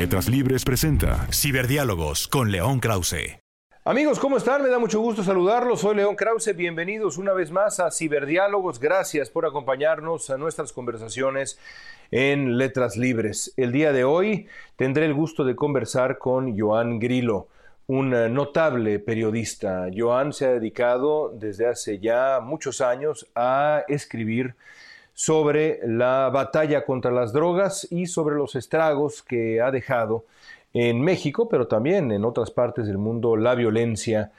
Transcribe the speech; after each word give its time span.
Letras 0.00 0.30
Libres 0.30 0.64
presenta 0.64 1.26
Ciberdiálogos 1.30 2.26
con 2.26 2.50
León 2.50 2.80
Krause. 2.80 3.38
Amigos, 3.84 4.18
¿cómo 4.18 4.38
están? 4.38 4.62
Me 4.62 4.70
da 4.70 4.78
mucho 4.78 4.98
gusto 4.98 5.22
saludarlos. 5.22 5.82
Soy 5.82 5.94
León 5.94 6.16
Krause. 6.16 6.56
Bienvenidos 6.56 7.18
una 7.18 7.34
vez 7.34 7.50
más 7.50 7.80
a 7.80 7.90
Ciberdiálogos. 7.90 8.80
Gracias 8.80 9.28
por 9.28 9.44
acompañarnos 9.44 10.30
a 10.30 10.38
nuestras 10.38 10.72
conversaciones 10.72 11.58
en 12.10 12.56
Letras 12.56 12.96
Libres. 12.96 13.52
El 13.58 13.72
día 13.72 13.92
de 13.92 14.04
hoy 14.04 14.48
tendré 14.76 15.04
el 15.04 15.12
gusto 15.12 15.44
de 15.44 15.54
conversar 15.54 16.16
con 16.16 16.58
Joan 16.58 16.98
Grillo, 16.98 17.48
un 17.86 18.08
notable 18.32 19.00
periodista. 19.00 19.88
Joan 19.94 20.32
se 20.32 20.46
ha 20.46 20.52
dedicado 20.52 21.30
desde 21.38 21.66
hace 21.66 21.98
ya 21.98 22.40
muchos 22.42 22.80
años 22.80 23.26
a 23.34 23.84
escribir 23.86 24.54
sobre 25.20 25.80
la 25.86 26.30
batalla 26.30 26.82
contra 26.86 27.10
las 27.10 27.34
drogas 27.34 27.86
y 27.90 28.06
sobre 28.06 28.36
los 28.36 28.54
estragos 28.54 29.22
que 29.22 29.60
ha 29.60 29.70
dejado 29.70 30.24
en 30.72 31.02
México, 31.02 31.46
pero 31.46 31.66
también 31.66 32.10
en 32.10 32.24
otras 32.24 32.50
partes 32.50 32.86
del 32.86 32.96
mundo, 32.96 33.36
la 33.36 33.54
violencia 33.54 34.32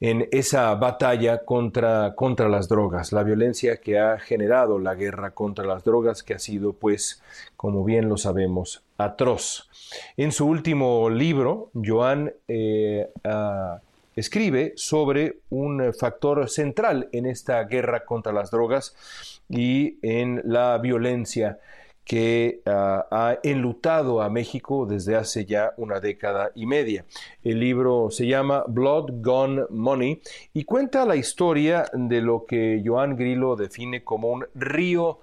en 0.00 0.28
esa 0.32 0.74
batalla 0.74 1.44
contra, 1.44 2.16
contra 2.16 2.48
las 2.48 2.68
drogas, 2.68 3.12
la 3.12 3.22
violencia 3.22 3.76
que 3.76 4.00
ha 4.00 4.18
generado 4.18 4.80
la 4.80 4.96
guerra 4.96 5.30
contra 5.30 5.64
las 5.64 5.84
drogas, 5.84 6.24
que 6.24 6.34
ha 6.34 6.40
sido, 6.40 6.72
pues, 6.72 7.22
como 7.56 7.84
bien 7.84 8.08
lo 8.08 8.16
sabemos, 8.16 8.82
atroz. 8.98 9.70
En 10.16 10.32
su 10.32 10.48
último 10.48 11.08
libro, 11.08 11.70
Joan 11.72 12.32
eh, 12.48 13.08
ah, 13.22 13.78
escribe 14.16 14.72
sobre 14.76 15.40
un 15.50 15.92
factor 15.94 16.48
central 16.48 17.08
en 17.12 17.26
esta 17.26 17.62
guerra 17.64 18.04
contra 18.04 18.32
las 18.32 18.50
drogas 18.50 18.96
y 19.48 19.98
en 20.02 20.42
la 20.44 20.78
violencia 20.78 21.58
que 22.06 22.60
ah, 22.66 23.06
ha 23.10 23.38
enlutado 23.42 24.22
a 24.22 24.30
México 24.30 24.86
desde 24.86 25.16
hace 25.16 25.44
ya 25.44 25.74
una 25.76 25.98
década 25.98 26.52
y 26.54 26.64
media. 26.64 27.04
El 27.42 27.58
libro 27.58 28.10
se 28.10 28.26
llama 28.26 28.64
Blood 28.68 29.20
Gone 29.20 29.64
Money 29.70 30.22
y 30.54 30.64
cuenta 30.64 31.04
la 31.04 31.16
historia 31.16 31.86
de 31.92 32.22
lo 32.22 32.46
que 32.46 32.80
Joan 32.84 33.16
Grillo 33.16 33.56
define 33.56 34.04
como 34.04 34.28
un 34.28 34.46
río 34.54 35.18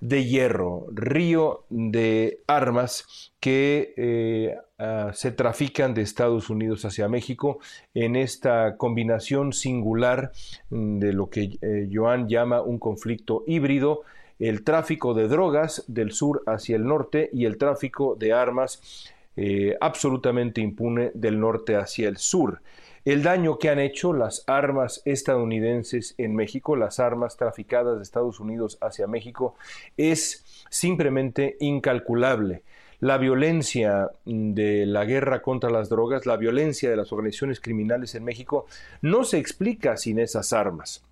de 0.00 0.24
hierro, 0.24 0.86
río 0.92 1.64
de 1.70 2.40
armas 2.46 3.32
que 3.40 3.94
eh, 3.96 4.56
ah, 4.78 5.10
se 5.14 5.32
trafican 5.32 5.94
de 5.94 6.02
Estados 6.02 6.50
Unidos 6.50 6.84
hacia 6.84 7.08
México 7.08 7.58
en 7.94 8.16
esta 8.16 8.76
combinación 8.76 9.52
singular 9.52 10.32
de 10.70 11.12
lo 11.12 11.30
que 11.30 11.58
eh, 11.60 11.88
Joan 11.92 12.28
llama 12.28 12.62
un 12.62 12.78
conflicto 12.78 13.44
híbrido 13.46 14.02
el 14.38 14.62
tráfico 14.62 15.14
de 15.14 15.28
drogas 15.28 15.84
del 15.88 16.12
sur 16.12 16.42
hacia 16.46 16.76
el 16.76 16.84
norte 16.84 17.28
y 17.32 17.44
el 17.44 17.58
tráfico 17.58 18.14
de 18.14 18.32
armas 18.32 19.12
eh, 19.36 19.76
absolutamente 19.80 20.60
impune 20.60 21.10
del 21.14 21.38
norte 21.40 21.76
hacia 21.76 22.08
el 22.08 22.16
sur. 22.16 22.60
El 23.04 23.22
daño 23.22 23.58
que 23.58 23.70
han 23.70 23.78
hecho 23.78 24.12
las 24.12 24.44
armas 24.46 25.02
estadounidenses 25.04 26.14
en 26.18 26.34
México, 26.34 26.76
las 26.76 27.00
armas 27.00 27.36
traficadas 27.36 27.96
de 27.96 28.02
Estados 28.02 28.40
Unidos 28.40 28.78
hacia 28.80 29.06
México, 29.06 29.54
es 29.96 30.44
simplemente 30.70 31.56
incalculable. 31.60 32.62
La 33.00 33.16
violencia 33.16 34.10
de 34.24 34.84
la 34.84 35.04
guerra 35.04 35.40
contra 35.40 35.70
las 35.70 35.88
drogas, 35.88 36.26
la 36.26 36.36
violencia 36.36 36.90
de 36.90 36.96
las 36.96 37.12
organizaciones 37.12 37.60
criminales 37.60 38.14
en 38.14 38.24
México, 38.24 38.66
no 39.02 39.24
se 39.24 39.38
explica 39.38 39.96
sin 39.96 40.18
esas 40.18 40.52
armas 40.52 41.07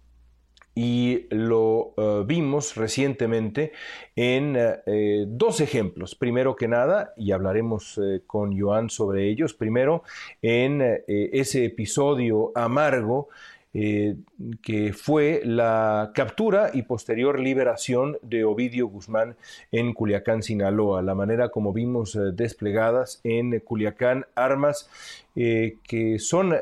y 0.78 1.26
lo 1.31 1.94
eh, 1.97 2.22
vimos 2.26 2.76
recientemente 2.76 3.72
en 4.14 4.56
eh, 4.59 5.25
dos 5.26 5.62
ejemplos. 5.62 6.14
Primero 6.14 6.54
que 6.54 6.69
nada, 6.69 7.14
y 7.16 7.32
hablaremos 7.32 7.98
eh, 7.98 8.20
con 8.26 8.60
Joan 8.60 8.91
sobre 8.91 9.26
ellos, 9.31 9.54
primero 9.54 10.03
en 10.42 10.82
ese 11.09 11.64
episodio 11.64 12.53
amargo 12.54 13.28
que 13.72 14.94
fue 14.94 15.42
la 15.44 16.12
captura 16.14 16.70
y 16.72 16.82
posterior 16.82 17.38
liberación 17.38 18.16
de 18.22 18.44
Ovidio 18.44 18.88
Guzmán 18.88 19.37
en 19.70 19.93
Culiacán, 19.93 20.43
Sinaloa, 20.43 21.03
la 21.03 21.14
manera 21.14 21.50
como 21.50 21.75
vimos 21.75 22.19
desplegadas 22.32 23.20
en 23.22 23.60
Culiacán 23.60 24.25
armas 24.34 24.88
que 25.34 26.16
son 26.19 26.54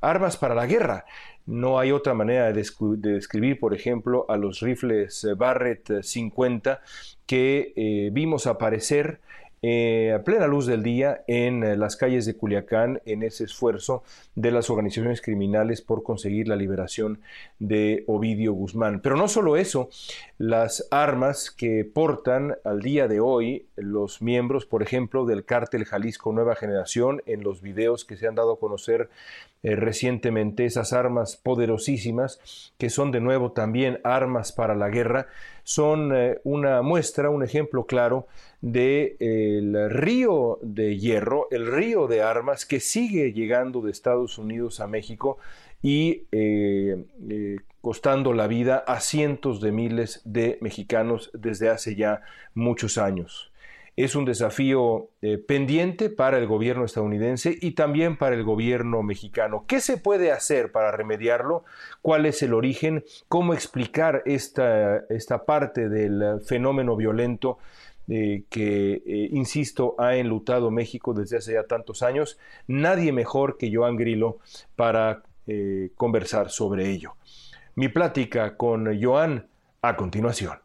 armas 0.00 0.36
para 0.38 0.54
la 0.54 0.66
guerra. 0.66 1.04
No 1.46 1.78
hay 1.78 1.92
otra 1.92 2.12
manera 2.12 2.52
de, 2.52 2.64
describir, 2.96 3.60
por 3.60 3.72
ejemplo, 3.72 4.26
a 4.28 4.36
los 4.36 4.60
rifles 4.60 5.22
eh, 5.24 5.34
Barrett 5.34 6.02
50 6.02 6.72
eh, 6.72 6.78
que 7.24 7.72
eh, 7.76 8.10
vimos 8.12 8.48
aparecer 8.48 9.20
a 10.14 10.22
plena 10.22 10.46
luz 10.46 10.66
del 10.66 10.82
día 10.82 11.24
en 11.26 11.78
las 11.78 11.96
calles 11.96 12.26
de 12.26 12.36
Culiacán 12.36 13.00
en 13.04 13.22
ese 13.22 13.44
esfuerzo 13.44 14.04
de 14.34 14.50
las 14.52 14.70
organizaciones 14.70 15.20
criminales 15.20 15.82
por 15.82 16.02
conseguir 16.02 16.46
la 16.46 16.56
liberación 16.56 17.20
de 17.58 18.04
Ovidio 18.06 18.52
Guzmán. 18.52 19.00
Pero 19.00 19.16
no 19.16 19.28
solo 19.28 19.56
eso, 19.56 19.88
las 20.38 20.86
armas 20.90 21.50
que 21.50 21.84
portan 21.84 22.56
al 22.64 22.80
día 22.80 23.08
de 23.08 23.20
hoy 23.20 23.66
los 23.76 24.22
miembros, 24.22 24.66
por 24.66 24.82
ejemplo, 24.82 25.24
del 25.24 25.44
cártel 25.44 25.84
Jalisco 25.84 26.32
Nueva 26.32 26.54
Generación 26.54 27.22
en 27.26 27.42
los 27.42 27.62
videos 27.62 28.04
que 28.04 28.16
se 28.16 28.28
han 28.28 28.34
dado 28.34 28.52
a 28.52 28.60
conocer 28.60 29.08
eh, 29.62 29.74
recientemente, 29.74 30.64
esas 30.64 30.92
armas 30.92 31.36
poderosísimas, 31.36 32.72
que 32.78 32.90
son 32.90 33.10
de 33.10 33.20
nuevo 33.20 33.52
también 33.52 34.00
armas 34.04 34.52
para 34.52 34.74
la 34.74 34.90
guerra, 34.90 35.26
son 35.66 36.14
eh, 36.14 36.38
una 36.44 36.80
muestra, 36.80 37.28
un 37.28 37.42
ejemplo 37.42 37.86
claro 37.86 38.28
del 38.60 39.18
de, 39.18 39.88
río 39.88 40.60
de 40.62 40.96
hierro, 40.96 41.48
el 41.50 41.66
río 41.66 42.06
de 42.06 42.22
armas 42.22 42.64
que 42.64 42.78
sigue 42.78 43.32
llegando 43.32 43.80
de 43.80 43.90
Estados 43.90 44.38
Unidos 44.38 44.78
a 44.78 44.86
México 44.86 45.38
y 45.82 46.22
eh, 46.30 47.04
costando 47.80 48.32
la 48.32 48.46
vida 48.46 48.84
a 48.86 49.00
cientos 49.00 49.60
de 49.60 49.72
miles 49.72 50.22
de 50.24 50.56
mexicanos 50.60 51.32
desde 51.34 51.68
hace 51.68 51.96
ya 51.96 52.22
muchos 52.54 52.96
años 52.96 53.50
es 53.96 54.14
un 54.14 54.26
desafío 54.26 55.08
eh, 55.22 55.38
pendiente 55.38 56.10
para 56.10 56.38
el 56.38 56.46
gobierno 56.46 56.84
estadounidense 56.84 57.56
y 57.58 57.72
también 57.72 58.18
para 58.18 58.36
el 58.36 58.44
gobierno 58.44 59.02
mexicano. 59.02 59.64
¿Qué 59.66 59.80
se 59.80 59.96
puede 59.96 60.32
hacer 60.32 60.70
para 60.70 60.92
remediarlo? 60.92 61.64
¿Cuál 62.02 62.26
es 62.26 62.42
el 62.42 62.52
origen? 62.52 63.04
¿Cómo 63.28 63.54
explicar 63.54 64.22
esta, 64.26 64.98
esta 65.08 65.46
parte 65.46 65.88
del 65.88 66.42
fenómeno 66.42 66.94
violento 66.94 67.58
eh, 68.08 68.44
que, 68.50 69.02
eh, 69.06 69.28
insisto, 69.32 69.94
ha 69.98 70.16
enlutado 70.16 70.70
México 70.70 71.14
desde 71.14 71.38
hace 71.38 71.54
ya 71.54 71.64
tantos 71.64 72.02
años? 72.02 72.38
Nadie 72.66 73.12
mejor 73.12 73.56
que 73.56 73.74
Joan 73.74 73.96
Grillo 73.96 74.38
para 74.76 75.22
conversar 75.94 76.50
sobre 76.50 76.90
ello. 76.90 77.14
Mi 77.76 77.86
plática 77.86 78.56
con 78.56 79.00
Joan 79.00 79.46
a 79.80 79.94
continuación. 79.94 80.58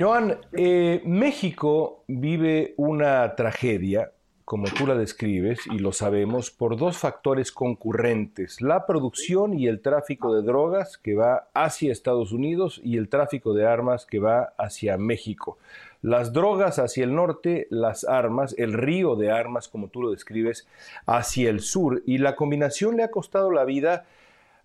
Joan, 0.00 0.38
eh, 0.52 1.02
México 1.06 2.04
vive 2.06 2.74
una 2.76 3.34
tragedia, 3.34 4.12
como 4.44 4.68
tú 4.68 4.86
la 4.86 4.94
describes, 4.94 5.58
y 5.66 5.80
lo 5.80 5.90
sabemos, 5.90 6.52
por 6.52 6.76
dos 6.76 6.98
factores 6.98 7.50
concurrentes, 7.50 8.60
la 8.60 8.86
producción 8.86 9.58
y 9.58 9.66
el 9.66 9.80
tráfico 9.80 10.32
de 10.32 10.42
drogas 10.42 10.98
que 10.98 11.16
va 11.16 11.48
hacia 11.52 11.90
Estados 11.90 12.30
Unidos 12.30 12.80
y 12.84 12.96
el 12.96 13.08
tráfico 13.08 13.54
de 13.54 13.66
armas 13.66 14.06
que 14.06 14.20
va 14.20 14.52
hacia 14.56 14.96
México. 14.98 15.58
Las 16.00 16.32
drogas 16.32 16.78
hacia 16.78 17.02
el 17.02 17.16
norte, 17.16 17.66
las 17.68 18.04
armas, 18.04 18.54
el 18.56 18.74
río 18.74 19.16
de 19.16 19.32
armas, 19.32 19.66
como 19.66 19.88
tú 19.88 20.02
lo 20.02 20.12
describes, 20.12 20.68
hacia 21.06 21.50
el 21.50 21.58
sur, 21.58 22.04
y 22.06 22.18
la 22.18 22.36
combinación 22.36 22.98
le 22.98 23.02
ha 23.02 23.10
costado 23.10 23.50
la 23.50 23.64
vida 23.64 24.06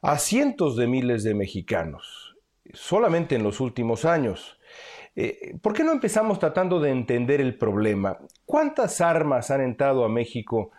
a 0.03 0.19
cientos 0.19 0.75
de 0.77 0.85
miles 0.85 1.23
de 1.23 1.33
mexicanos, 1.33 2.35
solamente 2.71 3.33
en 3.33 3.41
los 3.41 3.61
últimos 3.61 4.05
años. 4.05 4.59
Eh, 5.15 5.55
¿Por 5.61 5.73
qué 5.73 5.83
no 5.83 5.91
empezamos 5.91 6.39
tratando 6.39 6.79
de 6.79 6.89
entender 6.89 7.39
el 7.39 7.57
problema? 7.57 8.17
¿Cuántas 8.45 9.01
armas 9.01 9.51
han 9.51 9.61
entrado 9.61 10.03
a 10.05 10.09
México 10.09 10.71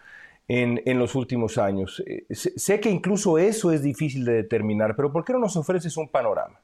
en, 0.48 0.82
en 0.84 0.98
los 0.98 1.14
últimos 1.14 1.58
años. 1.58 2.02
Eh, 2.06 2.26
sé 2.30 2.80
que 2.80 2.90
incluso 2.90 3.38
eso 3.38 3.72
es 3.72 3.82
difícil 3.82 4.24
de 4.24 4.34
determinar, 4.34 4.94
pero 4.96 5.12
¿por 5.12 5.24
qué 5.24 5.32
no 5.32 5.38
nos 5.38 5.56
ofreces 5.56 5.96
un 5.96 6.08
panorama? 6.08 6.60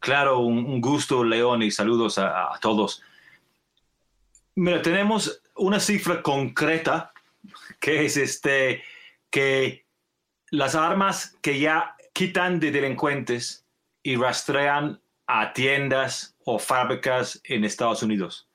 Claro, 0.00 0.40
un, 0.40 0.80
gusto, 0.80 1.24
León, 1.24 1.62
y 1.62 1.70
saludos 1.70 2.18
a, 2.18 2.54
a, 2.54 2.58
todos. 2.60 3.02
Mira, 4.54 4.82
tenemos 4.82 5.40
una 5.56 5.80
cifra 5.80 6.22
concreta 6.22 7.12
que 7.80 8.04
es 8.04 8.16
este, 8.16 8.82
que 9.30 9.86
las 10.50 10.74
armas 10.74 11.38
que 11.40 11.58
ya 11.58 11.96
quitan 12.12 12.60
de 12.60 12.70
delincuentes 12.70 13.64
y 14.02 14.16
rastrean 14.16 15.00
a 15.26 15.52
tiendas 15.52 16.36
o 16.44 16.58
fábricas 16.58 17.40
en 17.44 17.64
Estados 17.64 18.02
Unidos. 18.02 18.48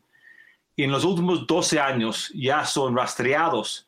Y 0.76 0.84
en 0.84 0.92
los 0.92 1.04
últimos 1.04 1.46
12 1.48 1.80
años 1.80 2.32
ya 2.34 2.66
son 2.66 2.96
rastreados 2.96 3.88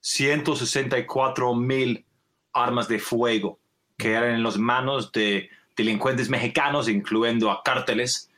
164 0.00 1.54
mil 1.54 2.04
armas 2.52 2.88
de 2.88 2.98
fuego 2.98 3.58
que 3.96 4.12
eran 4.12 4.34
en 4.34 4.42
las 4.42 4.58
manos 4.58 5.12
de 5.12 5.48
delincuentes 5.76 6.28
mexicanos, 6.28 6.88
incluyendo 6.88 7.50
a 7.50 7.62
cárteles, 7.62 8.28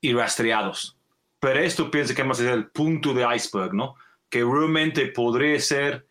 y 0.00 0.12
rastreados. 0.12 0.96
Pero 1.40 1.58
esto 1.58 1.90
pienso 1.90 2.14
que 2.14 2.22
más 2.22 2.38
es 2.38 2.48
el 2.48 2.68
punto 2.68 3.12
de 3.12 3.26
iceberg, 3.34 3.74
¿no? 3.74 3.96
Que 4.30 4.44
realmente 4.44 5.06
podría 5.08 5.58
ser, 5.58 6.06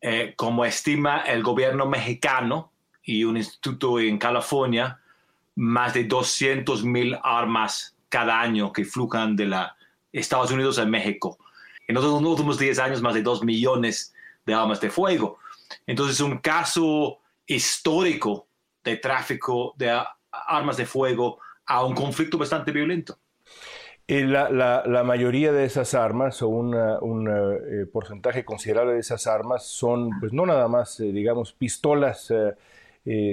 eh, 0.00 0.32
como 0.36 0.64
estima 0.64 1.20
el 1.20 1.42
gobierno 1.42 1.86
mexicano 1.86 2.72
y 3.02 3.24
un 3.24 3.36
instituto 3.36 4.00
en 4.00 4.16
California, 4.16 5.01
más 5.54 5.94
de 5.94 6.04
200 6.04 6.84
mil 6.84 7.18
armas 7.22 7.96
cada 8.08 8.40
año 8.40 8.72
que 8.72 8.84
flujan 8.84 9.36
de 9.36 9.46
la 9.46 9.76
Estados 10.12 10.50
Unidos 10.50 10.78
a 10.78 10.84
México. 10.84 11.38
En 11.88 11.94
los 11.94 12.04
últimos 12.04 12.58
10 12.58 12.78
años, 12.78 13.02
más 13.02 13.14
de 13.14 13.22
2 13.22 13.44
millones 13.44 14.14
de 14.44 14.54
armas 14.54 14.80
de 14.80 14.90
fuego. 14.90 15.38
Entonces, 15.86 16.20
un 16.20 16.38
caso 16.38 17.18
histórico 17.46 18.46
de 18.84 18.96
tráfico 18.96 19.74
de 19.76 19.98
armas 20.30 20.76
de 20.76 20.86
fuego 20.86 21.38
a 21.66 21.84
un 21.84 21.94
conflicto 21.94 22.38
bastante 22.38 22.72
violento. 22.72 23.18
La, 24.08 24.50
la, 24.50 24.82
la, 24.84 25.04
mayoría 25.04 25.52
de 25.52 25.64
esas 25.64 25.94
armas 25.94 26.42
o 26.42 26.48
un 26.48 26.74
eh, 26.76 27.86
porcentaje 27.86 28.44
considerable 28.44 28.94
de 28.94 29.00
esas 29.00 29.26
armas 29.26 29.64
son, 29.66 30.10
pues 30.20 30.34
no 30.34 30.44
nada 30.44 30.68
más, 30.68 31.00
eh, 31.00 31.04
digamos, 31.04 31.54
pistolas 31.54 32.30
eh, 32.30 32.52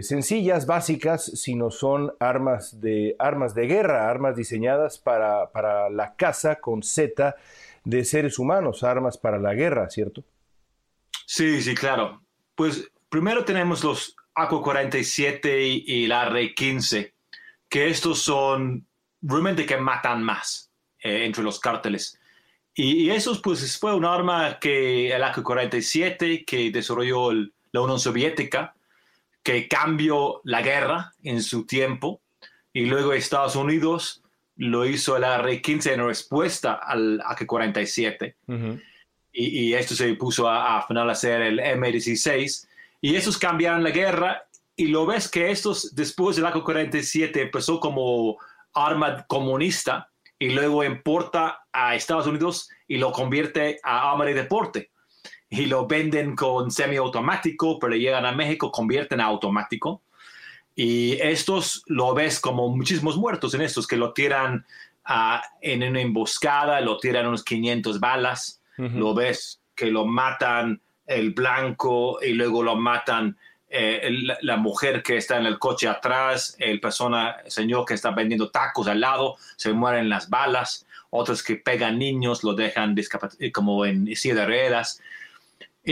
sencillas, 0.02 0.66
básicas, 0.66 1.26
sino 1.26 1.70
son 1.70 2.14
armas 2.20 2.82
de, 2.82 3.16
armas 3.20 3.54
de 3.54 3.68
guerra, 3.68 4.10
armas 4.10 4.36
diseñadas 4.36 4.98
para, 4.98 5.52
para 5.52 5.90
la 5.90 6.16
caza 6.16 6.56
con 6.56 6.82
Z 6.82 7.36
de 7.84 8.06
seres 8.06 8.40
humanos, 8.40 8.84
armas 8.84 9.18
para 9.18 9.38
la 9.38 9.54
guerra, 9.54 9.90
¿cierto? 9.90 10.24
Sí, 11.26 11.62
sí, 11.62 11.76
claro. 11.76 12.22
Pues 12.56 12.92
primero 13.10 13.46
tenemos 13.46 13.84
los 13.84 14.16
AK-47 14.36 15.84
y, 15.86 16.08
la 16.08 16.26
R-15, 16.28 17.14
que 17.68 17.88
estos 17.88 18.20
son 18.20 18.86
realmente 19.22 19.66
que 19.66 19.78
matan 19.78 20.24
más 20.24 20.72
eh, 21.02 21.26
entre 21.26 21.44
los 21.44 21.60
cárteles. 21.60 22.20
Y, 22.74 23.06
y, 23.06 23.12
esos, 23.12 23.42
pues, 23.42 23.78
fue 23.78 23.94
un 23.94 24.06
arma 24.06 24.58
que 24.60 25.14
el 25.14 25.24
AK-47 25.24 26.46
que 26.46 26.72
desarrolló 26.72 27.32
la 27.32 27.82
Unión 27.82 28.00
Soviética, 28.00 28.74
que 29.44 29.68
cambió 29.68 30.42
la 30.44 30.62
guerra 30.62 31.14
en 31.24 31.42
su 31.42 31.66
tiempo, 31.66 32.22
y 32.74 32.86
luego 32.86 33.14
Estados 33.14 33.56
Unidos 33.56 34.24
lo 34.56 34.86
hizo 34.86 35.16
el 35.16 35.24
R-15 35.24 35.94
en 35.94 36.06
respuesta 36.06 36.74
al 36.74 37.22
AK-47. 37.22 38.36
y, 39.32 39.60
y, 39.60 39.74
esto 39.74 39.96
se 39.96 40.14
puso 40.16 40.50
a, 40.50 40.78
a 40.78 40.88
final 40.88 41.10
a 41.10 41.14
hacer 41.14 41.42
el 41.42 41.60
M-16 41.60 42.68
y 43.02 43.16
esos 43.16 43.38
cambiaron 43.38 43.84
la 43.84 43.92
guerra 43.92 44.44
y 44.76 44.88
lo 44.88 45.06
ves 45.06 45.30
que 45.30 45.52
estos, 45.52 45.96
después 45.96 46.36
del 46.36 46.46
AK-47, 46.46 47.38
empezó 47.38 47.80
como 47.80 48.38
arma 48.74 49.26
comunista 49.28 50.10
y 50.38 50.50
luego 50.50 50.84
importa 50.84 51.60
a 51.72 51.96
Estados 51.96 52.28
Unidos 52.28 52.70
y 52.88 52.98
lo 52.98 53.12
convierte 53.12 53.80
a 53.84 54.12
arma 54.12 54.26
de 54.26 54.34
deporte. 54.34 54.92
Y 55.50 55.66
lo 55.66 55.88
venden 55.88 56.36
con 56.36 56.72
semiautomático, 56.72 57.80
pero 57.80 57.96
llegan 57.96 58.26
a 58.26 58.32
México, 58.32 58.72
convierten 58.72 59.20
a 59.20 59.26
automático. 59.26 60.02
Y 60.76 61.14
estos 61.22 61.84
lo 61.88 62.14
ves 62.14 62.40
como 62.40 62.70
muchísimos 62.70 63.18
muertos 63.18 63.54
en 63.54 63.62
estos 63.62 63.88
que 63.88 63.98
lo 63.98 64.14
tiran 64.14 64.66
uh, 65.10 65.42
en 65.62 65.84
una 65.84 66.02
emboscada, 66.02 66.80
lo 66.82 66.98
tiran 67.00 67.28
unos 67.28 67.44
500 67.44 68.00
balas, 68.00 68.62
uh 68.78 68.84
-huh. 68.84 68.94
lo 68.94 69.14
ves 69.14 69.60
que 69.76 69.88
lo 69.88 70.06
matan 70.06 70.82
el 71.06 71.32
blanco 71.32 72.20
y 72.22 72.34
luego 72.34 72.62
lo 72.62 72.76
matan 72.76 73.36
eh, 73.72 74.00
el, 74.04 74.34
la 74.42 74.58
mujer 74.58 75.04
que 75.04 75.18
está 75.18 75.38
en 75.38 75.46
el 75.46 75.60
coche 75.60 75.88
atrás, 75.88 76.56
el 76.60 76.80
persona, 76.80 77.38
el 77.46 77.52
señor 77.52 77.86
que 77.86 77.94
está 77.94 78.12
vendiendo 78.12 78.50
tacos 78.50 78.88
al 78.88 79.00
lado, 79.00 79.38
se 79.58 79.74
mueren 79.74 80.10
las 80.10 80.30
balas, 80.30 80.88
otros 81.12 81.44
que 81.44 81.56
pegan 81.56 82.00
niños, 82.00 82.44
lo 82.44 82.54
dejan 82.54 82.96
como 83.54 83.86
en 83.86 84.16
silla 84.16 84.36
de 84.36 84.46
ruedas. 84.46 85.02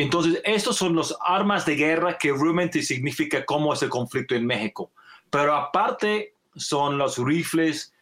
Entonces, 0.02 0.42
estos 0.44 0.76
son 0.76 0.96
los 0.96 1.18
armas 1.22 1.66
de 1.66 1.76
guerra 1.76 2.18
que 2.18 2.32
realmente 2.32 2.82
significa 2.82 3.46
cómo 3.46 3.74
es 3.74 3.82
el 3.82 3.90
conflicto 3.90 4.36
en 4.36 4.46
México. 4.46 4.92
Pero 5.30 5.56
aparte 5.56 6.34
son 6.56 6.98
los 6.98 7.18
rifles 7.18 7.94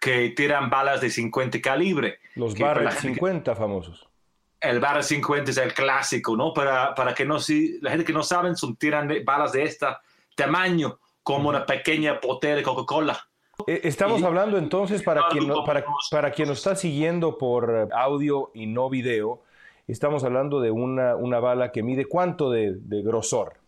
que 0.00 0.30
tiran 0.30 0.70
balas 0.70 1.00
de 1.00 1.10
50 1.10 1.60
calibre. 1.60 2.18
Los 2.34 2.58
barras 2.58 2.98
50 3.00 3.52
que... 3.52 3.58
famosos 3.58 4.08
el 4.64 4.80
barra 4.80 5.02
50 5.02 5.50
es 5.50 5.56
el 5.58 5.74
clásico, 5.74 6.36
¿no? 6.36 6.52
Para, 6.52 6.94
para 6.94 7.14
que 7.14 7.24
no, 7.24 7.38
si 7.38 7.78
la 7.80 7.90
gente 7.90 8.04
que 8.04 8.12
no 8.12 8.22
saben, 8.22 8.56
son 8.56 8.76
tiran 8.76 9.10
balas 9.24 9.52
de 9.52 9.62
este 9.62 9.86
tamaño, 10.34 10.98
como 11.22 11.48
una 11.48 11.66
pequeña 11.66 12.18
botella 12.22 12.56
de 12.56 12.62
Coca-Cola. 12.62 13.28
Estamos 13.66 14.20
y, 14.20 14.24
hablando 14.24 14.58
entonces, 14.58 15.02
para 15.02 15.28
quien, 15.28 15.46
no, 15.46 15.64
para, 15.64 15.84
para 16.10 16.32
quien 16.32 16.48
nos 16.48 16.58
está 16.58 16.74
siguiendo 16.74 17.38
por 17.38 17.88
audio 17.92 18.50
y 18.54 18.66
no 18.66 18.90
video, 18.90 19.42
estamos 19.92 20.24
hablando 20.24 20.60
de 20.60 20.70
una, 20.70 21.16
una 21.16 21.40
bala 21.40 21.72
que 21.72 21.82
mide 21.82 22.06
cuánto 22.06 22.50
de, 22.50 22.74
de, 22.76 23.02
grosor. 23.02 23.58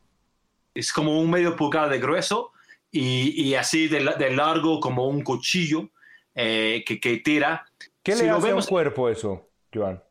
Es 0.74 0.92
como 0.92 1.20
un 1.20 1.30
medio 1.30 1.56
pulgada 1.56 1.88
de 1.88 1.98
grueso 1.98 2.52
y, 2.90 3.42
y 3.42 3.54
así 3.54 3.88
de, 3.88 4.14
de, 4.18 4.30
largo 4.30 4.80
como 4.80 5.08
un 5.08 5.22
cuchillo 5.22 5.90
eh, 6.34 6.84
que, 6.86 7.00
que, 7.00 7.18
tira. 7.18 7.66
¿Qué 8.02 8.12
si 8.12 8.24
le 8.24 8.30
hace 8.30 8.46
vemos, 8.48 8.64
a 8.64 8.68
un 8.68 8.70
cuerpo 8.70 9.08
eso, 9.08 9.48
Joan? 9.72 10.02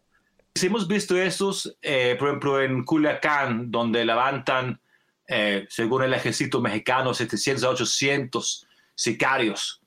Si 0.53 0.67
hemos 0.67 0.87
visto 0.87 1.17
estos, 1.17 1.77
eh, 1.81 2.15
por 2.17 2.29
ejemplo, 2.29 2.61
en 2.61 2.83
Culiacán, 2.83 3.71
donde 3.71 4.05
levantan, 4.05 4.79
eh, 5.27 5.65
según 5.69 6.03
el 6.03 6.13
ejército 6.13 6.61
mexicano, 6.61 7.13
700 7.13 7.63
a 7.63 7.69
800 7.69 8.67
sicarios 8.95 9.81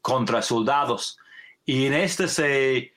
contra 0.00 0.42
soldados. 0.42 1.18
Y 1.64 1.86
en 1.86 1.94
este 1.94 2.28
se 2.28 2.92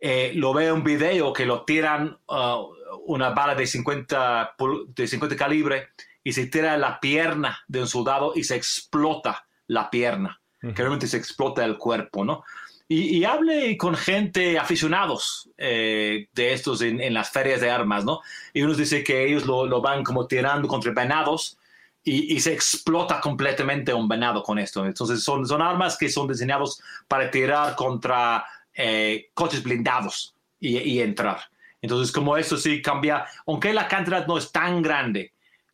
eh, 0.00 0.32
lo 0.34 0.52
veo 0.52 0.74
un 0.74 0.84
video 0.84 1.32
que 1.32 1.44
lo 1.44 1.64
tiran 1.64 2.18
uh, 2.28 2.66
una 3.06 3.30
bala 3.30 3.54
de 3.54 3.66
50, 3.66 4.54
de 4.88 5.06
50 5.08 5.36
calibre 5.36 5.88
y 6.22 6.32
se 6.32 6.46
tira 6.46 6.76
la 6.76 7.00
pierna 7.00 7.58
de 7.66 7.80
un 7.80 7.88
soldado 7.88 8.32
y 8.34 8.44
se 8.44 8.54
explota 8.54 9.46
la 9.66 9.90
pierna, 9.90 10.40
uh 10.62 10.66
-huh. 10.66 10.74
que 10.74 10.82
realmente 10.82 11.06
se 11.06 11.16
explota 11.16 11.64
el 11.64 11.76
cuerpo, 11.76 12.24
¿no? 12.24 12.44
Y, 12.90 13.18
y, 13.18 13.24
hable 13.24 13.76
con 13.76 13.94
gente 13.94 14.58
aficionados 14.58 15.50
eh, 15.58 16.28
de 16.32 16.52
estos 16.54 16.80
en, 16.80 17.02
en, 17.02 17.12
las 17.12 17.28
ferias 17.28 17.60
de 17.60 17.70
armas, 17.70 18.02
¿no? 18.02 18.20
Y 18.54 18.62
unos 18.62 18.78
dicen 18.78 19.04
que 19.04 19.26
ellos 19.26 19.44
lo, 19.44 19.66
lo 19.66 19.82
van 19.82 20.02
como 20.02 20.26
tirando 20.26 20.66
contra 20.66 20.92
venados 20.92 21.58
y, 22.02 22.34
y, 22.34 22.40
se 22.40 22.54
explota 22.54 23.20
completamente 23.20 23.92
un 23.92 24.08
venado 24.08 24.42
con 24.42 24.58
esto. 24.58 24.86
Entonces 24.86 25.22
son, 25.22 25.46
son 25.46 25.60
armas 25.60 25.98
que 25.98 26.08
son 26.08 26.28
diseñados 26.28 26.80
para 27.06 27.30
tirar 27.30 27.76
contra 27.76 28.46
eh, 28.80 29.30
coches 29.34 29.64
blindados 29.64 30.36
y, 30.60 31.00
entrar. 31.00 31.40
Entonces 31.82 32.12
como 32.12 32.36
esto 32.36 32.56
sí 32.56 32.80
cambia, 32.80 33.26
aunque 33.44 33.74
la 33.74 33.88
cantidad 33.88 34.24
no 34.28 34.38
es 34.38 34.52
tan 34.52 34.82
grande, 34.82 35.32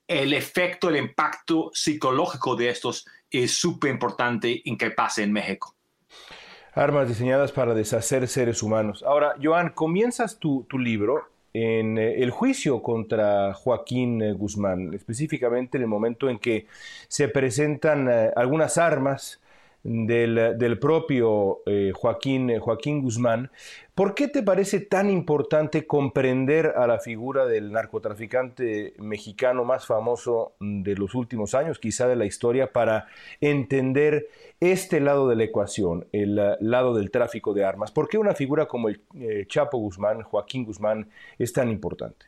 el 0.08 0.32
efecto, 0.32 0.88
el 0.88 0.96
impacto 0.96 1.70
psicológico 1.75 2.56
de 2.56 2.70
estos 2.70 3.06
es 3.30 3.52
súper 3.52 3.90
importante 3.90 4.62
en 4.64 4.78
que 4.78 4.90
pase 4.90 5.23
en 5.23 5.32
México 5.32 5.75
armas 6.73 7.06
diseñadas 7.06 7.52
para 7.52 7.73
deshacer 7.73 8.26
seres 8.26 8.61
humanos. 8.61 9.04
Ahora, 9.06 9.37
Joan, 9.40 9.68
comienzas 9.68 10.40
tu, 10.40 10.66
libro 10.76 11.28
en 11.52 11.99
eh, 11.99 12.20
el 12.20 12.32
juicio 12.32 12.82
contra 12.82 13.54
Joaquín 13.54 14.20
eh, 14.20 14.32
Guzmán, 14.32 14.92
específicamente 14.92 15.76
en 15.76 15.82
el 15.82 15.88
momento 15.88 16.28
en 16.28 16.40
que 16.40 16.66
se 17.06 17.28
presentan 17.28 18.08
algunas 18.34 18.76
armas 18.76 19.40
del, 19.85 20.59
del 20.59 20.79
propio 20.79 21.61
eh, 21.67 21.93
Joaquín, 21.95 22.49
eh, 22.49 22.59
Joaquín 22.59 23.03
Guzmán. 23.03 23.50
¿Por 23.95 24.14
qué 24.14 24.29
te 24.29 24.43
parece 24.43 24.81
tan 24.81 25.11
importante 25.11 25.87
comprender 25.87 26.73
a 26.76 26.87
la 26.87 26.99
figura 26.99 27.47
del 27.47 27.71
narcotraficante 27.71 28.95
mexicano 28.99 29.64
más 29.64 29.87
famoso 29.87 30.57
de 30.59 30.97
los 30.97 31.14
últimos 31.14 31.55
años, 31.55 31.79
quizá 31.79 32.09
de 32.09 32.17
la 32.17 32.25
historia, 32.25 32.73
para 32.73 33.07
entender 33.41 34.29
este 34.59 35.00
lado 35.00 35.29
de 35.29 35.37
la 35.37 35.45
ecuación, 35.45 36.09
el 36.12 36.38
uh, 36.38 36.57
lado 36.61 36.95
del 36.95 37.11
tráfico 37.11 37.53
de 37.53 37.64
armas? 37.64 37.93
¿Por 37.93 38.09
qué 38.09 38.19
una 38.19 38.35
figura 38.35 38.67
como 38.67 38.88
el 38.88 39.03
eh, 39.14 39.45
Chapo 39.47 39.79
Guzmán, 39.79 40.23
Joaquín 40.23 40.64
Guzmán, 40.64 41.11
es 41.38 41.53
tan 41.53 41.69
importante? 41.69 42.26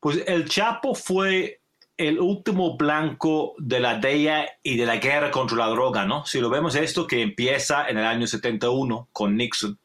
Pues 0.00 0.24
el 0.26 0.46
Chapo 0.48 0.94
fue 0.94 1.61
el 1.96 2.18
último 2.20 2.76
blanco 2.76 3.54
de 3.58 3.80
la 3.80 3.98
DEA 3.98 4.48
y 4.62 4.76
de 4.76 4.86
la 4.86 4.96
guerra 4.96 5.30
contra 5.30 5.56
la 5.56 5.68
droga, 5.68 6.04
¿no? 6.04 6.24
Si 6.26 6.40
lo 6.40 6.50
vemos 6.50 6.74
esto 6.74 7.06
que 7.06 7.22
empieza 7.22 7.88
en 7.88 7.98
el 7.98 8.04
año 8.04 8.26
71 8.26 9.08
con 9.12 9.36
Nixon, 9.36 9.78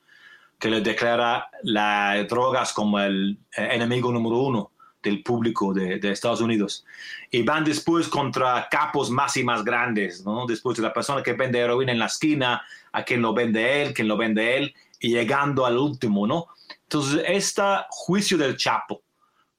que 0.58 0.70
le 0.70 0.82
declara 0.82 1.50
las 1.64 2.28
drogas 2.28 2.74
como 2.74 3.00
el 3.00 3.40
enemigo 3.56 4.12
número 4.12 4.38
uno 4.38 4.72
del 5.04 5.22
público 5.24 5.74
de, 5.74 6.00
Estados 6.12 6.42
Unidos. 6.42 6.86
Y 7.30 7.44
van 7.44 7.64
después 7.64 8.08
contra 8.08 8.68
capos 8.70 9.10
más 9.10 9.38
y 9.38 9.44
más 9.44 9.64
grandes, 9.64 10.26
¿no? 10.26 10.46
Después 10.46 10.78
de 10.78 10.84
la 10.84 10.94
persona 10.94 11.22
que 11.22 11.34
vende 11.34 11.60
heroína 11.60 11.92
en 11.92 12.00
la 12.00 12.08
esquina, 12.08 12.62
a 12.92 13.04
quien 13.04 13.22
lo 13.22 13.34
vende 13.34 13.84
él, 13.84 13.94
quien 13.94 14.08
lo 14.08 14.18
vende 14.18 14.58
él, 14.58 14.74
y 15.00 15.10
llegando 15.10 15.66
al 15.66 15.78
último, 15.78 16.26
¿no? 16.26 16.48
Entonces, 16.84 17.24
este 17.28 17.62
juicio 17.90 18.38
del 18.38 18.58
Chapo 18.58 19.04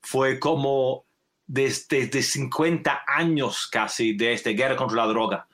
fue 0.00 0.38
como 0.38 1.04
desde, 1.48 2.06
desde 2.06 2.22
50 2.22 3.02
años 3.06 3.66
casi 3.66 4.12
de 4.12 4.34
esta 4.34 4.50
guerra 4.50 4.76
contra 4.76 4.98
la 4.98 5.06
droga. 5.06 5.48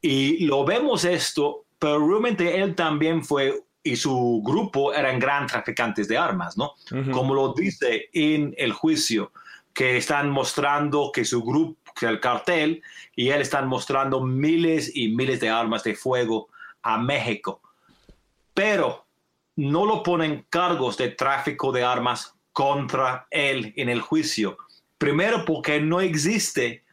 Y 0.00 0.46
lo 0.46 0.64
vemos 0.64 1.04
esto, 1.04 1.64
pero 1.78 2.06
realmente 2.06 2.60
él 2.60 2.76
también 2.76 3.24
fue 3.24 3.64
y 3.82 3.96
su 3.96 4.42
grupo 4.44 4.92
eran 4.92 5.18
gran 5.18 5.46
traficantes 5.46 6.08
de 6.08 6.18
armas, 6.18 6.58
¿no? 6.58 6.74
Como 7.10 7.34
lo 7.34 7.54
dice 7.54 8.10
en 8.12 8.54
el 8.58 8.72
juicio, 8.72 9.32
que 9.72 9.96
están 9.96 10.30
mostrando 10.30 11.10
que 11.12 11.24
su 11.24 11.42
grupo, 11.42 11.92
que 11.98 12.06
el 12.06 12.20
cartel, 12.20 12.82
y 13.16 13.30
él 13.30 13.40
están 13.40 13.66
mostrando 13.66 14.20
miles 14.20 14.94
y 14.94 15.08
miles 15.08 15.40
de 15.40 15.48
armas 15.48 15.84
de 15.84 15.94
fuego 15.94 16.48
a 16.82 16.98
México. 16.98 17.62
Pero 18.52 19.06
no 19.56 19.86
lo 19.86 20.02
ponen 20.02 20.46
cargos 20.50 20.96
de 20.98 21.08
tráfico 21.08 21.72
de 21.72 21.84
armas 21.84 22.34
contra 22.52 23.26
él 23.30 23.72
en 23.76 23.88
el 23.88 24.00
juicio. 24.00 24.58
Primero 24.98 25.44
porque 25.44 25.80
no 25.80 26.00
existe 26.00 26.84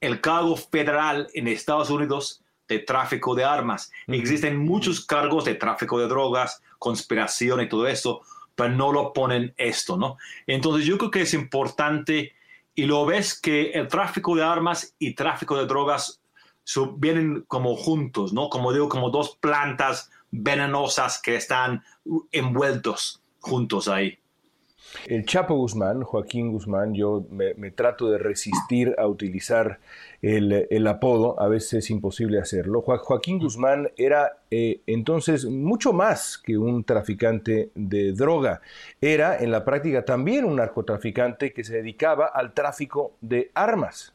el 0.00 0.20
cargo 0.20 0.56
federal 0.56 1.28
en 1.34 1.46
Estados 1.46 1.90
Unidos 1.90 2.42
de 2.68 2.78
tráfico 2.78 3.34
de 3.34 3.44
armas. 3.44 3.92
Existen 4.06 4.56
muchos 4.56 5.04
cargos 5.04 5.44
de 5.44 5.56
tráfico 5.56 5.98
de 5.98 6.06
drogas, 6.08 6.62
conspiración 6.78 7.60
y 7.60 7.68
todo 7.68 7.86
eso, 7.86 8.22
pero 8.54 8.70
no 8.70 8.92
lo 8.92 9.12
ponen 9.12 9.52
esto, 9.58 9.96
¿no? 9.96 10.16
Entonces 10.46 10.86
yo 10.86 10.96
creo 10.96 11.10
que 11.10 11.22
es 11.22 11.34
importante 11.34 12.32
y 12.74 12.86
lo 12.86 13.04
ves 13.04 13.38
que 13.38 13.72
el 13.72 13.88
tráfico 13.88 14.34
de 14.36 14.44
armas 14.44 14.94
y 14.98 15.14
tráfico 15.14 15.58
de 15.58 15.66
drogas 15.66 16.22
vienen 16.96 17.44
como 17.48 17.76
juntos, 17.76 18.32
¿no? 18.32 18.48
Como 18.48 18.72
digo, 18.72 18.88
como 18.88 19.10
dos 19.10 19.36
plantas 19.36 20.10
venenosas 20.30 21.20
que 21.20 21.34
están 21.34 21.84
envueltos 22.30 23.20
juntos 23.40 23.88
ahí. 23.88 24.19
El 25.06 25.24
Chapo 25.24 25.54
Guzmán, 25.54 26.02
Joaquín 26.02 26.52
Guzmán, 26.52 26.94
yo 26.94 27.24
me, 27.30 27.70
trato 27.70 28.10
de 28.10 28.18
resistir 28.18 28.94
a 28.98 29.06
utilizar 29.06 29.80
el, 30.20 30.86
apodo, 30.86 31.40
a 31.40 31.48
veces 31.48 31.84
es 31.84 31.90
imposible 31.90 32.38
hacerlo. 32.38 32.82
Joaquín 32.82 33.38
Guzmán 33.38 33.90
era 33.96 34.38
eh, 34.50 34.80
entonces 34.86 35.44
mucho 35.44 35.92
más 35.92 36.38
que 36.38 36.58
un 36.58 36.84
traficante 36.84 37.70
de 37.74 38.12
droga, 38.12 38.60
era 39.00 39.38
en 39.38 39.50
la 39.50 39.64
práctica 39.64 40.04
también 40.04 40.44
un 40.44 40.56
narcotraficante 40.56 41.52
que 41.52 41.64
se 41.64 41.76
dedicaba 41.76 42.26
al 42.26 42.52
tráfico 42.52 43.16
de 43.20 43.50
armas. 43.54 44.14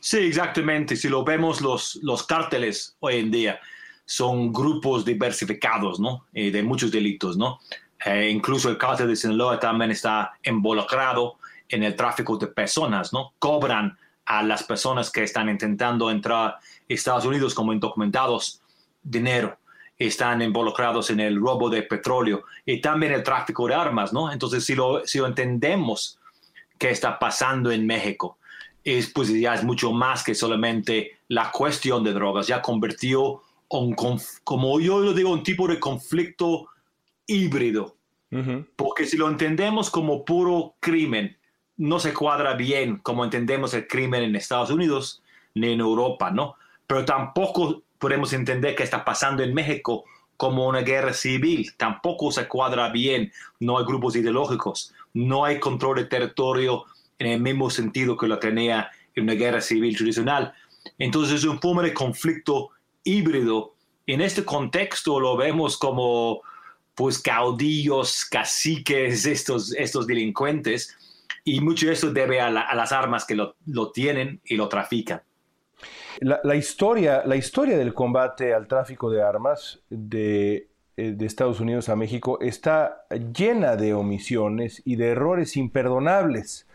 Sí, 0.00 0.18
exactamente. 0.18 0.96
Si 0.96 1.08
lo 1.08 1.24
vemos, 1.24 1.60
los, 1.60 2.00
los 2.02 2.26
cárteles 2.26 2.96
hoy 3.00 3.16
en 3.16 3.30
día 3.30 3.60
son 4.04 4.52
grupos 4.52 5.04
diversificados, 5.04 6.00
¿no? 6.00 6.26
Eh, 6.32 6.50
de 6.50 6.62
muchos 6.62 6.90
delitos, 6.90 7.36
¿no? 7.36 7.60
Eh, 8.04 8.30
incluso 8.30 8.68
el 8.68 8.78
cártel 8.78 9.08
de 9.08 9.16
Sinaloa 9.16 9.58
también 9.58 9.90
está 9.90 10.32
involucrado 10.44 11.36
en 11.68 11.82
el 11.82 11.94
tráfico 11.94 12.36
de 12.36 12.48
personas, 12.48 13.12
¿no? 13.12 13.32
Cobran 13.38 13.96
a 14.24 14.42
las 14.42 14.62
personas 14.62 15.10
que 15.10 15.24
están 15.24 15.48
intentando 15.48 16.10
entrar 16.10 16.46
a 16.46 16.60
Estados 16.88 17.24
Unidos 17.24 17.54
como 17.54 17.72
indocumentados 17.72 18.60
dinero. 19.02 19.58
Están 19.98 20.42
involucrados 20.42 21.10
en 21.10 21.20
el 21.20 21.40
robo 21.40 21.70
de 21.70 21.82
petróleo 21.82 22.44
y 22.66 22.80
también 22.80 23.12
el 23.12 23.22
tráfico 23.22 23.66
de 23.68 23.74
armas, 23.74 24.12
¿no? 24.12 24.32
Entonces, 24.32 24.64
si 24.64 24.74
lo, 24.74 25.06
si 25.06 25.18
lo 25.18 25.26
entendemos 25.26 26.18
qué 26.78 26.90
está 26.90 27.18
pasando 27.18 27.70
en 27.70 27.86
México, 27.86 28.38
es, 28.84 29.12
pues 29.12 29.28
ya 29.28 29.54
es 29.54 29.62
mucho 29.62 29.92
más 29.92 30.24
que 30.24 30.34
solamente 30.34 31.18
la 31.28 31.52
cuestión 31.52 32.02
de 32.02 32.12
drogas. 32.12 32.48
Ya 32.48 32.60
convirtió, 32.60 33.42
un, 33.68 33.94
como 34.42 34.80
yo 34.80 34.98
lo 34.98 35.12
digo, 35.12 35.30
un 35.30 35.44
tipo 35.44 35.68
de 35.68 35.78
conflicto 35.78 36.68
híbrido. 37.26 37.96
Porque 38.76 39.04
si 39.04 39.18
lo 39.18 39.28
entendemos 39.28 39.90
como 39.90 40.24
puro 40.24 40.74
crimen, 40.80 41.36
no 41.76 41.98
se 41.98 42.14
cuadra 42.14 42.54
bien 42.54 42.96
como 42.96 43.24
entendemos 43.24 43.74
el 43.74 43.86
crimen 43.86 44.22
en 44.22 44.36
Estados 44.36 44.70
Unidos 44.70 45.22
ni 45.54 45.72
en 45.72 45.80
Europa, 45.80 46.30
¿no? 46.30 46.54
Pero 46.86 47.04
tampoco 47.04 47.82
podemos 47.98 48.32
entender 48.32 48.74
qué 48.74 48.84
está 48.84 49.04
pasando 49.04 49.42
en 49.42 49.52
México 49.52 50.04
como 50.38 50.66
una 50.66 50.80
guerra 50.80 51.12
civil. 51.12 51.72
Tampoco 51.76 52.32
se 52.32 52.48
cuadra 52.48 52.88
bien. 52.88 53.30
No 53.60 53.78
hay 53.78 53.84
grupos 53.84 54.16
ideológicos. 54.16 54.94
No 55.14 55.44
hay 55.44 55.60
control 55.60 55.98
de 55.98 56.04
territorio 56.06 56.84
en 57.18 57.26
el 57.28 57.40
mismo 57.40 57.70
sentido 57.70 58.16
que 58.16 58.26
lo 58.26 58.38
tenía 58.38 58.90
en 59.14 59.24
una 59.24 59.34
guerra 59.34 59.60
civil 59.60 59.96
tradicional. 59.96 60.54
Entonces 60.98 61.36
es 61.36 61.44
un 61.44 61.60
forma 61.60 61.82
de 61.82 61.94
conflicto 61.94 62.70
híbrido. 63.04 63.74
En 64.06 64.20
este 64.20 64.44
contexto 64.44 65.20
lo 65.20 65.36
vemos 65.36 65.76
como 65.76 66.42
pues 66.94 67.18
caudillos, 67.18 68.24
caciques, 68.24 69.26
estos, 69.26 69.74
estos 69.74 70.06
delincuentes, 70.06 70.96
y 71.44 71.60
mucho 71.60 71.86
de 71.86 71.92
eso 71.92 72.12
debe 72.12 72.40
a, 72.40 72.50
las 72.50 72.92
armas 72.92 73.24
que 73.24 73.34
lo, 73.34 73.54
tienen 73.92 74.40
y 74.44 74.56
lo 74.56 74.68
trafican. 74.68 75.22
La, 76.20 76.54
historia, 76.54 77.22
la 77.26 77.36
historia 77.36 77.76
del 77.76 77.94
combate 77.94 78.54
al 78.54 78.68
tráfico 78.68 79.10
de 79.10 79.22
armas 79.22 79.80
de, 79.90 80.68
eh, 80.96 81.12
de, 81.16 81.26
Estados 81.26 81.58
Unidos 81.58 81.88
a 81.88 81.96
México 81.96 82.38
está 82.40 83.06
llena 83.36 83.74
de 83.74 83.94
omisiones 83.94 84.82
y 84.84 84.96
de 84.96 85.08
errores 85.08 85.56
imperdonables 85.56 86.68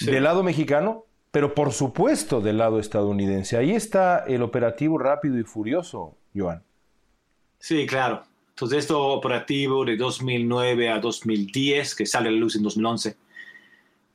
del 0.00 0.24
lado 0.24 0.42
mexicano, 0.42 1.04
pero 1.30 1.54
por 1.54 1.72
supuesto 1.72 2.40
del 2.40 2.58
lado 2.58 2.78
estadounidense. 2.78 3.58
Ahí 3.58 3.72
está 3.72 4.24
el 4.26 4.42
operativo 4.42 4.96
rápido 4.98 5.38
y 5.38 5.42
furioso, 5.42 6.14
Joan. 6.34 6.62
Sí, 7.58 7.86
claro. 7.86 8.22
Entonces, 8.56 8.78
esto 8.78 9.08
operativo 9.08 9.84
de 9.84 9.98
2009 9.98 10.88
a 10.88 10.98
2010, 10.98 11.94
que 11.94 12.06
sale 12.06 12.30
a 12.30 12.32
la 12.32 12.38
luz 12.38 12.56
en 12.56 12.62
2011, 12.62 13.14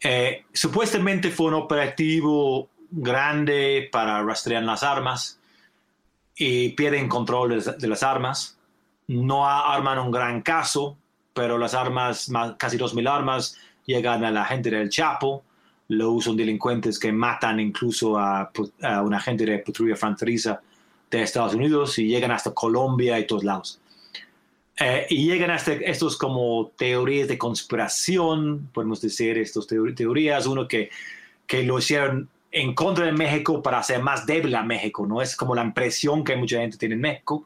eh, 0.03 0.45
supuestamente 0.51 1.29
fue 1.29 1.49
un 1.49 1.53
operativo 1.53 2.67
grande 2.89 3.87
para 3.91 4.23
rastrear 4.23 4.63
las 4.63 4.81
armas 4.81 5.39
y 6.35 6.69
pierden 6.69 7.07
control 7.07 7.63
de, 7.77 7.87
las 7.87 8.01
armas. 8.01 8.57
No 9.05 9.47
arman 9.47 9.99
un 9.99 10.09
gran 10.09 10.41
caso, 10.41 10.97
pero 11.35 11.59
las 11.59 11.75
armas, 11.75 12.31
casi 12.57 12.79
2.000 12.79 13.07
armas, 13.07 13.59
llegan 13.85 14.25
a 14.25 14.31
la 14.31 14.45
gente 14.45 14.71
del 14.71 14.89
Chapo, 14.89 15.43
lo 15.89 16.13
usan 16.13 16.35
delincuentes 16.35 16.97
que 16.97 17.11
matan 17.11 17.59
incluso 17.59 18.17
a, 18.17 18.51
a 18.81 19.01
un 19.03 19.13
agente 19.13 19.45
de 19.45 19.59
patrulla 19.59 19.95
fronteriza 19.95 20.59
de 21.11 21.21
Estados 21.21 21.53
Unidos 21.53 21.99
y 21.99 22.07
llegan 22.07 22.31
hasta 22.31 22.55
Colombia 22.55 23.19
y 23.19 23.27
todos 23.27 23.43
lados. 23.43 23.80
Eh, 24.79 25.05
y 25.09 25.25
llegan 25.25 25.51
hasta 25.51 25.73
estos 25.73 26.17
como 26.17 26.71
teorías 26.77 27.27
de 27.27 27.37
conspiración, 27.37 28.69
podemos 28.73 29.01
decir, 29.01 29.37
estas 29.37 29.67
teorías, 29.67 30.45
uno 30.47 30.67
que, 30.67 30.89
que 31.45 31.63
lo 31.63 31.77
hicieron 31.77 32.29
en 32.51 32.73
contra 32.73 33.05
de 33.05 33.11
México 33.11 33.61
para 33.61 33.79
hacer 33.79 34.01
más 34.01 34.25
débil 34.25 34.55
a 34.55 34.63
México, 34.63 35.05
¿no? 35.05 35.21
Es 35.21 35.35
como 35.35 35.55
la 35.55 35.63
impresión 35.63 36.23
que 36.23 36.35
mucha 36.35 36.59
gente 36.59 36.77
tiene 36.77 36.95
en 36.95 37.01
México. 37.01 37.45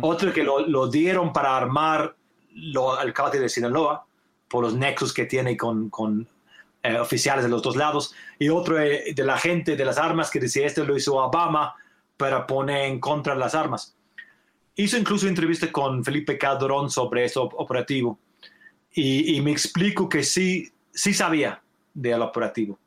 Otro 0.00 0.32
que 0.32 0.44
lo, 0.44 0.66
lo, 0.66 0.86
dieron 0.88 1.32
para 1.32 1.56
armar 1.56 2.14
lo, 2.54 3.00
el 3.00 3.12
cártel 3.12 3.40
de 3.40 3.48
Sinaloa, 3.48 4.06
por 4.48 4.62
los 4.62 4.74
nexos 4.74 5.12
que 5.12 5.24
tiene 5.24 5.56
con, 5.56 5.90
con 5.90 6.28
eh, 6.82 6.98
oficiales 6.98 7.44
de 7.44 7.50
los 7.50 7.62
dos 7.62 7.76
lados. 7.76 8.14
Y 8.38 8.48
otro 8.48 8.76
de 8.76 9.14
la 9.16 9.38
gente 9.38 9.74
de 9.74 9.84
las 9.84 9.98
armas 9.98 10.30
que 10.30 10.38
decía, 10.38 10.66
este 10.66 10.84
lo 10.84 10.96
hizo 10.96 11.16
Obama 11.16 11.74
para 12.16 12.46
poner 12.46 12.84
en 12.84 13.00
contra 13.00 13.34
las 13.34 13.54
armas 13.54 13.96
hizo 14.76 14.96
incluso 14.96 15.28
entrevista 15.28 15.70
con 15.70 16.04
Felipe 16.04 16.38
Calderón 16.38 16.90
sobre 16.90 17.24
ese 17.24 17.38
operativo. 17.38 18.18
Y, 18.96 19.40
me 19.40 19.50
explico 19.50 20.08
que 20.08 20.22
sí, 20.22 20.72
sí 20.92 21.12
sabía 21.14 21.60
del 21.92 22.22
operativo, 22.22 22.78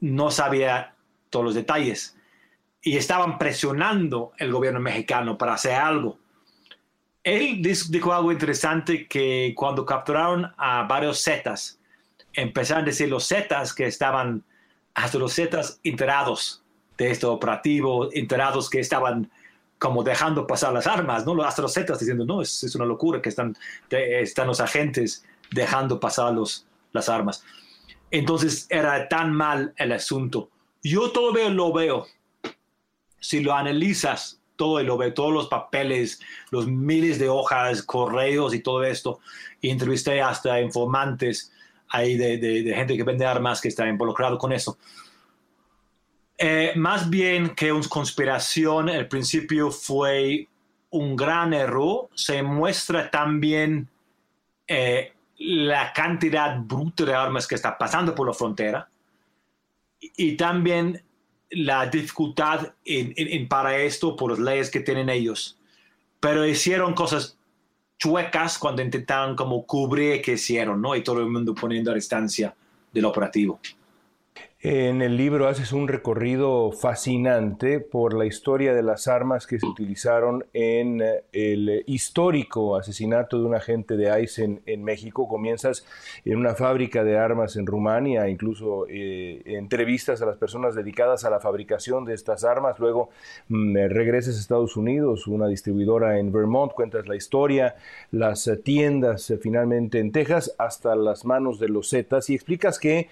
no 0.00 0.30
sabía 0.30 0.94
todos 1.28 1.44
los 1.44 1.54
detalles. 1.54 2.16
Y 2.80 2.96
estaban 2.96 3.36
presionando 3.36 4.32
el 4.38 4.50
gobierno 4.50 4.80
mexicano 4.80 5.36
para 5.36 5.54
hacer 5.54 5.74
algo. 5.74 6.18
Él 7.22 7.60
dijo 7.60 8.14
algo 8.14 8.32
interesante 8.32 9.06
que 9.06 9.52
cuando 9.54 9.84
capturaron 9.84 10.50
a 10.56 10.84
varios 10.84 11.22
Zetas, 11.22 11.78
empezaron 12.32 12.84
a 12.84 12.86
decir 12.86 13.10
los 13.10 13.28
Zetas 13.28 13.74
que 13.74 13.86
estaban, 13.86 14.44
hasta 14.94 15.18
los 15.18 15.34
Zetas 15.34 15.78
enterados 15.84 16.62
de 16.96 17.10
este 17.10 17.26
operativo, 17.26 18.08
enterados 18.14 18.70
que 18.70 18.80
estaban 18.80 19.30
como 19.78 20.02
dejando 20.02 20.46
pasar 20.46 20.72
las 20.72 20.86
armas, 20.86 21.24
¿no? 21.24 21.40
Hasta 21.42 21.62
los 21.62 21.72
Zetas 21.72 22.00
diciendo, 22.00 22.24
no, 22.24 22.42
es, 22.42 22.64
es, 22.64 22.74
una 22.74 22.84
locura 22.84 23.22
que 23.22 23.28
están, 23.28 23.56
están 23.90 24.48
los 24.48 24.60
agentes 24.60 25.24
dejando 25.50 26.00
pasar 26.00 26.32
los, 26.34 26.66
las 26.92 27.08
armas. 27.08 27.44
Entonces 28.10 28.66
era 28.70 29.08
tan 29.08 29.32
mal 29.32 29.74
el 29.76 29.92
asunto. 29.92 30.50
Yo 30.82 31.10
todavía 31.10 31.48
lo 31.50 31.72
veo. 31.72 32.06
Si 33.20 33.40
lo 33.40 33.52
analizas, 33.52 34.40
todo 34.56 34.80
y 34.80 34.84
lo 34.84 34.96
veo, 34.96 35.14
todos 35.14 35.32
los 35.32 35.48
papeles, 35.48 36.20
los 36.50 36.66
miles 36.66 37.18
de 37.18 37.28
hojas, 37.28 37.82
correos 37.82 38.54
y 38.54 38.60
todo 38.60 38.84
esto. 38.84 39.20
Y 39.60 39.70
entrevisté 39.70 40.20
hasta 40.20 40.60
informantes 40.60 41.52
ahí 41.88 42.16
de, 42.16 42.38
de, 42.38 42.74
gente 42.74 42.96
que 42.96 43.02
vende 43.02 43.24
armas 43.24 43.60
que 43.60 43.68
está 43.68 43.88
involucrado 43.88 44.38
con 44.38 44.52
eso. 44.52 44.78
Eh, 46.40 46.72
más 46.76 47.10
bien 47.10 47.50
que 47.50 47.72
una 47.72 47.88
conspiración, 47.88 48.88
el 48.88 49.08
principio 49.08 49.72
fue 49.72 50.46
un 50.90 51.16
gran 51.16 51.52
error. 51.52 52.08
Se 52.14 52.42
muestra 52.44 53.10
también 53.10 53.88
eh, 54.68 55.12
la 55.38 55.92
cantidad 55.92 56.56
bruta 56.60 57.04
de 57.04 57.14
armas 57.14 57.48
que 57.48 57.56
está 57.56 57.76
pasando 57.76 58.14
por 58.14 58.28
la 58.28 58.34
frontera 58.34 58.88
y, 60.00 60.36
también 60.36 61.02
la 61.50 61.86
dificultad 61.86 62.72
en, 62.84 63.48
para 63.48 63.76
esto 63.78 64.14
por 64.14 64.30
las 64.30 64.38
leyes 64.38 64.70
que 64.70 64.80
tienen 64.80 65.08
ellos. 65.08 65.58
Pero 66.20 66.46
hicieron 66.46 66.94
cosas 66.94 67.36
chuecas 67.98 68.58
cuando 68.58 68.80
intentaron 68.80 69.34
como 69.34 69.66
cubrir 69.66 70.22
que 70.22 70.32
hicieron, 70.34 70.80
¿no? 70.80 70.94
Y 70.94 71.02
todo 71.02 71.18
el 71.20 71.28
mundo 71.28 71.52
poniendo 71.52 71.90
a 71.90 71.94
distancia 71.94 72.54
del 72.92 73.04
operativo. 73.04 73.58
En 74.60 75.02
el 75.02 75.16
libro 75.16 75.46
haces 75.46 75.72
un 75.72 75.86
recorrido 75.86 76.72
fascinante 76.72 77.78
por 77.78 78.12
la 78.12 78.26
historia 78.26 78.74
de 78.74 78.82
las 78.82 79.06
armas 79.06 79.46
que 79.46 79.60
se 79.60 79.66
utilizaron 79.66 80.46
en 80.52 81.00
eh, 81.00 81.22
el 81.30 81.84
histórico 81.86 82.74
asesinato 82.74 83.38
de 83.38 83.44
un 83.44 83.54
agente 83.54 83.96
de 83.96 84.20
ICE 84.20 84.58
en, 84.66 84.82
México. 84.82 85.28
Comienzas 85.28 85.86
en 86.24 86.38
una 86.38 86.56
fábrica 86.56 87.04
de 87.04 87.16
armas 87.16 87.54
en 87.54 87.66
Rumania, 87.66 88.28
incluso 88.28 88.86
eh, 88.88 89.42
entrevistas 89.46 90.22
a 90.22 90.26
las 90.26 90.38
personas 90.38 90.74
dedicadas 90.74 91.24
a 91.24 91.30
la 91.30 91.38
fabricación 91.38 92.04
de 92.04 92.14
estas 92.14 92.42
armas. 92.42 92.80
Luego 92.80 93.10
mm, 93.46 93.76
regresas 93.90 94.38
a 94.38 94.40
Estados 94.40 94.76
Unidos, 94.76 95.28
una 95.28 95.46
distribuidora 95.46 96.18
en 96.18 96.32
Vermont, 96.32 96.72
cuentas 96.72 97.06
la 97.06 97.14
historia, 97.14 97.76
las 98.10 98.50
tiendas 98.64 99.30
eh, 99.30 99.38
finalmente 99.38 100.00
en 100.00 100.10
Texas, 100.10 100.52
hasta 100.58 100.96
las 100.96 101.24
manos 101.24 101.60
de 101.60 101.68
los 101.68 101.90
Zetas 101.90 102.28
y 102.28 102.34
explicas 102.34 102.80
que 102.80 103.08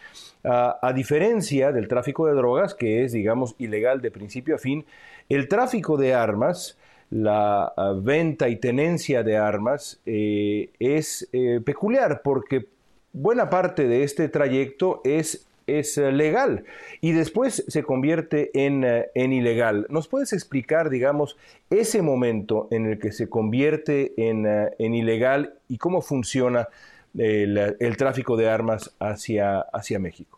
a 0.48 0.92
diferencia 0.94 1.35
del 1.36 1.88
tráfico 1.88 2.26
de 2.26 2.34
drogas, 2.34 2.74
que 2.74 3.04
es, 3.04 3.12
digamos, 3.12 3.54
ilegal 3.58 4.00
de 4.00 4.10
principio 4.10 4.54
a 4.54 4.58
fin, 4.58 4.86
el 5.28 5.48
tráfico 5.48 5.96
de 5.96 6.14
armas, 6.14 6.78
la 7.10 7.72
venta 8.00 8.48
y 8.48 8.56
tenencia 8.56 9.22
de 9.22 9.36
armas, 9.36 10.00
eh, 10.06 10.70
es 10.78 11.28
eh, 11.32 11.60
peculiar 11.64 12.22
porque 12.24 12.66
buena 13.12 13.50
parte 13.50 13.86
de 13.86 14.02
este 14.02 14.28
trayecto 14.28 15.02
es, 15.04 15.46
es 15.66 15.98
eh, 15.98 16.10
legal 16.10 16.64
y 17.00 17.12
después 17.12 17.64
se 17.68 17.82
convierte 17.82 18.50
en, 18.54 18.84
en, 19.14 19.32
ilegal. 19.32 19.86
¿Nos 19.90 20.08
puedes 20.08 20.32
explicar, 20.32 20.88
digamos, 20.88 21.36
ese 21.68 22.00
momento 22.00 22.66
en 22.70 22.86
el 22.86 22.98
que 22.98 23.12
se 23.12 23.28
convierte 23.28 24.14
en, 24.16 24.46
en 24.46 24.94
ilegal 24.94 25.54
y 25.68 25.76
cómo 25.76 26.00
funciona 26.00 26.68
el, 27.16 27.76
el 27.78 27.96
tráfico 27.96 28.36
de 28.36 28.48
armas 28.48 28.94
hacia, 28.98 29.60
hacia 29.60 29.98
México? 29.98 30.35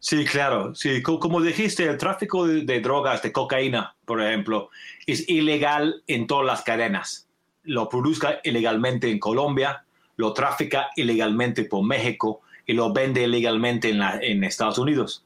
Sí, 0.00 0.24
claro. 0.24 0.74
Sí, 0.74 1.02
como 1.02 1.42
dijiste, 1.42 1.84
el 1.84 1.98
tráfico 1.98 2.46
de, 2.46 2.80
drogas, 2.80 3.22
de 3.22 3.32
cocaína, 3.32 3.94
por 4.06 4.22
ejemplo, 4.22 4.70
es 5.06 5.28
ilegal 5.28 6.02
en 6.06 6.26
todas 6.26 6.46
las 6.46 6.62
cadenas. 6.62 7.28
Lo 7.64 7.88
produzca 7.88 8.40
ilegalmente 8.42 9.10
en 9.10 9.18
Colombia, 9.18 9.84
lo 10.16 10.32
trafica 10.32 10.88
ilegalmente 10.96 11.64
por 11.64 11.84
México 11.84 12.40
y 12.66 12.72
lo 12.72 12.92
vende 12.94 13.24
ilegalmente 13.24 13.90
en, 13.90 14.00
en 14.02 14.42
Estados 14.42 14.78
Unidos. 14.78 15.24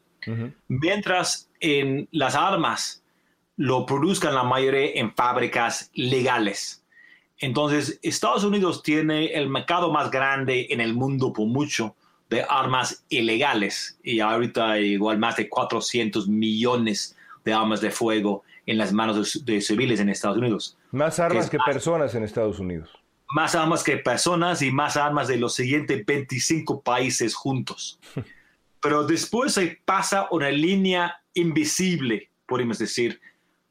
Mientras 0.69 1.50
en 1.61 2.09
las 2.11 2.35
armas 2.35 3.04
lo 3.57 3.87
produzcan 3.87 4.35
la 4.35 4.43
mayoría 4.43 4.93
en 4.95 5.14
fábricas 5.14 5.90
legales. 5.94 6.83
Entonces, 7.38 8.01
Estados 8.03 8.42
Unidos 8.42 8.83
tiene 8.83 9.27
el 9.27 9.49
mercado 9.49 9.92
más 9.92 10.11
grande 10.11 10.66
en 10.70 10.81
el 10.81 10.94
mundo 10.94 11.33
por 11.33 11.46
mucho 11.46 11.94
de 12.31 12.45
armas 12.49 13.05
ilegales 13.09 13.99
y 14.03 14.21
ahorita 14.21 14.73
hay 14.73 14.93
igual 14.93 15.19
más 15.19 15.37
de 15.37 15.49
400 15.49 16.29
millones 16.29 17.17
de 17.45 17.53
armas 17.53 17.81
de 17.81 17.91
fuego 17.91 18.43
en 18.67 18.79
las 18.79 18.93
manos 18.93 19.45
de, 19.45 19.61
civiles 19.61 20.01
en 20.01 20.09
Estados 20.09 20.39
Unidos. 20.39 20.77
Más 20.91 21.19
armas 21.19 21.51
que, 21.51 21.59
personas 21.59 22.15
en 22.15 22.25
Estados 22.25 22.59
Unidos. 22.59 22.91
Más 23.29 23.55
armas 23.55 23.83
que 23.83 23.99
personas 23.99 24.63
y 24.63 24.71
más 24.71 24.97
armas 24.97 25.29
de 25.29 25.37
los 25.37 25.55
siguientes 25.55 26.05
25 26.07 26.81
países 26.81 27.35
juntos. 27.35 27.99
Pero 28.81 29.05
después 29.05 29.55
se 29.55 29.79
pasa 29.85 30.29
una 30.31 30.51
línea 30.51 31.21
invisible, 31.35 32.31
podemos 32.47 32.79
decir, 32.79 33.21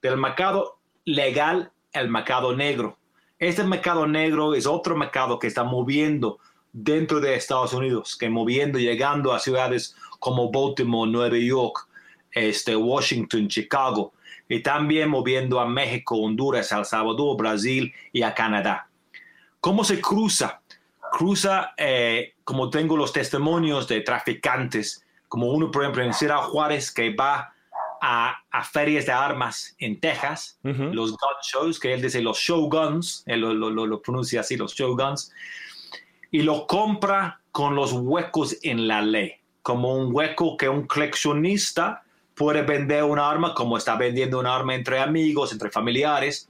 del 0.02 0.18
mercado 0.18 0.80
legal 1.06 1.72
al 1.94 2.10
mercado 2.10 2.56
negro. 2.56 2.98
Este 3.40 3.64
mercado 3.64 4.08
negro 4.08 4.56
es 4.56 4.66
otro 4.66 4.96
mercado 4.96 5.40
que 5.40 5.48
está 5.48 5.64
moviendo 5.64 6.40
dentro 6.74 7.22
de 7.22 7.36
Estados 7.36 7.72
Unidos, 7.74 8.18
que 8.18 8.30
moviendo, 8.30 8.80
llegando 8.80 9.32
a 9.32 9.40
ciudades 9.40 9.96
como 10.20 10.52
Baltimore, 10.52 11.10
Nueva 11.10 11.38
York, 11.38 11.88
este, 12.32 12.76
Washington, 12.76 13.48
Chicago, 13.48 14.14
y 14.50 14.62
también 14.62 15.10
moviendo 15.10 15.60
a 15.60 15.68
México, 15.68 16.18
Honduras, 16.18 16.72
El 16.72 16.84
Salvador, 16.84 17.38
Brasil 17.38 17.94
y 18.12 18.24
a 18.24 18.34
Canadá. 18.34 18.90
¿Cómo 19.60 19.84
se 19.84 20.02
cruza? 20.02 20.62
Cruza, 21.12 21.74
eh, 21.78 22.34
como 22.44 22.70
tengo 22.70 22.98
los 22.98 23.14
testimonios 23.14 23.88
de 23.88 24.02
traficantes, 24.02 25.06
como 25.30 25.52
uno, 25.52 25.72
por 25.72 25.84
ejemplo, 25.84 26.04
en 26.04 26.14
Ciudad 26.14 26.38
Juárez, 26.38 26.92
que 26.92 27.14
va 27.14 27.54
a, 28.02 28.40
ferias 28.72 29.06
de 29.06 29.12
armas 29.14 29.76
en 29.80 30.00
Texas, 30.00 30.60
los 30.64 31.12
gun 31.12 31.38
shows, 31.42 31.80
que 31.80 31.94
él 31.94 32.02
dice 32.02 32.22
los 32.22 32.38
show 32.38 32.70
guns, 32.70 33.24
él 33.26 33.42
lo, 33.42 33.54
lo, 33.54 33.70
lo 33.86 34.02
pronuncia 34.02 34.42
así, 34.42 34.58
los 34.58 34.74
show 34.76 34.96
guns, 34.96 35.32
y 36.34 36.42
lo 36.42 36.66
compra 36.66 37.42
con 37.52 37.76
los 37.76 37.94
huecos 37.94 38.58
en 38.64 38.88
la 38.88 39.04
ley, 39.04 39.34
como 39.62 39.96
un 39.96 40.10
hueco 40.12 40.58
que 40.58 40.68
un 40.68 40.88
coleccionista 40.88 42.04
puede 42.34 42.64
vender 42.64 43.04
un 43.04 43.20
arma 43.20 43.54
como 43.54 43.78
está 43.78 43.96
vendiendo 43.98 44.40
un 44.40 44.48
arma 44.48 44.74
entre 44.74 45.00
amigos, 45.00 45.52
entre 45.52 45.70
familiares, 45.70 46.50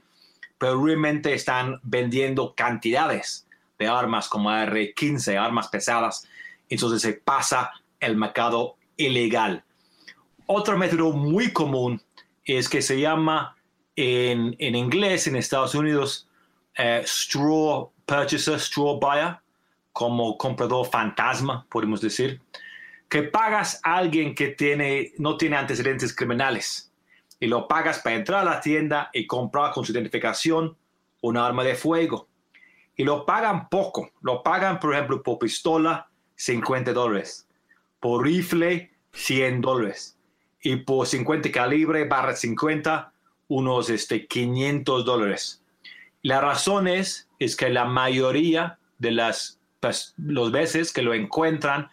pero 0.56 0.82
realmente 0.82 1.34
están 1.34 1.80
vendiendo 1.82 2.54
cantidades 2.54 3.46
de 3.78 3.86
armas 3.86 4.26
como 4.30 4.48
R15, 4.48 5.38
armas 5.38 5.68
pesadas, 5.68 6.26
entonces 6.70 7.02
se 7.02 7.12
pasa 7.12 7.70
el 8.00 8.16
mercado 8.16 8.76
ilegal. 8.96 9.64
Otro 10.46 10.78
método 10.78 11.12
muy 11.12 11.52
común 11.52 12.00
es 12.46 12.70
que 12.70 12.80
se 12.80 12.98
llama 12.98 13.54
en, 13.96 14.56
en 14.58 14.76
inglés 14.76 15.26
en 15.26 15.36
Estados 15.36 15.74
Unidos 15.74 16.26
eh, 16.78 17.02
straw 17.04 17.90
purchaser, 18.06 18.58
straw 18.58 18.98
buyer, 18.98 19.43
como 19.94 20.36
comprador 20.36 20.86
fantasma, 20.90 21.64
podemos 21.70 22.00
decir, 22.00 22.42
que 23.08 23.22
pagas 23.22 23.80
a 23.84 23.96
alguien 23.96 24.34
que 24.34 24.48
tiene, 24.48 25.12
no 25.18 25.36
tiene 25.36 25.56
antecedentes 25.56 26.14
criminales 26.14 26.92
y 27.38 27.46
lo 27.46 27.68
pagas 27.68 28.00
para 28.00 28.16
entrar 28.16 28.40
a 28.40 28.54
la 28.54 28.60
tienda 28.60 29.08
y 29.12 29.24
comprar 29.24 29.70
con 29.72 29.84
su 29.84 29.92
identificación 29.92 30.76
un 31.20 31.36
arma 31.36 31.62
de 31.62 31.76
fuego. 31.76 32.26
Y 32.96 33.04
lo 33.04 33.24
pagan 33.24 33.68
poco, 33.68 34.10
lo 34.20 34.42
pagan, 34.42 34.80
por 34.80 34.94
ejemplo, 34.94 35.22
por 35.22 35.38
pistola, 35.38 36.10
50 36.34 36.92
dólares, 36.92 37.46
por 38.00 38.24
rifle, 38.24 38.90
100 39.12 39.60
dólares, 39.60 40.18
y 40.60 40.74
por 40.74 41.06
50 41.06 41.52
calibre 41.52 42.04
barra 42.04 42.34
50, 42.34 43.12
unos 43.46 43.90
este, 43.90 44.26
500 44.26 45.04
dólares. 45.04 45.62
La 46.22 46.40
razón 46.40 46.88
es, 46.88 47.28
es 47.38 47.54
que 47.54 47.68
la 47.68 47.84
mayoría 47.84 48.80
de 48.98 49.12
las 49.12 49.60
pues, 49.84 50.14
los 50.16 50.50
veces 50.50 50.94
que 50.94 51.02
lo 51.02 51.12
encuentran, 51.12 51.90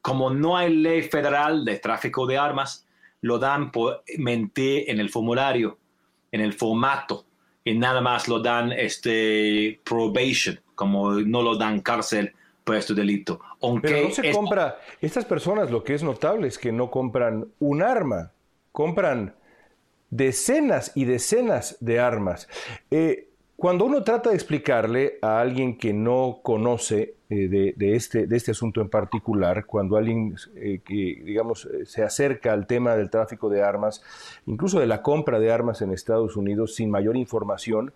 como 0.00 0.30
no 0.30 0.56
hay 0.56 0.72
ley 0.72 1.02
federal 1.02 1.64
de 1.64 1.80
tráfico 1.80 2.24
de 2.24 2.38
armas, 2.38 2.86
lo 3.20 3.40
dan 3.40 3.72
por 3.72 4.04
mentir 4.16 4.84
en 4.86 5.00
el 5.00 5.10
formulario, 5.10 5.76
en 6.30 6.40
el 6.40 6.52
formato, 6.52 7.26
y 7.64 7.76
nada 7.76 8.00
más 8.00 8.28
lo 8.28 8.38
dan 8.38 8.70
este 8.70 9.80
probation, 9.84 10.60
como 10.76 11.14
no 11.14 11.42
lo 11.42 11.56
dan 11.56 11.80
cárcel 11.80 12.32
por 12.62 12.76
este 12.76 12.94
delito. 12.94 13.40
Aunque 13.60 13.88
Pero 13.88 14.08
no 14.08 14.14
se 14.14 14.30
compra, 14.30 14.78
estas 15.00 15.24
personas 15.24 15.68
lo 15.72 15.82
que 15.82 15.94
es 15.94 16.04
notable 16.04 16.46
es 16.46 16.58
que 16.58 16.70
no 16.70 16.92
compran 16.92 17.48
un 17.58 17.82
arma, 17.82 18.30
compran 18.70 19.34
decenas 20.10 20.92
y 20.94 21.06
decenas 21.06 21.76
de 21.80 21.98
armas. 21.98 22.48
Eh, 22.92 23.30
cuando 23.56 23.86
uno 23.86 24.02
trata 24.04 24.30
de 24.30 24.36
explicarle 24.36 25.18
a 25.22 25.40
alguien 25.40 25.78
que 25.78 25.94
no 25.94 26.40
conoce 26.42 27.14
eh, 27.30 27.74
de, 27.74 27.96
este, 27.96 28.26
de 28.26 28.36
este 28.36 28.50
asunto 28.50 28.82
en 28.82 28.90
particular, 28.90 29.64
cuando 29.64 29.96
alguien 29.96 30.36
eh, 30.56 30.80
que, 30.84 31.22
digamos, 31.24 31.64
eh, 31.64 31.86
se 31.86 32.02
acerca 32.02 32.52
al 32.52 32.66
tema 32.66 32.94
del 32.94 33.08
tráfico 33.08 33.48
de 33.48 33.62
armas, 33.62 34.02
incluso 34.44 34.78
de 34.78 34.86
la 34.86 35.00
compra 35.00 35.40
de 35.40 35.50
armas 35.50 35.80
en 35.80 35.90
Estados 35.90 36.36
Unidos 36.36 36.74
sin 36.74 36.90
mayor 36.90 37.16
información, 37.16 37.92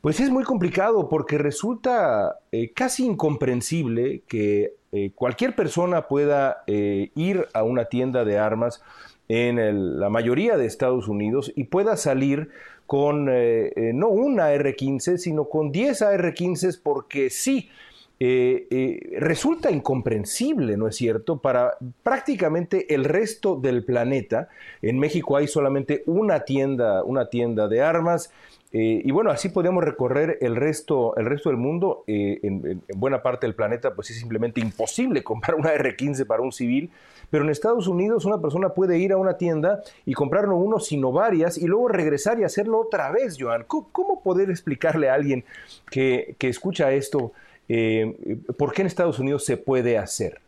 Pues 0.00 0.20
es 0.20 0.30
muy 0.30 0.44
complicado 0.44 1.08
porque 1.08 1.38
resulta 1.38 2.38
casi 2.74 3.04
incomprensible 3.04 4.22
que 4.28 4.74
cualquier 5.16 5.56
persona 5.56 6.06
pueda 6.06 6.62
ir 6.66 7.48
a 7.52 7.64
una 7.64 7.86
tienda 7.86 8.24
de 8.24 8.38
armas 8.38 8.80
en 9.26 9.98
la 9.98 10.08
mayoría 10.08 10.56
de 10.56 10.66
Estados 10.66 11.08
Unidos 11.08 11.52
y 11.56 11.64
pueda 11.64 11.96
salir 11.96 12.50
con 12.88 13.26
no 13.26 14.08
una 14.08 14.52
R-15, 14.52 15.18
sino 15.18 15.44
con 15.44 15.70
10 15.70 16.02
AR-15 16.02 16.80
porque 16.82 17.30
sí. 17.30 17.70
resulta 18.18 19.70
incomprensible, 19.70 20.76
¿no 20.76 20.88
es 20.88 20.96
cierto? 20.96 21.38
Para 21.38 21.76
prácticamente 22.02 22.92
el 22.92 23.04
resto 23.04 23.54
del 23.54 23.84
planeta, 23.84 24.48
en 24.82 24.98
México 24.98 25.36
hay 25.36 25.46
solamente 25.46 26.02
una 26.06 26.40
tienda, 26.40 27.04
una 27.04 27.30
tienda 27.30 27.68
de 27.68 27.82
armas 27.82 28.32
eh, 28.70 29.00
y 29.02 29.10
bueno, 29.12 29.30
así 29.30 29.48
podemos 29.48 29.82
recorrer 29.82 30.38
el 30.42 30.54
resto, 30.54 31.16
el 31.16 31.24
resto 31.24 31.48
del 31.48 31.56
mundo. 31.56 32.04
Eh, 32.06 32.38
en, 32.42 32.82
buena 32.94 33.22
parte 33.22 33.46
del 33.46 33.54
planeta, 33.54 33.94
pues 33.94 34.10
es 34.10 34.18
simplemente 34.18 34.60
imposible 34.60 35.22
comprar 35.24 35.54
una 35.56 35.72
R15 35.72 36.26
para 36.26 36.42
un 36.42 36.52
civil. 36.52 36.90
Pero 37.30 37.44
en 37.44 37.50
Estados 37.50 37.88
Unidos 37.88 38.24
una 38.24 38.40
persona 38.40 38.70
puede 38.70 38.98
ir 38.98 39.12
a 39.12 39.16
una 39.16 39.36
tienda 39.36 39.82
y 40.04 40.14
comprarlo 40.14 40.56
uno, 40.56 40.80
sino 40.80 41.12
varias, 41.12 41.58
y 41.58 41.66
luego 41.66 41.88
regresar 41.88 42.38
y 42.40 42.44
hacerlo 42.44 42.80
otra 42.80 43.10
vez, 43.10 43.36
Joan. 43.38 43.64
¿Cómo, 43.64 44.22
poder 44.22 44.50
explicarle 44.50 45.08
a 45.08 45.14
alguien 45.14 45.44
que, 45.90 46.36
escucha 46.40 46.92
esto 46.92 47.32
eh, 47.68 48.38
por 48.58 48.72
qué 48.72 48.82
en 48.82 48.86
Estados 48.86 49.18
Unidos 49.18 49.44
se 49.44 49.56
puede 49.56 49.96
hacer? 49.96 50.40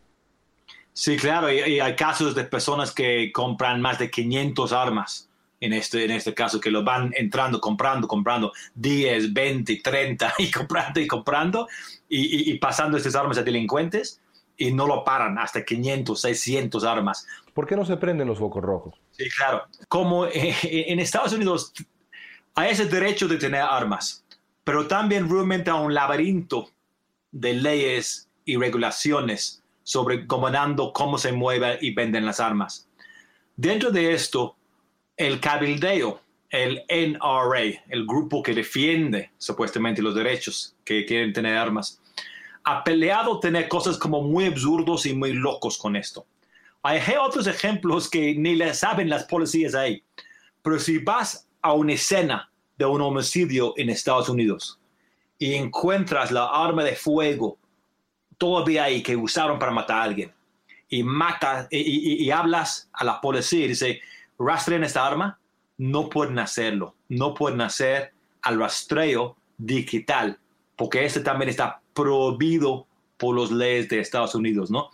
Sí, 0.93 1.17
claro, 1.17 1.51
y 1.51 1.79
hay 1.79 1.95
casos 1.95 2.35
de 2.35 2.43
personas 2.43 2.93
que 2.93 3.31
compran 3.31 3.81
más 3.81 3.97
de 3.97 4.11
500 4.11 4.73
armas 4.73 5.30
en 5.61 5.73
este, 5.73 6.03
en 6.03 6.11
este 6.11 6.33
caso, 6.33 6.59
que 6.59 6.71
lo 6.71 6.83
van 6.83 7.13
entrando, 7.15 7.61
comprando, 7.61 8.07
comprando 8.07 8.51
10, 8.75 9.31
20, 9.31 9.79
30 9.81 10.33
y 10.39 10.51
comprando 10.51 10.99
y 10.99 11.07
comprando 11.07 11.67
y, 12.09 12.53
pasando 12.55 12.97
estas 12.97 13.15
armas 13.15 13.37
a 13.37 13.43
delincuentes 13.43 14.19
y 14.57 14.73
no 14.73 14.87
lo 14.87 15.03
paran 15.03 15.37
hasta 15.37 15.63
500, 15.63 16.19
600 16.19 16.83
armas. 16.83 17.27
¿Por 17.53 17.67
qué 17.67 17.75
no 17.75 17.85
se 17.85 17.95
prenden 17.95 18.27
los 18.27 18.39
focos 18.39 18.63
rojos? 18.63 18.95
Sí, 19.11 19.29
claro. 19.29 19.63
Como 19.87 20.25
eh, 20.25 20.55
en 20.63 20.99
Estados 20.99 21.31
Unidos 21.33 21.73
hay 22.55 22.71
ese 22.71 22.85
derecho 22.85 23.27
de 23.27 23.37
tener 23.37 23.61
armas, 23.61 24.25
pero 24.63 24.87
también 24.87 25.29
realmente 25.29 25.69
hay 25.69 25.79
un 25.79 25.93
laberinto 25.93 26.69
de 27.31 27.53
leyes 27.53 28.27
y 28.45 28.57
regulaciones 28.57 29.63
sobre 29.83 30.25
comandando 30.25 30.91
cómo 30.91 31.19
se 31.19 31.31
mueven 31.31 31.77
y 31.81 31.93
venden 31.93 32.25
las 32.25 32.39
armas. 32.39 32.87
Dentro 33.55 33.91
de 33.91 34.13
esto, 34.13 34.55
el 35.21 35.39
cabildeo, 35.39 36.19
el 36.49 36.83
NRA, 36.89 37.83
el 37.89 38.07
grupo 38.07 38.41
que 38.41 38.55
defiende 38.55 39.31
supuestamente 39.37 40.01
los 40.01 40.15
derechos 40.15 40.75
que 40.83 41.05
quieren 41.05 41.31
tener 41.31 41.55
armas, 41.57 42.01
ha 42.63 42.83
peleado 42.83 43.39
tener 43.39 43.67
cosas 43.67 43.99
como 43.99 44.23
muy 44.23 44.45
absurdos 44.45 45.05
y 45.05 45.13
muy 45.13 45.33
locos 45.33 45.77
con 45.77 45.95
esto. 45.95 46.25
Hay 46.81 46.99
otros 47.23 47.45
ejemplos 47.45 48.09
que 48.09 48.33
ni 48.33 48.55
le 48.55 48.73
saben 48.73 49.09
las 49.09 49.25
policías 49.25 49.75
ahí, 49.75 50.03
pero 50.63 50.79
si 50.79 50.97
vas 50.97 51.47
a 51.61 51.73
una 51.73 51.93
escena 51.93 52.51
de 52.75 52.85
un 52.85 53.01
homicidio 53.01 53.75
en 53.77 53.91
Estados 53.91 54.27
Unidos 54.27 54.79
y 55.37 55.53
encuentras 55.53 56.31
la 56.31 56.47
arma 56.47 56.83
de 56.83 56.95
fuego 56.95 57.59
todavía 58.39 58.85
ahí 58.85 59.03
que 59.03 59.15
usaron 59.15 59.59
para 59.59 59.71
matar 59.71 59.99
a 59.99 60.03
alguien 60.03 60.31
y 60.89 61.03
mata 61.03 61.67
y, 61.69 62.23
y 62.23 62.31
hablas 62.31 62.89
a 62.91 63.03
la 63.03 63.21
policía 63.21 63.65
y 63.65 63.67
dice 63.67 64.01
rastrean 64.45 64.83
esta 64.83 65.05
arma, 65.05 65.39
no 65.77 66.09
pueden 66.09 66.39
hacerlo. 66.39 66.95
No 67.09 67.33
pueden 67.33 67.61
hacer 67.61 68.13
al 68.41 68.59
rastreo 68.59 69.37
digital, 69.57 70.39
porque 70.75 71.05
este 71.05 71.19
también 71.19 71.49
está 71.49 71.81
prohibido 71.93 72.87
por 73.17 73.39
las 73.39 73.51
leyes 73.51 73.89
de 73.89 73.99
Estados 73.99 74.33
Unidos, 74.33 74.71
¿no? 74.71 74.89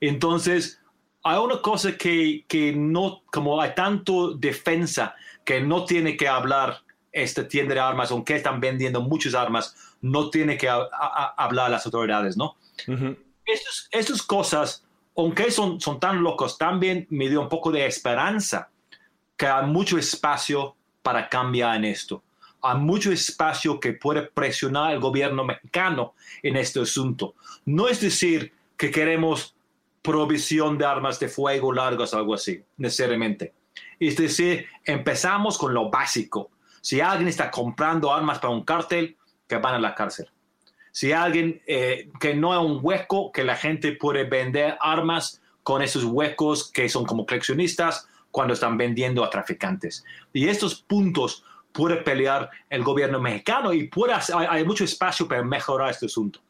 Entonces, 0.00 0.80
hay 1.22 1.38
una 1.38 1.62
cosa 1.62 1.96
que, 1.96 2.44
que 2.48 2.72
no, 2.72 3.22
como 3.32 3.60
hay 3.60 3.74
tanto 3.74 4.34
defensa 4.34 5.14
que 5.44 5.60
no 5.60 5.84
tiene 5.84 6.16
que 6.16 6.28
hablar 6.28 6.82
esta 7.12 7.46
tienda 7.46 7.74
de 7.74 7.80
armas, 7.80 8.10
aunque 8.10 8.36
están 8.36 8.60
vendiendo 8.60 9.00
muchas 9.00 9.34
armas, 9.34 9.76
no 10.00 10.30
tiene 10.30 10.56
que 10.56 10.68
hablar 10.68 11.66
a 11.66 11.68
las 11.68 11.86
autoridades, 11.86 12.36
¿no? 12.36 12.56
estas, 13.90 14.22
cosas, 14.22 14.84
aunque 15.16 15.50
son, 15.50 15.80
son 15.80 16.00
tan 16.00 16.22
locos, 16.22 16.58
también 16.58 17.06
me 17.10 17.28
dio 17.28 17.40
un 17.40 17.48
poco 17.48 17.70
de 17.70 17.86
esperanza 17.86 18.70
que 19.42 19.48
hay 19.48 19.66
mucho 19.66 19.98
espacio 19.98 20.76
para 21.02 21.28
cambiar 21.28 21.74
en 21.74 21.84
esto. 21.86 22.22
Hay 22.60 22.78
mucho 22.78 23.10
espacio 23.10 23.80
que 23.80 23.92
puede 23.92 24.22
presionar 24.22 24.92
al 24.92 25.00
gobierno 25.00 25.42
mexicano 25.42 26.14
en 26.44 26.56
este 26.56 26.80
asunto. 26.80 27.34
No 27.64 27.88
es 27.88 28.00
decir 28.00 28.52
que 28.76 28.92
queremos 28.92 29.56
provisión 30.00 30.78
de 30.78 30.84
armas 30.84 31.18
de 31.18 31.28
fuego 31.28 31.72
largas 31.72 32.14
algo 32.14 32.34
así, 32.34 32.62
necesariamente. 32.76 33.52
Es 33.98 34.16
decir, 34.16 34.66
empezamos 34.84 35.58
con 35.58 35.74
lo 35.74 35.90
básico. 35.90 36.52
Si 36.80 37.00
alguien 37.00 37.26
está 37.26 37.50
comprando 37.50 38.14
armas 38.14 38.38
para 38.38 38.54
un 38.54 38.62
cártel, 38.62 39.16
que 39.48 39.56
van 39.56 39.74
a 39.74 39.80
la 39.80 39.96
cárcel. 39.96 40.28
Si 40.92 41.10
alguien 41.10 41.60
eh, 41.66 42.12
que 42.20 42.32
no 42.32 42.54
es 42.54 42.64
un 42.64 42.78
hueco, 42.80 43.32
que 43.32 43.42
la 43.42 43.56
gente 43.56 43.90
puede 43.90 44.22
vender 44.22 44.78
armas 44.80 45.42
con 45.64 45.82
esos 45.82 46.04
huecos 46.04 46.70
que 46.70 46.88
son 46.88 47.04
como 47.04 47.26
coleccionistas 47.26 48.06
cuando 48.32 48.54
están 48.54 48.76
vendiendo 48.76 49.22
a 49.22 49.30
traficantes. 49.30 50.04
Y 50.32 50.48
estos 50.48 50.82
puntos 50.82 51.44
puede 51.70 51.96
pelear 51.96 52.50
el 52.68 52.82
gobierno 52.82 53.20
mexicano 53.20 53.72
y 53.72 53.86
puede, 53.86 54.14
hay, 54.34 54.64
mucho 54.64 54.82
espacio 54.82 55.28
para 55.28 55.44
mejorar 55.44 55.90
este 55.90 56.06
asunto. 56.06 56.40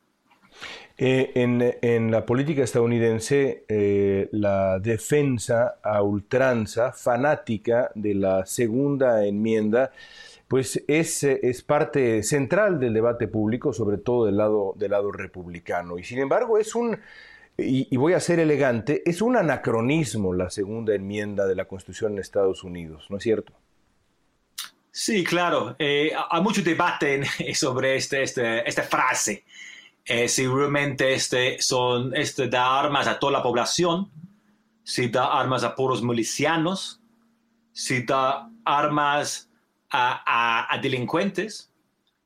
Eh, 0.97 1.33
en, 1.35 2.11
la 2.11 2.25
política 2.25 2.63
estadounidense, 2.63 3.65
eh, 3.69 4.29
la 4.33 4.79
defensa 4.79 5.77
a 5.83 6.03
ultranza 6.03 6.93
fanática 6.93 7.91
de 7.95 8.15
la 8.15 8.47
segunda 8.47 9.27
enmienda, 9.27 9.91
pues 10.47 10.85
es, 10.87 11.25
es, 11.25 11.63
parte 11.63 12.23
central 12.23 12.79
del 12.79 12.93
debate 12.93 13.27
público, 13.27 13.73
sobre 13.73 13.99
todo 13.99 14.27
del 14.27 14.37
lado, 14.37 14.75
del 14.77 14.91
lado 14.91 15.11
republicano. 15.11 15.99
Y 15.99 16.05
sin 16.05 16.19
embargo, 16.19 16.59
es 16.59 16.75
un, 16.75 16.99
y, 17.63 17.97
voy 17.97 18.13
a 18.13 18.21
ser 18.21 18.39
elegante, 18.39 19.03
es 19.05 19.23
un 19.23 19.37
anacronismo 19.37 20.35
la 20.35 20.51
segunda 20.51 20.95
enmienda 20.95 21.47
de 21.47 21.55
la 21.55 21.67
Constitución 21.67 22.13
en 22.13 22.19
Estados 22.19 22.65
Unidos, 22.65 23.07
¿no 23.09 23.17
es 23.17 23.23
cierto? 23.23 23.53
Sí, 24.91 25.25
claro. 25.25 25.75
Eh, 25.79 26.13
hay 26.31 26.43
mucho 26.43 26.63
debate 26.63 27.23
sobre 27.55 27.97
este, 27.97 28.23
este, 28.23 28.69
esta 28.69 28.83
frase. 28.83 29.45
Eh, 30.05 30.29
si 30.29 30.47
realmente 30.47 31.15
este, 31.15 31.61
son, 31.63 32.15
este 32.15 32.49
da 32.49 32.79
armas 32.79 33.07
a 33.07 33.19
toda 33.19 33.33
la 33.33 33.43
población, 33.43 34.11
si 34.83 35.09
da 35.09 35.39
armas 35.39 35.65
a 35.65 35.75
puros 35.75 36.03
milicianos, 36.03 37.01
si 37.73 38.03
da 38.03 38.51
armas 38.65 39.49
a, 39.91 40.67
a, 40.75 40.79
delincuentes, 40.79 41.73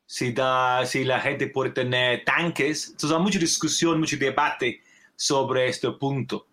si, 0.06 0.32
da, 0.32 0.84
si 0.86 1.04
la 1.04 1.20
gente 1.20 1.48
puede 1.48 1.70
tener 1.70 2.24
tanques. 2.24 2.88
Entonces 2.88 3.16
hay 3.16 3.22
mucha 3.22 3.38
discusión, 3.38 4.00
mucho 4.00 4.16
debate 4.16 4.82
sobre 5.16 5.68
este 5.68 5.90
punto. 5.92 6.46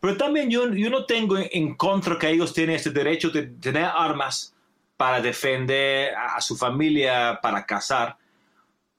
Pero 0.00 0.16
también 0.16 0.50
yo, 0.50 0.72
yo 0.72 0.90
no 0.90 1.06
tengo 1.06 1.36
en 1.38 1.74
contra 1.76 2.18
que 2.18 2.28
ellos 2.28 2.52
tienen 2.52 2.76
este 2.76 2.90
derecho 2.90 3.30
de 3.30 3.42
tener 3.42 3.84
armas 3.84 4.54
para 4.96 5.20
defender 5.20 6.14
a, 6.14 6.40
su 6.40 6.56
familia, 6.56 7.38
para 7.42 7.64
cazar, 7.66 8.16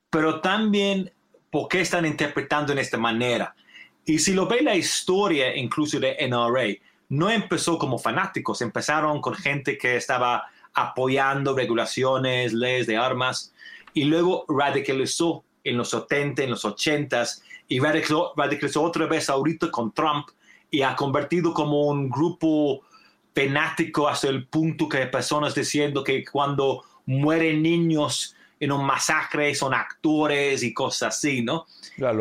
pero 0.10 0.42
también 0.42 1.12
por 1.50 1.68
qué 1.68 1.82
están 1.82 2.06
interpretando 2.06 2.74
en 2.74 2.80
esta 2.80 2.98
manera. 2.98 3.56
Y 4.06 4.20
si 4.20 4.34
lo 4.34 4.48
ve 4.48 4.62
la 4.62 4.76
historia 4.76 5.56
incluso 5.56 6.00
de 6.00 6.18
NRA, 6.28 6.76
no 7.10 7.30
empezó 7.30 7.78
como 7.78 7.98
fanáticos, 7.98 8.62
empezaron 8.62 9.22
con 9.22 9.36
gente 9.36 9.78
que 9.78 9.96
estaba 9.96 10.46
apoyando 10.74 11.56
regulaciones, 11.56 12.54
leyes 12.54 12.88
de 12.88 12.98
armas, 12.98 13.54
y 13.94 14.06
luego 14.06 14.46
radicalizó 14.50 15.44
en 15.64 15.78
los 15.78 15.90
70, 15.90 16.44
en 16.44 16.50
los 16.52 16.66
80 16.66 17.24
y 17.68 17.80
radicalizó, 17.80 18.84
otra 18.84 19.06
vez 19.08 19.30
ahorita 19.30 19.72
con 19.72 19.92
Trump 19.94 20.28
y 20.70 20.82
ha 20.82 20.96
convertido 20.96 21.54
como 21.54 21.88
un 21.88 22.10
grupo 22.10 22.82
penático 23.34 24.08
hasta 24.08 24.28
el 24.28 24.48
punto 24.48 24.88
que 24.88 24.98
hay 24.98 25.10
personas 25.10 25.56
diciendo 25.56 26.04
que 26.04 26.24
cuando 26.26 26.84
mueren 27.06 27.62
niños 27.62 28.36
en 28.60 28.72
un 28.72 28.86
masacre 28.86 29.54
son 29.56 29.74
actores 29.74 30.64
y 30.64 30.74
cosas 30.74 31.16
así, 31.16 31.42
¿no? 31.42 31.66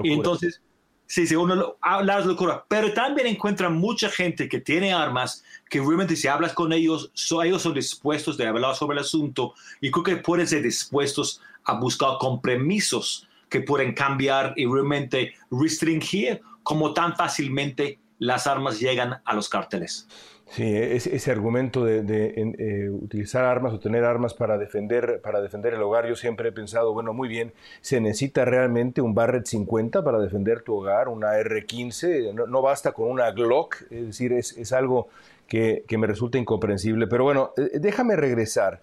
Y 0.02 0.12
entonces, 0.12 0.60
sí, 1.06 1.26
sí, 1.26 1.36
uno 1.36 1.76
habla 1.80 2.20
de 2.20 2.26
locura, 2.26 2.64
pero 2.68 2.92
también 2.92 3.26
encuentra 3.26 3.68
mucha 3.68 4.08
gente 4.08 4.48
que 4.48 4.60
tiene 4.60 4.92
armas 4.92 5.44
que 5.68 5.78
realmente 5.78 6.16
si 6.16 6.28
hablas 6.28 6.52
con 6.52 6.72
ellos, 6.72 7.12
ellos 7.44 7.62
son 7.62 7.74
dispuestos 7.74 8.36
de 8.36 8.46
hablar 8.46 8.74
sobre 8.74 8.96
el 8.96 9.04
asunto 9.04 9.54
y 9.80 9.90
creo 9.90 10.04
que 10.04 10.16
pueden 10.16 10.48
ser 10.48 10.62
dispuestos 10.62 11.40
a 11.64 11.74
buscar 11.74 12.18
compromisos 12.18 13.28
que 13.52 13.60
pueden 13.60 13.92
cambiar 13.92 14.54
y 14.56 14.64
realmente 14.66 15.34
restringir 15.50 16.40
como 16.62 16.94
tan 16.94 17.14
fácilmente 17.14 17.98
las 18.18 18.46
armas 18.46 18.80
llegan 18.80 19.20
a 19.24 19.34
los 19.34 19.48
cárteles. 19.48 20.08
Sí, 20.46 20.64
ese, 20.64 21.30
argumento 21.30 21.82
de, 21.84 22.34
eh, 22.36 22.90
utilizar 22.90 23.44
armas 23.44 23.72
o 23.72 23.78
tener 23.78 24.04
armas 24.04 24.34
para 24.34 24.58
defender, 24.58 25.20
para 25.22 25.40
defender 25.40 25.72
el 25.72 25.82
hogar, 25.82 26.06
yo 26.06 26.14
siempre 26.14 26.50
he 26.50 26.52
pensado, 26.52 26.92
bueno, 26.92 27.14
muy 27.14 27.26
bien, 27.26 27.54
¿se 27.80 28.02
necesita 28.02 28.44
realmente 28.44 29.00
un 29.00 29.14
Barrett 29.14 29.46
50 29.46 30.04
para 30.04 30.18
defender 30.18 30.60
tu 30.60 30.74
hogar, 30.74 31.08
una 31.08 31.38
R15? 31.38 32.34
No, 32.34 32.60
basta 32.60 32.92
con 32.92 33.08
una 33.08 33.30
Glock, 33.30 33.82
es 33.90 34.06
decir, 34.08 34.34
es, 34.34 34.72
algo 34.72 35.08
que, 35.48 35.84
me 35.96 36.06
resulta 36.06 36.36
incomprensible. 36.36 37.06
Pero 37.06 37.24
bueno, 37.24 37.52
eh, 37.56 37.78
déjame 37.80 38.16
regresar 38.16 38.82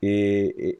eh, 0.00 0.78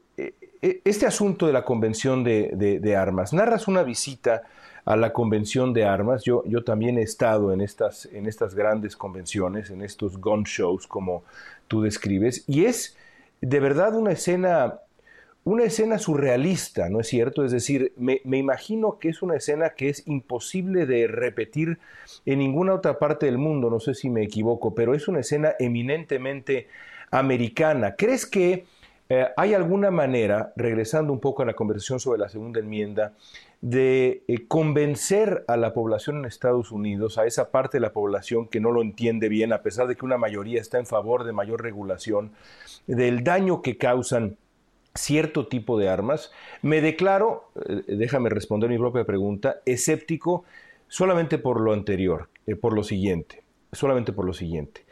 este 0.61 1.05
asunto 1.05 1.47
de 1.47 1.53
la 1.53 1.63
convención 1.63 2.23
de 2.23 2.95
armas. 2.95 3.33
Narras 3.33 3.67
una 3.67 3.83
visita 3.83 4.43
a 4.85 4.95
la 4.95 5.13
convención 5.13 5.73
de 5.73 5.85
armas. 5.85 6.23
Yo, 6.23 6.43
yo 6.45 6.63
también 6.63 6.97
he 6.97 7.03
estado 7.03 7.53
en 7.53 7.61
estas, 7.61 8.07
en 8.11 8.25
estas 8.25 8.55
grandes 8.55 8.95
convenciones, 8.95 9.69
en 9.69 9.81
estos 9.81 10.17
gun 10.17 10.43
shows, 10.43 10.87
como 10.87 11.23
tú 11.67 11.81
describes, 11.81 12.43
y 12.47 12.65
es 12.65 12.97
de 13.41 13.59
verdad 13.59 13.95
una 13.95 14.11
escena, 14.11 14.79
una 15.43 15.63
escena 15.63 15.97
surrealista, 15.97 16.89
¿no 16.89 16.99
es 16.99 17.07
cierto? 17.07 17.45
Es 17.45 17.51
decir, 17.51 17.93
me, 17.97 18.21
me 18.23 18.37
imagino 18.37 18.99
que 18.99 19.09
es 19.09 19.21
una 19.21 19.35
escena 19.35 19.71
que 19.71 19.89
es 19.89 20.07
imposible 20.07 20.85
de 20.85 21.07
repetir 21.07 21.79
en 22.25 22.39
ninguna 22.39 22.73
otra 22.73 22.99
parte 22.99 23.25
del 23.25 23.37
mundo, 23.37 23.69
no 23.69 23.79
sé 23.79 23.95
si 23.95 24.09
me 24.09 24.23
equivoco, 24.23 24.75
pero 24.75 24.93
es 24.93 25.07
una 25.07 25.21
escena 25.21 25.53
eminentemente 25.59 26.67
americana. 27.09 27.95
¿Crees 27.95 28.25
que 28.25 28.65
eh, 29.13 29.27
hay 29.35 29.53
alguna 29.53 29.91
manera, 29.91 30.53
regresando 30.55 31.11
un 31.11 31.19
poco 31.19 31.43
a 31.43 31.45
la 31.45 31.53
conversación 31.53 31.99
sobre 31.99 32.17
la 32.17 32.29
segunda 32.29 32.61
enmienda, 32.61 33.11
de 33.59 34.23
eh, 34.25 34.47
convencer 34.47 35.43
a 35.49 35.57
la 35.57 35.73
población 35.73 36.19
en 36.19 36.25
Estados 36.25 36.71
Unidos, 36.71 37.17
a 37.17 37.25
esa 37.25 37.51
parte 37.51 37.75
de 37.75 37.81
la 37.81 37.91
población 37.91 38.47
que 38.47 38.61
no 38.61 38.71
lo 38.71 38.81
entiende 38.81 39.27
bien, 39.27 39.51
a 39.51 39.63
pesar 39.63 39.87
de 39.87 39.97
que 39.97 40.05
una 40.05 40.17
mayoría 40.17 40.61
está 40.61 40.79
en 40.79 40.85
favor 40.85 41.25
de 41.25 41.33
mayor 41.33 41.61
regulación, 41.61 42.31
del 42.87 43.25
daño 43.25 43.61
que 43.61 43.77
causan 43.77 44.37
cierto 44.95 45.45
tipo 45.45 45.77
de 45.77 45.89
armas. 45.89 46.31
Me 46.61 46.79
declaro, 46.79 47.51
eh, 47.67 47.83
déjame 47.87 48.29
responder 48.29 48.69
mi 48.69 48.77
propia 48.77 49.03
pregunta, 49.03 49.57
escéptico 49.65 50.45
solamente 50.87 51.37
por 51.37 51.59
lo 51.59 51.73
anterior, 51.73 52.29
por 52.61 52.71
lo 52.71 52.85
siguiente, 52.85 53.43
solamente 53.73 54.13
por 54.13 54.23
lo 54.23 54.31
siguiente. 54.31 54.85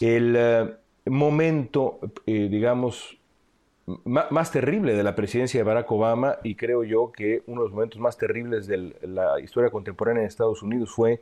El 0.00 0.78
momento, 1.04 2.00
digamos, 2.26 3.17
más 4.04 4.52
terrible 4.52 4.94
de 4.94 5.02
la 5.02 5.14
presidencia 5.14 5.58
de 5.58 5.64
Barack 5.64 5.90
Obama 5.90 6.38
y 6.42 6.56
creo 6.56 6.84
yo 6.84 7.10
que 7.10 7.42
uno 7.46 7.62
de 7.62 7.68
los 7.68 7.74
momentos 7.74 8.00
más 8.00 8.18
terribles 8.18 8.66
de 8.66 8.94
la 9.02 9.40
historia 9.40 9.70
contemporánea 9.70 10.22
en 10.22 10.28
Estados 10.28 10.62
Unidos 10.62 10.90
fue 10.90 11.20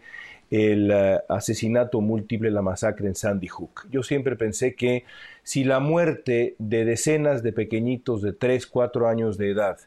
el 0.51 0.91
eh, 0.91 1.21
asesinato 1.29 2.01
múltiple, 2.01 2.51
la 2.51 2.63
masacre 2.63 3.07
en 3.07 3.15
Sandy 3.15 3.49
Hook. 3.49 3.89
Yo 3.91 4.03
siempre 4.03 4.37
pensé 4.37 4.75
que 4.75 5.05
si 5.43 5.65
la 5.65 5.81
muerte 5.81 6.57
de 6.59 6.85
decenas 6.85 7.43
de 7.43 7.53
pequeñitos 7.53 8.23
de 8.23 8.33
3, 8.33 8.67
4 8.67 9.09
años 9.09 9.39
de 9.39 9.51
edad 9.51 9.79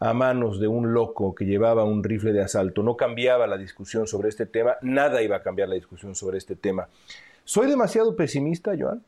a 0.00 0.14
manos 0.14 0.58
de 0.58 0.68
un 0.68 0.94
loco 0.94 1.34
que 1.34 1.44
llevaba 1.44 1.84
un 1.84 2.02
rifle 2.02 2.32
de 2.32 2.42
asalto 2.42 2.82
no 2.82 2.96
cambiaba 2.96 3.46
la 3.46 3.56
discusión 3.56 4.06
sobre 4.06 4.30
este 4.30 4.46
tema, 4.46 4.76
nada 4.80 5.22
iba 5.22 5.36
a 5.36 5.42
cambiar 5.42 5.68
la 5.68 5.74
discusión 5.74 6.14
sobre 6.14 6.38
este 6.38 6.56
tema. 6.56 6.88
¿Soy 7.44 7.68
demasiado 7.68 8.16
pesimista, 8.16 8.72
Joan? 8.78 9.02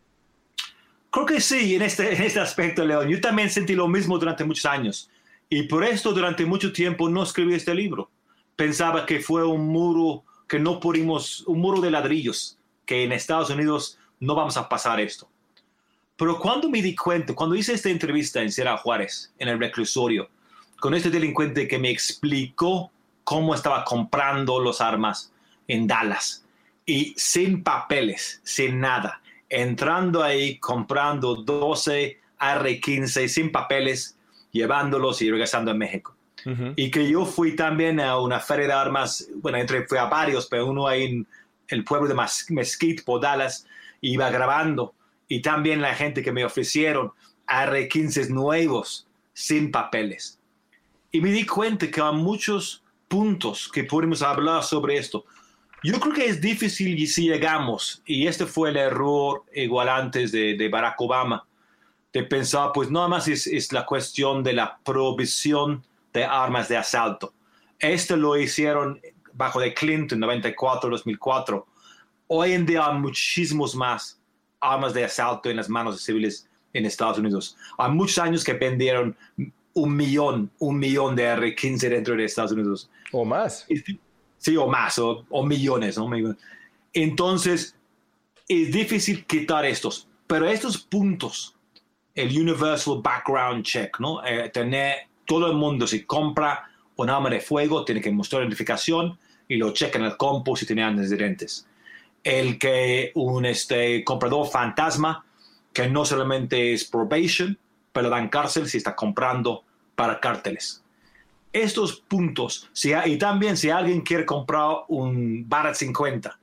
Creo 1.15 1.27
que 1.27 1.41
sí, 1.41 1.77
en 1.77 1.83
este, 1.83 2.13
en 2.13 2.23
este 2.23 2.41
aspecto, 2.41 2.85
León. 2.85 3.09
Yo 3.09 3.21
también 3.21 3.49
sentí 3.49 3.77
lo 3.77 3.87
mismo 3.87 4.19
durante 4.19 4.43
muchos 4.43 4.65
años. 4.67 5.09
Y 5.49 5.63
por 5.63 5.85
esto, 5.85 6.13
durante 6.13 6.45
mucho 6.45 6.73
tiempo, 6.73 7.09
no 7.09 7.23
escribí 7.23 7.55
este 7.55 7.73
libro. 7.73 8.11
Pensaba 8.57 9.07
que 9.07 9.21
fue 9.21 9.45
un 9.45 9.69
muro 9.69 10.25
que 10.49 10.59
no 10.59 10.81
pudimos, 10.81 11.45
un 11.47 11.61
muro 11.61 11.81
de 11.81 11.93
ladrillos, 11.93 12.59
que 12.85 13.05
en 13.05 13.13
Estados 13.13 13.49
Unidos 13.51 13.97
no 14.19 14.35
vamos 14.35 14.57
a 14.57 14.69
pasar 14.69 14.99
esto. 14.99 15.29
Pero 16.17 16.37
cuando 16.41 16.69
me 16.69 16.83
di 16.83 16.97
cuenta, 16.97 17.33
cuando 17.33 17.55
hice 17.55 17.75
esta 17.75 17.91
entrevista 17.91 18.43
en 18.43 18.51
Sierra 18.51 18.77
Juárez, 18.77 19.33
en 19.39 19.47
el 19.47 19.61
reclusorio, 19.61 20.29
con 20.81 20.95
este 20.95 21.11
delincuente 21.11 21.69
que 21.69 21.79
me 21.79 21.91
explicó 21.91 22.91
cómo 23.23 23.55
estaba 23.55 23.85
comprando 23.85 24.61
las 24.61 24.81
armas 24.81 25.33
en 25.69 25.87
Dallas 25.87 26.45
y 26.85 27.15
sin 27.17 27.63
papeles, 27.63 28.41
sin 28.43 28.81
nada, 28.81 29.23
entrando 29.55 30.23
ahí, 30.23 30.59
comprando 30.59 31.37
12 31.37 32.19
R15 32.41 33.29
sin 33.29 33.53
papeles, 33.53 34.19
llevándolos 34.51 35.23
y 35.23 35.31
regresando 35.31 35.71
a 35.71 35.75
México. 35.75 36.17
Y 36.77 36.91
que 36.91 37.09
yo 37.09 37.25
fui 37.25 37.57
también 37.57 37.99
a 37.99 38.19
una 38.19 38.39
feria 38.39 38.67
de 38.67 38.73
armas, 38.75 39.27
bueno, 39.37 39.57
entre, 39.57 39.87
fui 39.87 39.97
a 39.97 40.05
varios, 40.05 40.47
pero 40.47 40.67
uno 40.67 40.87
ahí 40.87 41.05
en 41.05 41.27
el 41.69 41.85
pueblo 41.85 42.07
de 42.07 42.15
Mesquite, 42.51 43.03
por 43.03 43.23
Dallas, 43.23 43.67
iba 44.03 44.29
grabando. 44.29 44.93
Y 45.27 45.41
también 45.41 45.81
la 45.81 45.95
gente 45.95 46.23
que 46.23 46.33
me 46.33 46.45
ofrecieron 46.45 47.13
R15 47.47 48.29
nuevos, 48.29 49.07
sin 49.33 49.71
papeles. 49.71 50.39
Y 51.11 51.23
me 51.23 51.31
di 51.31 51.47
cuenta 51.47 51.91
que 51.91 52.03
hay 52.03 52.15
muchos 52.15 52.83
puntos 53.09 53.71
que 53.73 53.85
podemos 53.85 54.21
hablar 54.21 54.65
sobre 54.65 54.99
esto. 54.99 55.25
Yo 55.85 56.01
creo 56.01 56.15
que 56.15 56.25
es 56.25 56.41
difícil 56.41 56.99
y 56.99 57.07
si 57.07 57.29
llegamos, 57.29 58.03
y 58.07 58.27
este 58.27 58.47
fue 58.47 58.71
el 58.71 58.79
error 58.79 59.45
igual 59.53 59.91
antes 59.91 60.33
de, 60.33 60.57
de 60.57 60.69
Barack 60.71 60.99
Obama, 60.99 61.47
de 62.11 62.23
pensar, 62.23 62.71
pues 62.73 62.91
nada 62.91 63.07
más 63.07 63.29
es, 63.29 63.47
es, 63.47 63.71
la 63.71 63.85
cuestión 63.85 64.43
de 64.43 64.55
la 64.55 64.79
provisión 64.83 65.85
de 66.15 66.25
armas 66.25 66.71
de 66.71 66.79
asalto. 66.79 67.35
Esto 67.79 68.17
lo 68.17 68.35
hicieron 68.39 68.99
bajo 69.35 69.61
de 69.61 69.75
Clinton, 69.75 70.21
94-2004. 70.21 71.65
Hoy 72.29 72.53
en 72.53 72.65
día 72.65 72.87
hay 72.87 72.99
muchísimos 72.99 73.75
más 73.75 74.19
armas 74.61 74.95
de 74.95 75.05
asalto 75.05 75.51
en 75.51 75.57
las 75.57 75.69
manos 75.69 75.97
de 75.97 76.03
civiles 76.03 76.49
en 76.73 76.87
Estados 76.87 77.19
Unidos. 77.19 77.59
Hay 77.77 77.91
muchos 77.91 78.17
años 78.17 78.43
que 78.43 78.55
vendieron 78.55 79.15
un 79.75 79.95
millón, 79.95 80.51
un 80.61 80.79
millón 80.79 81.15
de 81.15 81.25
R-15 81.25 81.91
dentro 81.91 82.17
de 82.17 82.25
Estados 82.25 82.53
Unidos. 82.53 82.89
O 83.13 83.27
más. 83.27 83.67
Sí, 84.45 84.59
o 84.59 84.67
más, 84.67 84.99
o, 84.99 85.25
millones, 85.43 85.97
¿no? 85.97 86.11
Entonces, 86.93 87.75
es 88.47 88.73
difícil 88.73 89.25
quitar 89.25 89.65
estos, 89.65 90.07
pero 90.27 90.47
estos 90.47 90.77
puntos, 90.77 91.57
el 92.15 92.29
universal 92.39 93.01
background 93.03 93.65
check, 93.65 93.99
¿no? 94.01 94.23
Eh, 94.23 94.51
tener 94.51 95.09
todo 95.25 95.47
el 95.47 95.55
mundo, 95.55 95.87
si 95.87 96.05
compra 96.05 96.71
un 96.97 97.09
arma 97.09 97.31
de 97.31 97.41
fuego, 97.41 97.87
tiene 97.87 98.03
que 98.03 98.11
mostrar 98.11 98.43
identificación 98.43 99.19
y 99.49 99.57
lo 99.57 99.73
checa 99.73 99.99
en 99.99 100.05
el 100.05 100.19
compu 100.19 100.55
si 100.57 100.67
tiene 100.67 100.83
antecedentes. 100.83 101.67
El 102.23 102.59
que 102.59 103.13
un 103.15 103.47
este, 103.47 104.05
comprador 104.05 104.47
fantasma, 104.47 105.25
que 105.73 105.89
no 105.89 106.05
solamente 106.05 106.75
es 106.75 106.85
probation, 106.85 107.59
pero 107.95 108.11
dan 108.11 108.29
cárcel 108.29 108.69
si 108.69 108.77
está 108.77 108.95
comprando 108.95 109.65
para 109.95 110.21
cárteles 110.21 110.84
estos 111.55 112.01
puntos, 112.01 112.69
si, 112.73 112.93
y 112.93 113.17
también 113.17 113.57
si 113.57 113.71
alguien 113.71 114.01
quiere 114.01 114.27
comprar 114.27 114.79
un 114.89 115.49
Barrett 115.49 115.77
50 115.77 116.39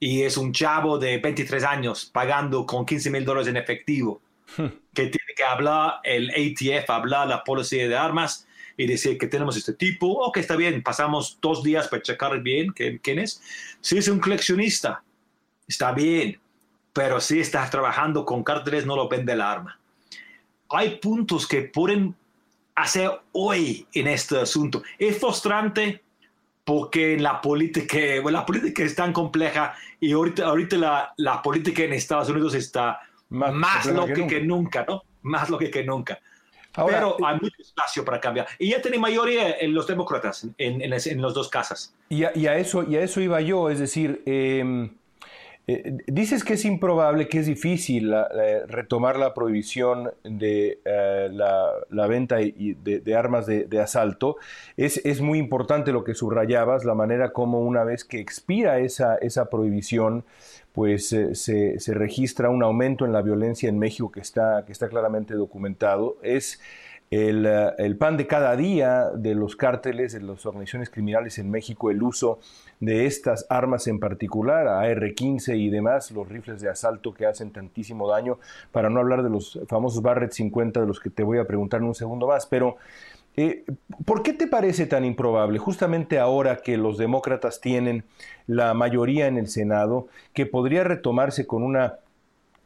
y 0.00 0.22
es 0.22 0.38
un 0.38 0.52
chavo 0.52 0.98
de 0.98 1.18
23 1.18 1.62
años 1.64 2.06
pagando 2.06 2.64
con 2.64 2.86
15 2.86 3.10
mil 3.10 3.24
dólares 3.26 3.48
en 3.48 3.58
efectivo, 3.58 4.22
hmm. 4.56 4.66
que 4.94 5.02
tiene 5.02 5.34
que 5.36 5.44
hablar 5.44 6.00
el 6.02 6.30
ATF, 6.30 6.88
hablar 6.88 7.28
la 7.28 7.44
policía 7.44 7.86
de 7.86 7.96
armas 7.96 8.48
y 8.78 8.86
decir 8.86 9.18
que 9.18 9.26
tenemos 9.26 9.56
este 9.56 9.74
tipo, 9.74 10.06
o 10.06 10.32
que 10.32 10.40
está 10.40 10.56
bien, 10.56 10.82
pasamos 10.82 11.38
dos 11.42 11.62
días 11.62 11.88
para 11.88 12.00
checar 12.00 12.40
bien 12.40 12.72
quién 12.72 13.18
es. 13.18 13.42
Si 13.82 13.98
es 13.98 14.08
un 14.08 14.18
coleccionista, 14.18 15.02
está 15.66 15.92
bien, 15.92 16.40
pero 16.94 17.20
si 17.20 17.40
estás 17.40 17.70
trabajando 17.70 18.24
con 18.24 18.42
cárteles, 18.42 18.86
no 18.86 18.96
lo 18.96 19.08
vende 19.08 19.34
el 19.34 19.42
arma. 19.42 19.78
Hay 20.70 20.96
puntos 21.00 21.46
que 21.46 21.62
pueden 21.62 22.14
hacer 22.82 23.10
hoy 23.32 23.86
en 23.92 24.06
este 24.08 24.38
asunto. 24.38 24.82
Es 24.98 25.18
frustrante 25.18 26.02
porque 26.64 27.18
la 27.18 27.40
política, 27.40 27.98
la 28.30 28.44
política 28.44 28.82
es 28.82 28.94
tan 28.94 29.12
compleja 29.12 29.74
y 30.00 30.12
ahorita, 30.12 30.46
ahorita 30.46 30.76
la, 30.76 31.14
la 31.16 31.42
política 31.42 31.82
en 31.82 31.92
Estados 31.92 32.28
Unidos 32.28 32.54
está 32.54 33.00
más, 33.30 33.52
más 33.52 33.86
lógica 33.86 34.26
que, 34.26 34.40
nunca, 34.40 34.84
¿no? 34.86 35.02
Más 35.22 35.50
lógica 35.50 35.80
que 35.80 35.84
nunca. 35.84 36.20
Pero 36.86 37.16
hay 37.26 37.40
mucho 37.40 37.56
espacio 37.60 38.04
para 38.04 38.20
cambiar. 38.20 38.46
Y 38.58 38.70
ya 38.70 38.80
tiene 38.80 38.98
mayoría 38.98 39.58
en 39.58 39.74
los 39.74 39.86
demócratas 39.86 40.44
en, 40.58 40.80
en, 40.80 40.92
en 40.92 41.22
las 41.22 41.34
dos 41.34 41.48
casas. 41.48 41.92
Y 42.08 42.22
a, 42.22 42.30
y 42.36 42.46
a, 42.46 42.56
eso, 42.56 42.84
y 42.88 42.96
a 42.96 43.00
eso 43.02 43.20
iba 43.20 43.40
yo, 43.40 43.70
es 43.70 43.80
decir, 43.80 44.22
eh, 44.26 44.90
eh, 45.70 45.98
dices 46.06 46.44
que 46.44 46.54
es 46.54 46.64
improbable, 46.64 47.28
que 47.28 47.40
es 47.40 47.46
difícil 47.46 48.14
retomar 48.68 49.18
la 49.18 49.34
prohibición 49.34 50.10
de 50.24 50.80
eh, 50.82 51.28
la, 51.30 52.06
venta 52.06 52.36
de, 52.36 53.14
armas 53.14 53.44
de, 53.44 53.80
asalto. 53.80 54.36
Es, 54.78 55.20
muy 55.20 55.38
importante 55.38 55.92
lo 55.92 56.04
que 56.04 56.14
subrayabas, 56.14 56.86
la 56.86 56.94
manera 56.94 57.34
como 57.34 57.60
una 57.60 57.84
vez 57.84 58.04
que 58.04 58.18
expira 58.18 58.78
esa, 58.78 59.16
esa 59.16 59.50
prohibición, 59.50 60.24
pues 60.72 61.12
eh, 61.12 61.34
se, 61.34 61.92
registra 61.92 62.48
un 62.48 62.62
aumento 62.62 63.04
en 63.04 63.12
la 63.12 63.20
violencia 63.20 63.68
en 63.68 63.78
México 63.78 64.10
que 64.10 64.20
está, 64.20 64.64
que 64.64 64.72
está 64.72 64.88
claramente 64.88 65.34
documentado. 65.34 66.16
Es 66.22 66.62
el, 67.10 67.46
eh, 67.46 67.72
el, 67.78 67.96
pan 67.96 68.16
de 68.16 68.26
cada 68.26 68.54
día 68.56 69.10
de 69.14 69.34
los 69.34 69.56
cárteles, 69.56 70.12
de 70.12 70.20
las 70.20 70.44
organizaciones 70.44 70.90
criminales 70.90 71.38
en 71.38 71.50
México, 71.50 71.90
el 71.90 72.02
uso 72.02 72.38
de 72.80 73.06
estas 73.06 73.46
armas 73.48 73.86
en 73.86 73.98
particular, 73.98 74.68
AR-15 74.68 75.58
y 75.58 75.70
demás, 75.70 76.10
los 76.10 76.28
rifles 76.28 76.60
de 76.60 76.68
asalto 76.68 77.14
que 77.14 77.26
hacen 77.26 77.50
tantísimo 77.50 78.08
daño, 78.08 78.38
para 78.72 78.90
no 78.90 79.00
hablar 79.00 79.22
de 79.22 79.30
los 79.30 79.58
famosos 79.68 80.02
Barrett 80.02 80.32
50 80.32 80.80
de 80.80 80.86
los 80.86 81.00
que 81.00 81.10
te 81.10 81.22
voy 81.22 81.38
a 81.38 81.46
preguntar 81.46 81.80
en 81.80 81.86
un 81.86 81.94
segundo 81.94 82.26
más, 82.26 82.46
pero 82.46 82.76
eh, 83.36 83.64
¿por 84.04 84.22
qué 84.22 84.32
te 84.32 84.48
parece 84.48 84.86
tan 84.86 85.04
improbable, 85.04 85.58
justamente 85.58 86.18
ahora 86.18 86.56
que 86.56 86.76
los 86.76 86.98
demócratas 86.98 87.60
tienen 87.60 88.04
la 88.46 88.74
mayoría 88.74 89.28
en 89.28 89.38
el 89.38 89.48
Senado, 89.48 90.08
que 90.34 90.44
podría 90.44 90.82
retomarse 90.84 91.46
con 91.46 91.62
una 91.62 91.98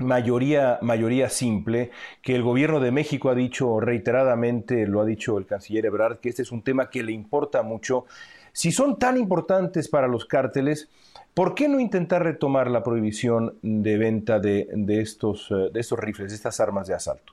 mayoría, 0.04 0.78
mayoría 0.82 1.28
simple, 1.28 1.90
que 2.20 2.34
el 2.34 2.42
gobierno 2.42 2.80
de 2.80 2.90
México 2.90 3.30
ha 3.30 3.34
dicho 3.34 3.80
reiteradamente, 3.80 4.86
lo 4.86 5.00
ha 5.00 5.04
dicho 5.04 5.38
el 5.38 5.46
canciller 5.46 5.86
Ebrard, 5.86 6.18
que 6.18 6.28
este 6.28 6.42
es 6.42 6.52
un 6.52 6.62
tema 6.62 6.90
que 6.90 7.02
le 7.02 7.12
importa 7.12 7.62
mucho. 7.62 8.06
Si 8.52 8.72
son 8.72 8.98
tan 8.98 9.16
importantes 9.16 9.88
para 9.88 10.08
los 10.08 10.26
cárteles, 10.26 10.90
¿por 11.34 11.54
qué 11.54 11.68
no 11.68 11.80
intentar 11.80 12.22
retomar 12.22 12.70
la 12.70 12.82
prohibición 12.82 13.58
de 13.62 13.98
venta 13.98 14.38
de, 14.38 14.68
estos, 15.00 15.50
eh, 15.50 15.70
de 15.72 15.80
estos 15.80 15.98
rifles, 15.98 16.30
de 16.30 16.36
estas 16.36 16.60
armas 16.60 16.86
de 16.86 16.94
asalto? 16.94 17.32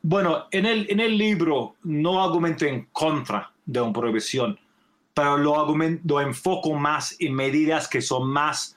Bueno, 0.00 0.46
en 0.50 0.66
el, 0.66 0.86
en 0.90 1.00
el 1.00 1.16
libro 1.16 1.76
no 1.84 2.22
argumento 2.22 2.64
en 2.64 2.88
contra 2.92 3.52
de 3.64 3.80
una 3.80 3.92
prohibición, 3.92 4.58
pero 5.14 5.36
lo, 5.36 5.60
argumento, 5.60 6.02
lo 6.06 6.20
enfoco 6.20 6.74
más 6.74 7.16
en 7.20 7.34
medidas 7.34 7.86
que 7.86 8.00
son 8.00 8.28
más 8.28 8.76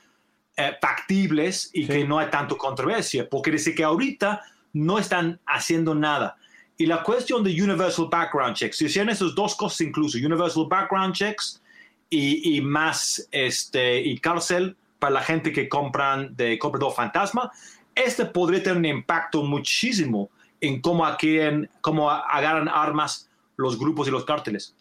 eh, 0.58 0.74
factibles 0.82 1.70
y 1.74 1.86
que 1.88 2.06
no 2.06 2.20
hay 2.20 2.30
tanto 2.30 2.58
controversia, 2.58 3.28
porque 3.30 3.52
dice 3.52 3.76
que 3.76 3.84
ahorita 3.84 4.42
no 4.74 4.98
están 4.98 5.40
haciendo 5.46 5.94
nada. 5.94 6.38
Y 6.78 6.86
la 6.86 7.04
cuestión 7.04 7.44
de 7.44 7.52
Universal 7.52 8.08
Background 8.12 8.56
Checks, 8.56 8.78
si 8.78 8.86
hicieran 8.86 9.10
esas 9.10 9.34
dos 9.36 9.56
cosas 9.56 9.82
incluso, 9.82 10.18
Universal 10.18 10.68
Background 10.70 11.14
Checks 11.14 11.62
y, 12.10 12.58
y, 12.58 12.62
más 12.62 13.28
este, 13.32 14.00
y 14.02 14.18
cárcel 14.20 14.76
para 15.00 15.14
la 15.14 15.22
gente 15.22 15.52
que 15.52 15.70
compran 15.70 16.36
de 16.36 16.58
comprador 16.60 16.94
fantasma, 16.94 17.52
este 17.94 18.26
podría 18.26 18.62
tener 18.62 18.78
un 18.78 18.86
impacto 18.86 19.44
muchísimo 19.44 20.30
en 20.60 20.82
cómo 20.82 21.06
adquieren, 21.06 21.70
cómo 21.82 22.10
agarran 22.10 22.68
armas 22.68 23.30
los 23.58 23.80
grupos 23.80 24.08
y 24.08 24.12
los 24.12 24.26
cárteles. 24.26 24.76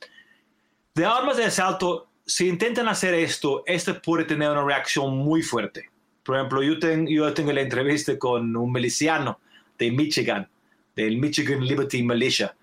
De 0.94 1.04
armas 1.04 1.36
de 1.36 1.44
asalto 1.44 2.08
si 2.26 2.48
intentan 2.48 2.88
hacer 2.88 3.14
esto, 3.14 3.62
este 3.66 3.94
puede 3.94 4.24
tener 4.24 4.50
una 4.50 4.64
reacción 4.64 5.16
muy 5.16 5.42
fuerte. 5.42 5.90
Por 6.22 6.36
ejemplo, 6.36 6.62
yo, 6.62 6.74
yo 7.06 7.34
tengo 7.34 7.52
la 7.52 7.60
entrevista 7.60 8.18
con 8.18 8.56
un 8.56 8.72
miliciano 8.72 9.38
de 9.78 9.90
Michigan, 9.90 10.48
del 10.96 11.18
Michigan 11.18 11.64
Liberty 11.64 12.02
Militia, 12.02 12.54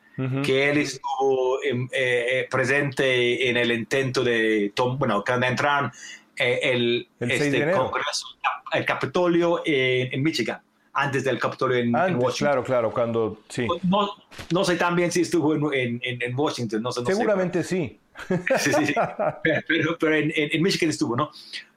que 0.43 0.69
él 0.69 0.77
estuvo 0.77 1.63
eh, 1.63 1.87
eh, 1.91 2.47
presente 2.49 3.49
en 3.49 3.57
el 3.57 3.71
intento 3.71 4.23
de, 4.23 4.71
bueno, 4.97 5.23
cuando 5.25 5.47
entraron 5.47 5.91
eh, 6.35 6.59
el, 6.61 7.07
este 7.19 7.71
Congreso, 7.71 8.27
el 8.71 8.85
Capitolio 8.85 9.63
en, 9.65 10.21
Michigan 10.21 10.61
antes 10.93 11.23
del 11.23 11.39
Capitolio 11.39 11.77
en, 11.77 11.93
Washington. 11.93 12.31
Claro, 12.37 12.63
claro, 12.63 12.91
cuando 12.91 13.39
sí. 13.47 13.67
No, 13.83 14.09
no 14.51 14.63
sé 14.63 14.75
también 14.75 15.11
si 15.11 15.21
estuvo 15.21 15.53
en, 15.73 15.99
en 16.03 16.35
Washington. 16.37 16.81
No 16.81 16.91
sé, 16.91 17.05
Seguramente 17.05 17.63
sí. 17.63 17.99
Sí, 18.57 18.73
sí, 18.73 18.85
sí. 18.87 18.93
Pero, 19.67 19.97
pero 19.97 20.15
en, 20.15 20.31
en, 20.35 20.61
Michigan 20.61 20.89
estuvo, 20.89 21.15
¿no? 21.15 21.31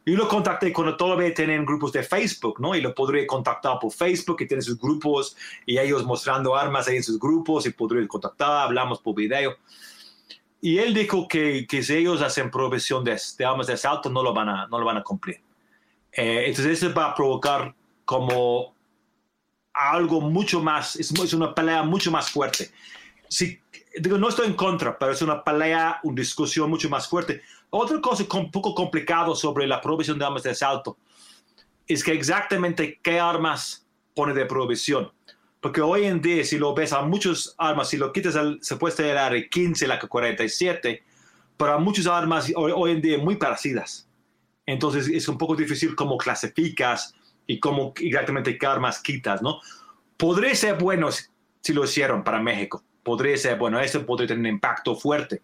Yo 0.05 0.17
lo 0.17 0.29
contacté 0.29 0.73
cuando 0.73 0.97
todavía 0.97 1.33
tienen 1.33 1.65
grupos 1.65 1.93
de 1.93 2.03
Facebook, 2.03 2.61
¿no? 2.61 2.75
Y 2.75 2.81
lo 2.81 2.95
podré 2.95 3.27
contactar 3.27 3.79
por 3.81 3.93
Facebook, 3.93 4.37
que 4.37 4.47
tiene 4.47 4.63
sus 4.63 4.79
grupos, 4.79 5.37
y 5.65 5.79
ellos 5.79 6.05
mostrando 6.05 6.55
armas 6.55 6.89
ahí 6.89 6.97
en 6.97 7.03
sus 7.03 7.19
grupos, 7.19 7.67
y 7.67 7.71
podré 7.71 8.07
contactar, 8.07 8.67
hablamos 8.67 9.01
por 9.01 9.15
video. 9.15 9.57
Y 10.61 10.79
él 10.79 10.93
dijo 10.93 11.27
que, 11.27 11.67
que 11.67 11.83
si 11.83 11.95
ellos 11.95 12.21
hacen 12.21 12.51
provisión 12.51 13.05
de, 13.05 13.19
de, 13.39 13.45
armas 13.45 13.67
de 13.67 13.75
asalto, 13.75 14.11
no 14.11 14.23
lo 14.23 14.35
van 14.35 14.49
a, 14.49 14.67
no 14.67 14.79
lo 14.79 14.85
van 14.85 14.99
a 14.99 15.03
cumplir. 15.03 15.41
Eh, 16.13 16.45
entonces 16.47 16.83
eso 16.83 16.95
va 16.95 17.07
a 17.07 17.15
provocar 17.15 17.75
como 18.05 18.74
algo 19.75 20.21
mucho 20.21 20.63
más, 20.63 20.97
es, 20.97 21.11
es 21.11 21.33
una 21.35 21.55
pelea 21.55 21.83
mucho 21.83 22.11
más 22.11 22.31
fuerte. 22.31 22.71
Si 23.29 23.61
digo, 23.99 24.19
no 24.19 24.29
estoy 24.29 24.47
en 24.47 24.55
contra, 24.55 24.99
pero 24.99 25.13
es 25.13 25.23
una 25.23 25.43
pelea, 25.43 26.01
una 26.03 26.17
discusión 26.17 26.71
mucho 26.71 26.89
más 26.89 27.09
fuerte. 27.09 27.43
Otra 27.71 28.01
cosa 28.01 28.25
un 28.35 28.51
poco 28.51 28.75
complicado 28.75 29.35
sobre 29.35 29.67
la 29.67 29.81
prohibición 29.81 30.19
de 30.19 30.25
armas 30.25 30.43
de 30.43 30.51
asalto 30.51 30.97
es 31.87 32.03
que 32.03 32.13
exactamente 32.13 32.99
qué 33.03 33.19
armas 33.19 33.87
pone 34.15 34.33
de 34.33 34.47
prohibición. 34.47 35.13
Porque 35.61 35.81
hoy 35.81 36.05
en 36.05 36.21
día, 36.21 36.45
si 36.45 36.59
lo 36.59 36.75
ves 36.75 36.93
a 36.93 37.03
muchas 37.03 37.55
armas, 37.59 37.89
si 37.89 37.97
lo 37.97 38.13
quitas 38.13 38.37
al 38.37 38.59
supuesto 38.63 39.03
el 39.03 39.17
AR-15, 39.17 39.87
la 39.87 39.99
K-47, 39.99 41.01
para 41.57 41.79
muchas 41.79 42.07
armas 42.07 42.53
hoy, 42.55 42.93
en 42.93 43.01
día 43.01 43.19
muy 43.19 43.37
parecidas. 43.37 44.09
Entonces 44.67 45.09
es 45.09 45.29
un 45.29 45.39
poco 45.39 45.57
difícil 45.57 45.95
cómo 45.95 46.17
clasificas 46.17 47.15
y 47.47 47.61
cómo 47.61 47.93
exactamente 47.97 48.59
qué 48.59 48.67
armas 48.67 49.01
quitas, 49.01 49.43
¿no? 49.43 49.61
Podría 50.17 50.55
ser 50.55 50.79
bueno 50.79 51.09
si 51.61 51.73
lo 51.73 51.85
hicieron 51.85 52.25
para 52.25 52.41
México 52.41 52.83
podría 53.05 53.37
ser, 53.37 53.57
bueno, 53.59 53.79
eso 53.79 54.05
podría 54.05 54.29
tener 54.29 54.41
un 54.41 54.55
impacto 54.55 54.97
fuerte. 54.97 55.43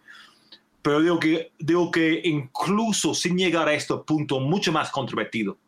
Pero 0.83 1.01
digo 1.01 1.21
que, 1.21 1.53
digo 1.59 1.91
que 1.91 2.23
incluso 2.25 3.15
sin 3.15 3.37
llegar 3.37 3.69
a 3.69 3.75
este 3.75 3.95
punto 3.99 4.41
mucho 4.41 4.73
más 4.73 4.91
controvertido, 4.91 5.59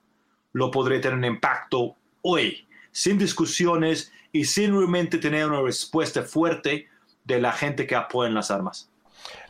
lo 0.53 0.71
podría 0.71 1.01
tener 1.01 1.19
un 1.19 1.25
impacto 1.25 1.95
hoy, 2.23 2.67
sin 2.91 3.19
discusiones 3.19 4.11
y 4.33 4.45
sin 4.45 4.73
realmente 4.73 5.19
tener 5.19 5.47
una 5.47 5.61
respuesta 5.61 6.23
fuerte 6.23 6.89
de 7.25 7.41
la 7.41 7.53
gente 7.53 7.87
que 7.87 7.95
apoya 7.95 8.29
en 8.29 8.35
las 8.35 8.51
armas. 8.51 8.91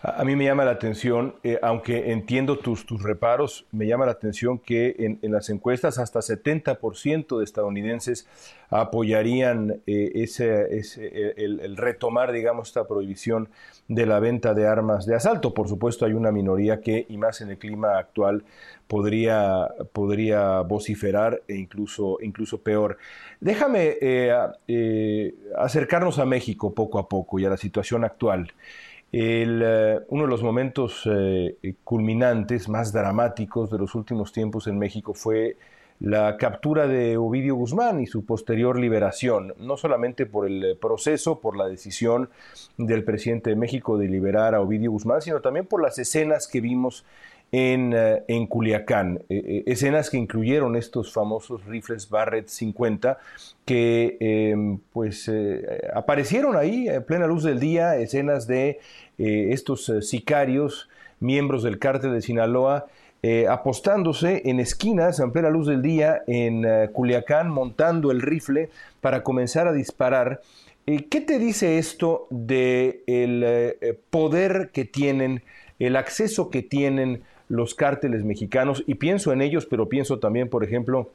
A 0.04 0.24
mí 0.24 0.34
me 0.34 0.44
llama 0.44 0.64
la 0.64 0.72
atención, 0.72 1.36
eh, 1.44 1.60
aunque 1.62 2.10
entiendo 2.10 2.58
tus, 2.58 2.86
tus 2.86 3.04
reparos, 3.04 3.66
me 3.70 3.86
llama 3.86 4.04
la 4.04 4.10
atención 4.10 4.58
que 4.58 4.96
en, 4.98 5.20
las 5.30 5.48
encuestas 5.48 5.96
hasta 5.98 6.18
70% 6.18 7.38
de 7.38 7.44
estadounidenses 7.44 8.26
apoyarían 8.68 9.80
eh, 9.86 10.10
ese, 10.16 10.76
ese 10.76 11.34
el, 11.36 11.76
retomar, 11.76 12.32
digamos, 12.32 12.68
esta 12.68 12.84
prohibición 12.88 13.48
de 13.86 14.06
la 14.06 14.18
venta 14.18 14.54
de 14.54 14.66
armas 14.66 15.06
de 15.06 15.14
asalto. 15.14 15.54
Por 15.54 15.68
supuesto, 15.68 16.04
hay 16.04 16.14
una 16.14 16.32
minoría 16.32 16.80
que, 16.80 17.06
y 17.08 17.16
más 17.16 17.40
en 17.40 17.50
el 17.50 17.58
clima 17.58 17.96
actual, 17.96 18.42
podría, 18.88 19.68
podría 19.92 20.62
vociferar 20.62 21.42
e 21.46 21.54
incluso, 21.54 22.18
incluso 22.20 22.60
peor. 22.60 22.98
Déjame 23.38 23.98
eh, 24.00 25.34
acercarnos 25.56 26.18
a 26.18 26.26
México 26.26 26.74
poco 26.74 26.98
a 26.98 27.08
poco 27.08 27.38
y 27.38 27.44
a 27.44 27.50
la 27.50 27.56
situación 27.56 28.02
actual. 28.02 28.52
Eh, 29.14 30.00
uno 30.08 30.22
de 30.24 30.28
los 30.28 30.42
momentos 30.42 31.02
eh, 31.04 31.74
culminantes 31.84 32.68
más 32.70 32.92
dramáticos 32.92 33.70
de 33.70 33.78
los 33.78 33.94
últimos 33.94 34.32
tiempos 34.32 34.66
en 34.66 34.78
México 34.78 35.12
fue 35.12 35.56
la 36.00 36.36
captura 36.38 36.88
de 36.88 37.18
Ovidio 37.18 37.54
Guzmán 37.54 38.00
y 38.00 38.06
su 38.06 38.24
posterior 38.24 38.78
liberación, 38.78 39.54
no 39.58 39.76
solamente 39.76 40.26
por 40.26 40.48
el 40.48 40.76
proceso, 40.80 41.40
por 41.40 41.56
la 41.56 41.68
decisión 41.68 42.30
del 42.78 43.04
presidente 43.04 43.50
de 43.50 43.56
México 43.56 43.98
de 43.98 44.08
liberar 44.08 44.54
a 44.54 44.60
Ovidio 44.62 44.90
Guzmán, 44.90 45.20
sino 45.20 45.40
también 45.40 45.66
por 45.66 45.82
las 45.82 45.98
escenas 45.98 46.48
que 46.48 46.60
vimos 46.60 47.04
en, 47.52 47.92
eh, 47.92 48.24
en 48.28 48.46
Culiacán, 48.46 49.20
eh, 49.28 49.42
eh, 49.46 49.62
escenas 49.66 50.08
que 50.08 50.16
incluyeron 50.16 50.74
estos 50.74 51.12
famosos 51.12 51.64
rifles 51.66 52.08
Barrett 52.08 52.48
50 52.48 53.18
que 53.66 54.16
em, 54.18 54.78
pues 54.92 55.30
aparecieron 55.94 56.56
ahí 56.56 56.88
en 56.88 57.04
plena 57.04 57.26
luz 57.26 57.44
del 57.44 57.60
día, 57.60 57.96
escenas 57.96 58.46
de 58.48 58.80
estos 59.18 59.92
sicarios, 60.00 60.88
miembros 61.20 61.62
del 61.62 61.78
cártel 61.78 62.12
de 62.12 62.22
Sinaloa, 62.22 62.86
apostándose 63.48 64.42
en 64.46 64.58
esquinas 64.58 65.20
en 65.20 65.30
plena 65.30 65.48
luz 65.48 65.68
del 65.68 65.80
día 65.80 66.22
en 66.26 66.66
Culiacán, 66.88 67.50
montando 67.50 68.10
el 68.10 68.20
rifle 68.20 68.68
para 69.00 69.22
comenzar 69.22 69.68
a 69.68 69.72
disparar. 69.72 70.40
¿Qué 70.86 71.20
te 71.20 71.38
dice 71.38 71.78
esto 71.78 72.26
del 72.30 73.04
el 73.06 73.96
poder 74.10 74.70
que 74.72 74.84
tienen, 74.84 75.44
el 75.78 75.94
acceso 75.94 76.50
que 76.50 76.62
tienen 76.62 77.22
los 77.52 77.74
cárteles 77.74 78.24
mexicanos, 78.24 78.82
y 78.86 78.94
pienso 78.94 79.30
en 79.30 79.42
ellos, 79.42 79.66
pero 79.66 79.86
pienso 79.86 80.18
también, 80.18 80.48
por 80.48 80.64
ejemplo, 80.64 81.12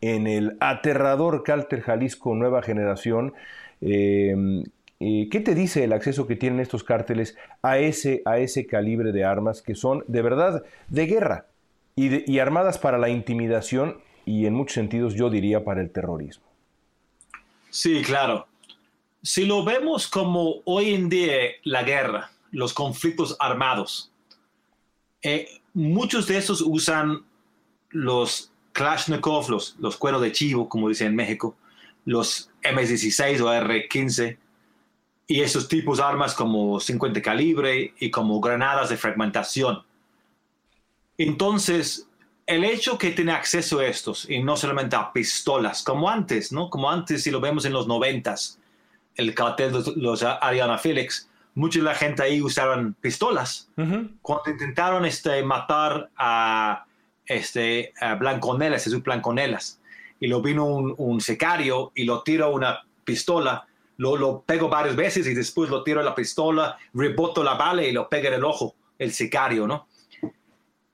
en 0.00 0.26
el 0.26 0.56
aterrador 0.60 1.42
cártel 1.42 1.82
Jalisco 1.82 2.34
Nueva 2.34 2.62
Generación. 2.62 3.34
Em, 3.82 4.64
eh, 4.98 5.28
¿Qué 5.30 5.40
te 5.40 5.54
dice 5.54 5.84
el 5.84 5.92
acceso 5.92 6.26
que 6.26 6.36
tienen 6.36 6.60
estos 6.60 6.84
cárteles 6.84 7.36
a 7.60 7.76
ese, 7.78 8.22
a 8.24 8.38
ese 8.38 8.66
calibre 8.66 9.12
de 9.12 9.26
armas 9.26 9.60
que 9.60 9.74
son 9.74 10.04
de 10.06 10.22
verdad 10.22 10.64
de 10.88 11.06
guerra 11.06 11.46
y, 11.94 12.32
y 12.32 12.38
armadas 12.38 12.78
para 12.78 12.96
la 12.96 13.10
intimidación 13.10 13.98
y 14.24 14.46
en 14.46 14.54
muchos 14.54 14.72
sentidos 14.72 15.14
yo 15.16 15.28
diría 15.28 15.64
para 15.64 15.82
el 15.82 15.90
terrorismo? 15.90 16.46
Sí, 17.68 18.00
claro. 18.02 18.46
Si 19.22 19.44
lo 19.44 19.64
vemos 19.64 20.08
como 20.08 20.62
hoy 20.64 20.94
en 20.94 21.10
día 21.10 21.34
la 21.64 21.82
guerra, 21.82 22.30
los 22.52 22.72
conflictos 22.72 23.36
armados, 23.38 24.10
eh, 25.22 25.60
muchos 25.74 26.26
de 26.26 26.38
estos 26.38 26.60
usan 26.60 27.24
los 27.90 28.52
Kalashnikov, 28.72 29.50
los, 29.50 29.76
los 29.78 29.96
cueros 29.96 30.22
de 30.22 30.32
chivo, 30.32 30.68
como 30.68 30.88
dicen 30.88 31.08
en 31.08 31.16
México, 31.16 31.56
los 32.04 32.50
M16 32.62 33.40
o 33.40 33.46
R15, 33.46 34.38
y 35.26 35.40
esos 35.42 35.68
tipos 35.68 35.98
de 35.98 36.04
armas 36.04 36.34
como 36.34 36.80
50 36.80 37.20
calibre 37.20 37.92
y 37.98 38.10
como 38.10 38.40
granadas 38.40 38.88
de 38.88 38.96
fragmentación. 38.96 39.82
Entonces, 41.18 42.08
el 42.46 42.64
hecho 42.64 42.96
que 42.96 43.10
tiene 43.10 43.32
acceso 43.32 43.80
a 43.80 43.86
estos 43.86 44.28
y 44.30 44.42
no 44.42 44.56
solamente 44.56 44.96
a 44.96 45.12
pistolas, 45.12 45.82
como 45.82 46.08
antes, 46.08 46.50
¿no? 46.50 46.70
Como 46.70 46.90
antes, 46.90 47.24
si 47.24 47.30
lo 47.30 47.40
vemos 47.40 47.66
en 47.66 47.74
los 47.74 47.86
noventas, 47.86 48.58
el 49.16 49.34
cartel 49.34 49.72
de 49.72 49.92
los 49.96 50.22
Ariana 50.22 50.78
Felix, 50.78 51.27
mucha 51.58 51.80
de 51.80 51.84
la 51.84 51.94
gente 51.94 52.22
ahí 52.22 52.40
usaban 52.40 52.94
pistolas. 52.94 53.68
Cuando 54.22 54.50
intentaron 54.50 55.04
este, 55.04 55.42
matar 55.42 56.08
a, 56.16 56.84
este, 57.26 57.92
a 58.00 58.14
Blanconelas, 58.14 58.84
Jesús 58.84 59.02
Blanconelas, 59.02 59.80
y 60.20 60.28
lo 60.28 60.40
vino 60.40 60.64
un, 60.64 60.94
un 60.96 61.20
secario 61.20 61.90
y 61.94 62.04
lo 62.04 62.22
tiró 62.22 62.52
una 62.52 62.80
pistola, 63.04 63.66
lo, 63.96 64.16
lo 64.16 64.42
pego 64.42 64.68
varias 64.68 64.94
veces 64.94 65.26
y 65.26 65.34
después 65.34 65.68
lo 65.68 65.82
tiro 65.82 66.00
a 66.00 66.04
la 66.04 66.14
pistola, 66.14 66.78
reboto 66.94 67.42
la 67.42 67.54
bala 67.54 67.82
y 67.82 67.92
lo 67.92 68.08
pega 68.08 68.28
en 68.28 68.34
el 68.34 68.44
ojo, 68.44 68.76
el 68.96 69.12
sicario, 69.12 69.66
¿no? 69.66 69.88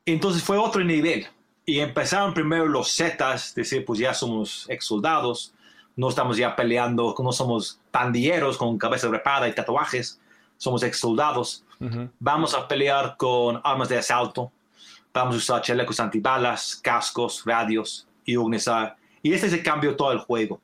Entonces 0.06 0.42
fue 0.42 0.56
otro 0.56 0.82
nivel. 0.82 1.26
Y 1.66 1.80
empezaron 1.80 2.34
primero 2.34 2.66
los 2.66 2.94
Zetas, 2.94 3.54
decir, 3.54 3.84
pues 3.84 3.98
ya 3.98 4.14
somos 4.14 4.66
ex 4.68 4.86
soldados, 4.86 5.54
no 5.96 6.08
estamos 6.08 6.36
ya 6.36 6.56
peleando, 6.56 7.14
no 7.18 7.32
somos 7.32 7.80
pandilleros 7.90 8.56
con 8.56 8.78
cabeza 8.78 9.08
repada 9.08 9.48
y 9.48 9.54
tatuajes, 9.54 10.20
somos 10.64 10.82
ex 10.82 10.98
soldados. 10.98 11.64
Vamos 12.18 12.54
a 12.54 12.66
pelear 12.66 13.16
con 13.18 13.60
armas 13.62 13.90
de 13.90 13.98
asalto, 13.98 14.50
vamos 15.12 15.34
a 15.34 15.38
usar 15.38 15.60
chalecos 15.60 16.00
antibalas, 16.00 16.76
cascos, 16.76 17.42
radios 17.44 18.08
y 18.24 18.36
organizar. 18.36 18.96
Y 19.22 19.34
este 19.34 19.48
es 19.48 19.52
el 19.52 19.62
cambio 19.62 19.94
todo 19.94 20.12
el 20.12 20.18
juego. 20.18 20.60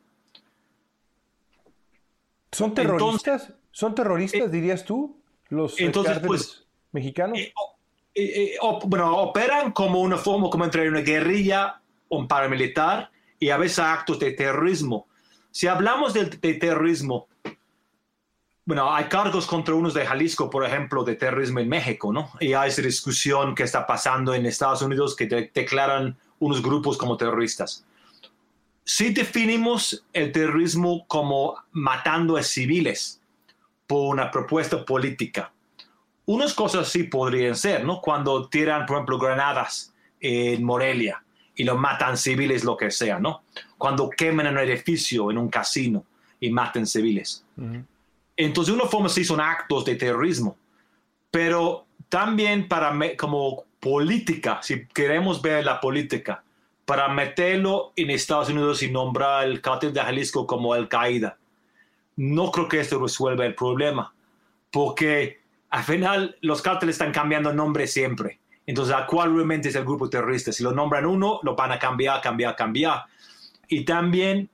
¿Son 2.51 2.73
terroristas? 2.73 3.53
¿Son 3.71 3.95
terroristas, 3.95 4.41
eh, 4.41 4.49
dirías 4.49 4.85
tú? 4.85 5.17
Los 5.51 5.79
entonces, 5.79 6.19
pues, 6.27 6.67
mexicanos. 6.93 7.39
Eh, 7.39 7.53
eh, 8.15 8.57
bueno, 8.87 9.17
operan 9.19 9.73
como 9.73 10.01
una 10.01 10.17
forma, 10.17 10.49
como 10.49 10.65
entre 10.65 10.89
una 10.89 11.01
guerrilla, 11.01 11.81
un 12.09 12.27
paramilitar 12.27 13.11
y 13.39 13.51
a 13.51 13.59
veces 13.59 13.79
actos 13.81 14.19
de 14.19 14.33
terrorismo. 14.33 15.07
Si 15.51 15.67
hablamos 15.67 16.15
de, 16.15 16.27
terrorismo, 16.55 17.29
bueno, 18.71 18.95
hay 18.95 19.07
cargos 19.07 19.49
contra 19.49 19.75
unos 19.75 19.95
de 19.95 20.07
Jalisco, 20.07 20.49
por 20.49 20.65
ejemplo, 20.65 21.03
de 21.03 21.17
terrorismo 21.17 21.59
en 21.59 21.69
México, 21.69 22.13
¿no? 22.13 22.31
Y 22.39 22.53
hay 22.53 22.69
esa 22.69 22.83
discusión 22.83 23.53
que 23.53 23.65
está 23.65 23.85
pasando 23.85 24.33
en 24.33 24.47
Estados 24.47 24.81
Unidos 24.81 25.17
que 25.17 25.27
declaran 25.27 26.17
unos 26.39 26.63
grupos 26.63 26.97
como 26.97 27.17
terroristas. 27.17 27.85
Si 28.85 29.13
definimos 29.13 30.07
el 30.13 30.31
terrorismo 30.31 31.05
como 31.09 31.57
matando 31.73 32.37
a 32.37 32.45
civiles 32.45 33.21
por 33.89 34.15
una 34.15 34.31
propuesta 34.31 34.85
política, 34.85 35.53
unas 36.27 36.55
cosas 36.55 36.89
sí 36.89 37.03
podrían 37.03 37.57
ser, 37.57 37.85
¿no? 37.85 38.01
Cuando 38.01 38.49
tiran, 38.49 38.87
por 38.87 38.99
ejemplo, 38.99 39.19
granadas 39.19 39.93
en 40.21 40.63
Morelia 40.63 41.25
y 41.57 41.65
lo 41.65 41.77
matan 41.77 42.17
civiles, 42.17 42.63
lo 42.63 42.77
que 42.77 42.93
sea, 42.93 43.19
¿no? 43.19 43.43
Cuando 43.77 44.09
queman 44.09 44.47
un 44.47 44.59
edificio 44.59 45.29
en 45.33 45.39
un 45.39 45.49
casino 45.49 46.05
y 46.39 46.51
matan 46.51 46.87
civiles. 46.87 47.45
Entonces, 48.47 48.75
de 48.75 48.81
una 48.81 48.89
forma 48.89 49.11
sí 49.11 49.23
son 49.23 49.39
actos 49.39 49.85
de 49.85 49.97
terrorismo, 49.97 50.57
pero 51.31 51.85
también 52.09 52.69
para 52.69 52.91
como 53.19 53.65
política, 53.79 54.61
si 54.63 54.87
queremos 54.87 55.43
ver 55.43 55.63
la 55.63 55.79
política, 55.79 56.43
para 56.87 57.09
meterlo 57.09 57.93
en 57.97 58.09
Estados 58.09 58.49
Unidos 58.49 58.83
y 58.83 58.91
nombrar 58.91 59.47
el 59.47 59.61
cártel 59.61 59.93
de 59.93 60.01
Jalisco 60.01 60.47
como 60.47 60.73
Al-Qaeda, 60.73 61.37
no 62.17 62.51
creo 62.51 62.67
que 62.67 62.81
esto 62.81 62.99
resuelva 62.99 63.45
el 63.45 63.55
problema, 63.55 64.15
porque 64.71 65.41
al 65.69 65.85
final 65.85 66.39
los 66.41 66.63
cárteles 66.63 66.95
están 66.95 67.13
cambiando 67.13 67.53
nombre 67.53 67.87
siempre. 67.87 68.41
Entonces, 68.65 68.95
¿a 68.95 69.05
cuál 69.05 69.35
realmente 69.35 69.69
es 69.69 69.75
el 69.75 69.85
grupo 69.85 70.09
terrorista? 70.09 70.51
Si 70.51 70.63
lo 70.63 70.73
nombran 70.73 71.05
uno, 71.05 71.41
lo 71.43 71.55
van 71.55 71.73
a 71.73 71.79
cambiar, 71.79 72.23
cambiar, 72.23 72.57
cambiar. 72.57 73.05
Y 73.69 73.85
también 73.85 74.49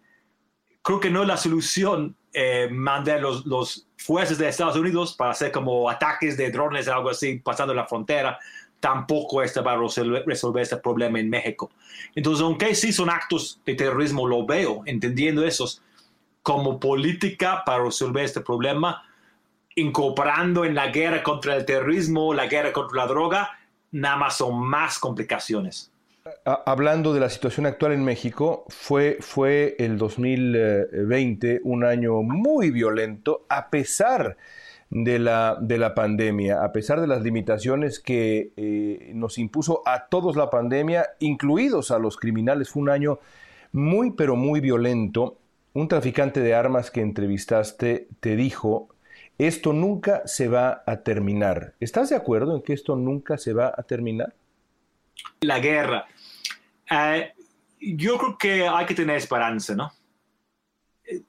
creo 0.82 0.98
que 0.98 1.10
no 1.10 1.22
es 1.22 1.28
la 1.28 1.36
solución 1.36 2.16
eh, 2.38 2.68
mandar 2.70 3.22
los, 3.22 3.46
los 3.46 3.88
fuerzas 3.96 4.36
de 4.36 4.46
Estados 4.46 4.76
Unidos 4.76 5.14
para 5.14 5.30
hacer 5.30 5.50
como 5.50 5.88
ataques 5.88 6.36
de 6.36 6.50
drones 6.50 6.86
o 6.86 6.92
algo 6.92 7.08
así 7.08 7.38
pasando 7.38 7.72
la 7.72 7.86
frontera. 7.86 8.38
Tampoco 8.78 9.42
este 9.42 9.62
va 9.62 9.72
a 9.72 9.78
resolver, 9.78 10.22
resolver 10.26 10.62
este 10.62 10.76
problema 10.76 11.18
en 11.18 11.30
México. 11.30 11.70
Entonces, 12.14 12.44
aunque 12.44 12.74
sí 12.74 12.92
son 12.92 13.08
actos 13.08 13.58
de 13.64 13.74
terrorismo, 13.74 14.26
lo 14.26 14.44
veo, 14.44 14.82
entendiendo 14.84 15.46
esos, 15.46 15.80
como 16.42 16.78
política 16.78 17.62
para 17.64 17.82
resolver 17.82 18.26
este 18.26 18.42
problema, 18.42 19.02
incorporando 19.74 20.66
en 20.66 20.74
la 20.74 20.88
guerra 20.88 21.22
contra 21.22 21.56
el 21.56 21.64
terrorismo, 21.64 22.34
la 22.34 22.48
guerra 22.48 22.74
contra 22.74 22.98
la 22.98 23.06
droga, 23.06 23.58
nada 23.92 24.16
más 24.16 24.36
son 24.36 24.60
más 24.62 24.98
complicaciones. 24.98 25.90
Hablando 26.44 27.12
de 27.12 27.20
la 27.20 27.30
situación 27.30 27.66
actual 27.66 27.92
en 27.92 28.04
México, 28.04 28.64
fue, 28.68 29.18
fue 29.20 29.76
el 29.78 29.98
2020 29.98 31.60
un 31.64 31.84
año 31.84 32.22
muy 32.22 32.70
violento 32.70 33.46
a 33.48 33.70
pesar 33.70 34.36
de 34.90 35.18
la, 35.18 35.58
de 35.60 35.78
la 35.78 35.94
pandemia, 35.94 36.62
a 36.62 36.72
pesar 36.72 37.00
de 37.00 37.06
las 37.06 37.22
limitaciones 37.22 38.00
que 38.00 38.52
eh, 38.56 39.12
nos 39.14 39.38
impuso 39.38 39.82
a 39.86 40.06
todos 40.06 40.36
la 40.36 40.50
pandemia, 40.50 41.06
incluidos 41.18 41.90
a 41.90 41.98
los 41.98 42.16
criminales. 42.16 42.70
Fue 42.70 42.82
un 42.82 42.90
año 42.90 43.18
muy, 43.72 44.12
pero 44.12 44.36
muy 44.36 44.60
violento. 44.60 45.38
Un 45.74 45.88
traficante 45.88 46.40
de 46.40 46.54
armas 46.54 46.90
que 46.90 47.00
entrevistaste 47.02 48.08
te 48.20 48.36
dijo 48.36 48.88
esto 49.38 49.74
nunca 49.74 50.22
se 50.26 50.48
va 50.48 50.82
a 50.86 51.02
terminar. 51.02 51.74
¿Estás 51.78 52.08
de 52.08 52.16
acuerdo 52.16 52.56
en 52.56 52.62
que 52.62 52.72
esto 52.72 52.96
nunca 52.96 53.36
se 53.36 53.52
va 53.52 53.72
a 53.76 53.82
terminar? 53.82 54.34
La 55.40 55.58
guerra. 55.58 56.06
Eh, 56.90 57.32
yo 57.80 58.18
creo 58.18 58.38
que 58.38 58.68
hay 58.68 58.86
que 58.86 58.94
tener 58.94 59.16
esperanza, 59.16 59.74
¿no? 59.74 59.92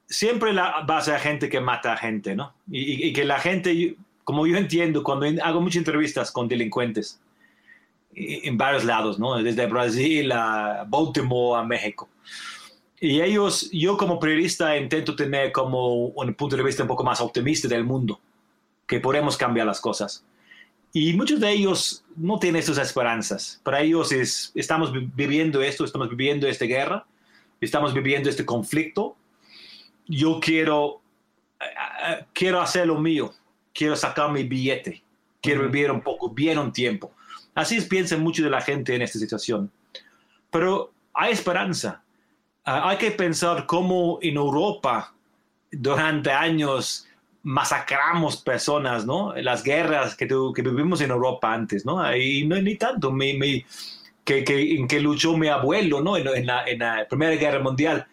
Siempre 0.08 0.52
la, 0.52 0.84
va 0.88 0.98
a 0.98 1.02
ser 1.02 1.20
gente 1.20 1.48
que 1.48 1.60
mata 1.60 1.92
a 1.92 1.96
gente, 1.96 2.34
¿no? 2.34 2.54
Y, 2.68 3.12
que 3.12 3.24
la 3.24 3.38
gente, 3.38 3.96
como 4.24 4.46
yo 4.46 4.56
entiendo, 4.56 5.02
cuando 5.02 5.26
hago 5.42 5.60
muchas 5.60 5.78
entrevistas 5.78 6.32
con 6.32 6.48
delincuentes 6.48 7.20
en 8.14 8.56
varios 8.56 8.84
lados, 8.84 9.18
¿no? 9.18 9.40
Desde 9.40 9.66
Brasil 9.66 10.32
a 10.32 10.84
Baltimore 10.88 11.60
a 11.60 11.64
México 11.64 12.08
y 13.00 13.20
ellos, 13.20 13.70
yo 13.70 13.96
como 13.96 14.18
periodista 14.18 14.76
intento 14.76 15.14
tener 15.14 15.52
como 15.52 16.06
un 16.06 16.34
punto 16.34 16.56
de 16.56 16.62
vista 16.62 16.82
un 16.82 16.88
poco 16.88 17.04
más 17.04 17.20
optimista 17.20 17.68
del 17.68 17.84
mundo, 17.84 18.20
que 18.86 18.98
podemos 18.98 19.36
cambiar 19.36 19.66
las 19.66 19.80
cosas. 19.80 20.24
Y 20.92 21.12
muchos 21.12 21.40
de 21.40 21.50
ellos 21.50 22.04
no 22.16 22.38
tienen 22.38 22.60
esas 22.60 22.78
esperanzas. 22.78 23.60
Para 23.62 23.80
ellos 23.80 24.10
es, 24.12 24.52
estamos 24.54 24.92
viviendo 25.14 25.62
esto, 25.62 25.84
estamos 25.84 26.08
viviendo 26.08 26.46
esta 26.46 26.64
guerra, 26.64 27.06
estamos 27.60 27.92
viviendo 27.94 28.28
este 28.28 28.44
conflicto. 28.44 29.16
Yo 30.06 30.40
quiero, 30.40 31.02
quiero 32.32 32.60
hacer 32.60 32.86
lo 32.86 32.98
mío, 32.98 33.34
quiero 33.74 33.94
sacar 33.96 34.32
mi 34.32 34.44
billete, 34.44 35.02
quiero 35.42 35.62
vivir 35.62 35.90
un 35.90 36.00
poco 36.00 36.30
bien 36.30 36.58
un 36.58 36.72
tiempo. 36.72 37.12
Así 37.54 37.80
piensa 37.82 38.16
mucho 38.16 38.42
de 38.42 38.50
la 38.50 38.60
gente 38.60 38.94
en 38.94 39.02
esta 39.02 39.18
situación. 39.18 39.70
Pero 40.50 40.92
hay 41.12 41.32
esperanza 41.32 42.02
Ah, 42.70 42.90
hay 42.90 42.98
que 42.98 43.10
pensar 43.12 43.64
cómo 43.64 44.18
en 44.20 44.36
Europa 44.36 45.14
durante 45.72 46.30
años 46.30 47.07
masacramos 47.42 48.36
personas, 48.42 49.06
¿no? 49.06 49.34
Las 49.36 49.62
guerras 49.62 50.14
que, 50.14 50.26
que 50.26 50.62
vivimos 50.62 51.00
en 51.00 51.10
Europa 51.10 51.52
antes, 51.52 51.84
¿no? 51.86 52.14
Y 52.16 52.46
no 52.46 52.60
ni 52.60 52.76
tanto, 52.76 53.10
me, 53.12 53.64
que, 54.24 54.44
en 54.46 54.88
que 54.88 55.00
luchó 55.00 55.36
mi 55.36 55.48
abuelo, 55.48 56.00
¿no? 56.00 56.16
En, 56.16 56.46
la, 56.46 56.64
en, 56.66 56.78
la, 56.78 57.06
Primera 57.08 57.36
Guerra 57.36 57.60
Mundial. 57.60 58.06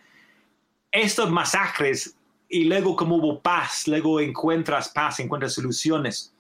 Estos 0.92 1.30
masacres 1.30 2.16
y 2.48 2.66
luego 2.66 2.96
como 2.96 3.16
hubo 3.18 3.42
paz, 3.42 3.88
luego 3.88 4.20
encuentras 4.20 4.90
paz, 4.90 5.20
encuentras 5.20 5.54
soluciones. 5.54 6.34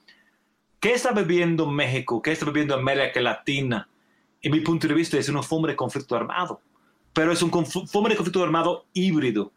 ¿Qué 0.80 0.94
está 0.94 1.12
viviendo 1.12 1.66
México? 1.66 2.22
¿Qué 2.22 2.32
está 2.32 2.46
viviendo 2.46 2.76
América 2.76 3.20
Latina? 3.20 3.90
En 4.42 4.52
mi 4.52 4.60
punto 4.60 4.88
de 4.88 4.94
vista 4.94 5.18
es 5.18 5.28
una 5.28 5.42
forma 5.42 5.68
de 5.68 5.76
conflicto 5.76 6.16
armado 6.16 6.62
pero 7.16 7.32
es 7.32 7.42
un 7.42 7.50
forma 7.50 8.10
de 8.10 8.18
conflicto 8.18 8.44
armado 8.44 8.86
híbrido. 8.92 9.54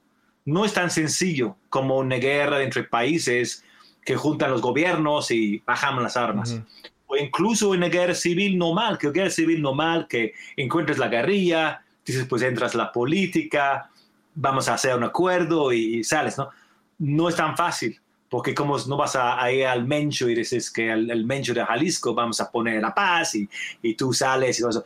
No 0.49 0.65
es 0.65 0.73
tan 0.73 0.91
sencillo 0.91 1.57
como 1.69 1.99
una 1.99 2.17
guerra 2.17 2.63
entre 2.63 2.83
países 2.85 3.63
que 4.03 4.17
juntan 4.17 4.51
los 4.51 4.63
gobiernos 4.63 5.31
y 5.31 5.59
bajan 5.59 6.03
las 6.03 6.17
armas. 6.17 6.59
O 7.07 7.19
incluso 7.19 7.69
una 7.69 7.91
guerra 7.91 8.15
civil 8.15 8.57
normal, 8.57 8.97
que 8.97 9.11
guerra 9.11 9.29
civil 9.29 9.61
normal, 9.61 10.07
que 10.09 10.33
encuentres 10.57 10.97
la 10.97 11.09
guerrilla, 11.09 11.83
dices, 12.03 12.25
pues 12.27 12.41
entras 12.41 12.75
la 12.75 12.91
política, 12.91 13.91
vamos 14.35 14.71
a 14.71 14.75
hacer 14.75 14.97
un 14.97 15.05
acuerdo 15.05 15.71
y, 15.71 16.03
sales, 16.03 16.39
¿no? 16.39 16.49
No 16.97 17.29
es 17.29 17.37
tan 17.37 17.55
fácil, 17.55 18.01
porque 18.31 18.55
como 18.55 18.79
no 18.79 18.97
vas 18.97 19.17
a, 19.17 19.53
ir 19.53 19.67
al 19.67 19.87
Mencho 19.87 20.31
y 20.31 20.35
dices 20.35 20.71
que 20.71 20.91
el, 20.91 21.27
Mencho 21.27 21.53
de 21.53 21.63
Jalisco 21.63 22.15
vamos 22.15 22.41
a 22.41 22.51
poner 22.51 22.81
la 22.81 22.95
paz 22.95 23.35
y, 23.35 23.47
y 23.83 23.93
tú 23.93 24.15
sales 24.15 24.59
y 24.59 24.63
todo 24.63 24.71
eso. 24.71 24.85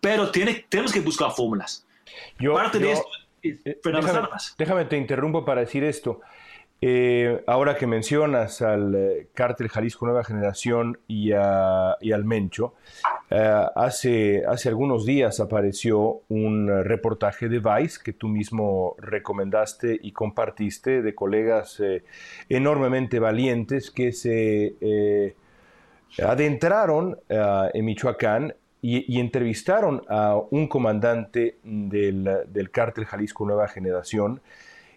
Pero 0.00 0.30
tiene, 0.30 0.64
tenemos 0.70 0.90
que 0.90 1.00
buscar 1.00 1.32
fórmulas. 1.32 1.84
Yo, 2.38 2.54
Parte 2.54 2.78
de 2.78 2.92
esto 2.92 3.06
eh, 3.42 3.80
déjame, 3.84 4.28
déjame, 4.58 4.84
te 4.86 4.96
interrumpo 4.96 5.44
para 5.44 5.60
decir 5.60 5.84
esto. 5.84 6.20
Eh, 6.84 7.44
ahora 7.46 7.76
que 7.76 7.86
mencionas 7.86 8.60
al 8.60 8.92
eh, 8.96 9.28
cártel 9.34 9.68
Jalisco 9.68 10.04
Nueva 10.04 10.24
Generación 10.24 10.98
y, 11.06 11.30
al 11.30 12.24
Mencho, 12.24 12.74
eh, 13.30 13.66
hace, 13.76 14.42
hace 14.44 14.68
algunos 14.68 15.06
días 15.06 15.38
apareció 15.38 16.22
un 16.28 16.66
reportaje 16.82 17.48
de 17.48 17.60
Vice 17.60 18.00
que 18.02 18.12
tú 18.12 18.26
mismo 18.26 18.96
recomendaste 18.98 19.96
y 20.02 20.10
compartiste 20.10 21.02
de 21.02 21.14
colegas 21.14 21.80
enormemente 22.48 23.20
valientes 23.20 23.92
que 23.92 24.10
se 24.10 25.36
adentraron 26.18 27.16
en 27.28 27.84
Michoacán 27.84 28.56
y, 28.82 29.20
entrevistaron 29.20 30.02
a 30.08 30.36
un 30.50 30.66
comandante 30.66 31.58
del, 31.62 32.28
del 32.48 32.70
cártel 32.72 33.04
Jalisco 33.04 33.46
Nueva 33.46 33.68
Generación 33.68 34.40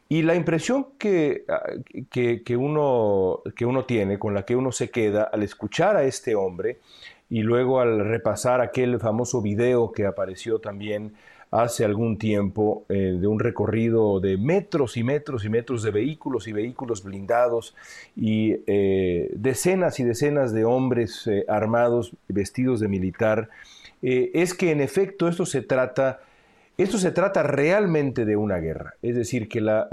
y 0.10 0.24
la 0.24 0.36
impresión 0.36 0.88
ah, 1.48 1.64
que, 2.12 2.44
que, 2.44 2.58
uno, 2.58 3.42
que 3.56 3.66
uno 3.66 3.86
tiene, 3.86 4.20
con 4.20 4.34
la 4.34 4.44
que 4.44 4.56
uno 4.56 4.72
se 4.72 4.90
queda 4.90 5.24
al 5.24 5.44
escuchar 5.44 5.96
a 5.96 6.04
este 6.04 6.36
hombre 6.36 6.80
y 7.30 7.42
luego 7.42 7.80
al 7.80 8.06
repasar 8.06 8.62
aquel 8.62 9.00
famoso 9.00 9.42
video 9.42 9.92
que 9.92 10.06
apareció 10.06 10.60
también 10.60 11.14
hace 11.52 11.86
algún 11.86 12.18
tiempo 12.18 12.86
eh, 12.90 13.18
de 13.20 13.28
un 13.28 13.40
recorrido 13.40 14.20
de 14.20 14.38
metros 14.38 14.98
y 14.98 15.04
metros 15.04 15.46
y 15.46 15.50
metros 15.50 15.84
de 15.84 15.92
vehículos 15.92 16.48
y 16.48 16.52
vehículos 16.52 17.04
blindados 17.04 17.76
y 18.16 18.58
eh, 18.68 19.32
decenas 19.36 20.00
y 20.00 20.04
decenas 20.04 20.54
de 20.54 20.66
hombres 20.66 21.26
eh, 21.28 21.46
armados 21.48 22.12
vestidos 22.28 22.80
de 22.80 22.90
militar, 22.90 23.50
es 24.02 24.54
que 24.54 24.72
en 24.72 24.82
efecto 24.82 25.28
esto 25.28 25.46
se 25.46 25.62
trata 25.62 26.20
esto 26.78 26.98
se 26.98 27.12
trata 27.12 27.42
realmente 27.42 28.26
de 28.26 28.36
una 28.36 28.58
guerra, 28.58 28.96
es 29.02 29.16
decir, 29.16 29.48
que 29.48 29.62
la, 29.62 29.88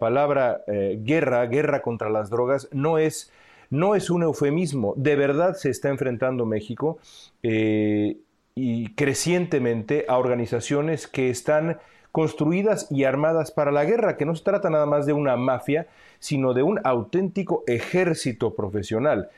palabra 0.00 0.62
eh, 0.66 0.98
guerra, 1.00 1.46
guerra 1.46 1.80
contra 1.80 2.10
las 2.10 2.28
drogas, 2.28 2.68
no 2.72 2.98
es, 2.98 3.30
no 3.70 3.94
es 3.94 4.10
un 4.10 4.24
eufemismo, 4.24 4.94
de 4.96 5.14
verdad 5.14 5.54
se 5.54 5.70
está 5.70 5.90
enfrentando 5.90 6.44
México 6.44 6.98
eh, 7.44 8.16
y 8.56 8.94
crecientemente 8.94 10.06
a 10.08 10.18
organizaciones 10.18 11.06
que 11.06 11.30
están 11.30 11.78
construidas 12.10 12.88
y 12.90 13.04
armadas 13.04 13.52
para 13.52 13.70
la 13.70 13.84
guerra, 13.84 14.16
que 14.16 14.24
no 14.24 14.34
se 14.34 14.42
trata 14.42 14.70
nada 14.70 14.86
más 14.86 15.06
de 15.06 15.12
una 15.12 15.36
mafia, 15.36 15.86
sino 16.18 16.52
de 16.52 16.64
un 16.64 16.80
auténtico 16.82 17.62
ejército 17.68 18.56
profesional. 18.56 19.28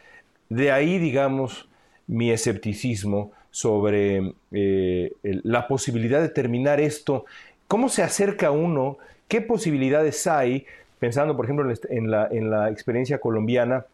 De 0.49 0.73
ahí, 0.73 0.99
digamos, 0.99 1.69
mi 2.07 2.31
escepticismo 2.31 3.33
sobre 3.51 4.35
eh, 4.53 5.13
la 5.23 5.67
posibilidad 5.67 6.21
de 6.21 6.29
terminar 6.29 6.81
esto. 6.81 7.25
¿Cómo 7.67 7.89
se 7.89 8.03
acerca 8.03 8.51
uno? 8.51 8.99
¿Qué 9.29 9.41
posibilidades 9.41 10.27
hay, 10.27 10.67
pensando 10.99 11.37
por 11.37 11.47
ejemplo 11.47 11.73
en 11.89 12.11
la, 12.11 12.29
en 12.31 12.51
la 12.51 12.71
experiencia 12.71 13.19
colombiana, 13.19 13.87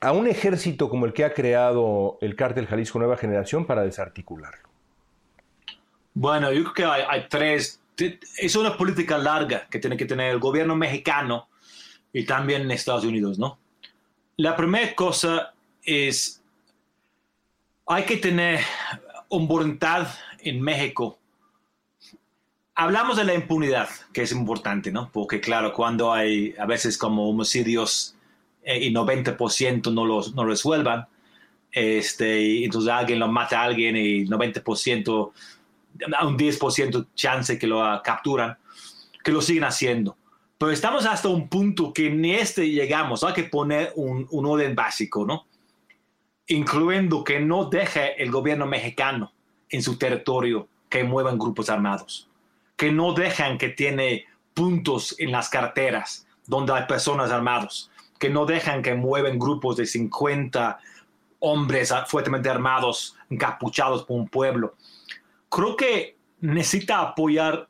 a 0.00 0.12
un 0.12 0.28
ejército 0.28 0.88
como 0.88 1.06
el 1.06 1.12
que 1.12 1.24
ha 1.24 1.34
creado 1.34 2.18
el 2.20 2.36
cártel 2.36 2.66
Jalisco 2.66 2.98
Nueva 2.98 3.16
Generación 3.16 3.66
para 3.66 3.82
desarticularlo? 3.82 4.68
Bueno, 6.14 6.52
yo 6.52 6.62
creo 6.62 6.74
que 6.74 6.84
hay, 6.84 7.02
hay, 7.08 7.26
tres. 7.28 7.80
Es 8.38 8.54
una 8.56 8.76
política 8.76 9.18
larga 9.18 9.66
que 9.68 9.78
tiene 9.78 9.96
que 9.96 10.04
tener 10.04 10.32
el 10.32 10.38
gobierno 10.38 10.76
mexicano 10.76 11.48
y 12.12 12.24
también 12.24 12.70
Estados 12.70 13.04
Unidos, 13.04 13.38
¿no? 13.38 13.58
La 14.36 14.54
primera 14.56 14.94
cosa 14.94 15.52
es 15.84 16.37
hay 17.88 18.04
que 18.04 18.18
tener 18.18 18.60
voluntad 19.30 20.08
en 20.40 20.60
México. 20.60 21.18
Hablamos 22.74 23.16
de 23.16 23.24
la 23.24 23.34
impunidad, 23.34 23.88
que 24.12 24.22
es 24.22 24.32
importante, 24.32 24.92
¿no? 24.92 25.10
Porque 25.10 25.40
claro, 25.40 25.72
cuando 25.72 26.12
hay 26.12 26.54
a 26.58 26.66
veces 26.66 26.98
como 26.98 27.28
homicidios 27.28 28.14
eh, 28.62 28.78
y 28.84 28.92
90% 28.92 29.92
no 29.92 30.04
los 30.04 30.34
no 30.34 30.44
resuelvan, 30.44 31.06
este, 31.72 32.64
entonces 32.64 32.90
alguien 32.90 33.18
lo 33.18 33.28
mata 33.28 33.60
a 33.60 33.64
alguien 33.64 33.96
y 33.96 34.26
90%, 34.26 35.32
un 36.22 36.38
10% 36.38 37.06
chance 37.14 37.58
que 37.58 37.66
lo 37.66 37.82
capturan, 38.04 38.56
que 39.24 39.32
lo 39.32 39.40
siguen 39.40 39.64
haciendo. 39.64 40.16
Pero 40.58 40.72
estamos 40.72 41.06
hasta 41.06 41.28
un 41.28 41.48
punto 41.48 41.92
que 41.92 42.10
ni 42.10 42.34
este 42.34 42.68
llegamos, 42.68 43.24
hay 43.24 43.32
que 43.32 43.44
poner 43.44 43.92
un, 43.96 44.26
un 44.30 44.46
orden 44.46 44.74
básico, 44.74 45.24
¿no? 45.24 45.47
Incluyendo 46.48 47.22
que 47.24 47.40
no 47.40 47.66
deje 47.66 48.20
el 48.22 48.30
gobierno 48.30 48.66
mexicano 48.66 49.32
en 49.68 49.82
su 49.82 49.98
territorio 49.98 50.66
que 50.88 51.04
muevan 51.04 51.38
grupos 51.38 51.68
armados, 51.68 52.28
que 52.76 52.90
no 52.90 53.12
dejan 53.12 53.58
que 53.58 53.68
tiene 53.68 54.26
puntos 54.54 55.14
en 55.18 55.30
las 55.30 55.50
carteras 55.50 56.26
donde 56.46 56.72
hay 56.72 56.86
personas 56.86 57.30
armados, 57.30 57.90
que 58.18 58.30
no 58.30 58.46
dejan 58.46 58.82
que 58.82 58.94
mueven 58.94 59.38
grupos 59.38 59.76
de 59.76 59.86
50 59.86 60.80
hombres 61.40 61.92
fuertemente 62.06 62.48
armados, 62.48 63.14
encapuchados 63.28 64.04
por 64.04 64.18
un 64.18 64.28
pueblo. 64.28 64.74
Creo 65.50 65.76
que 65.76 66.16
necesita 66.40 67.00
apoyar 67.00 67.68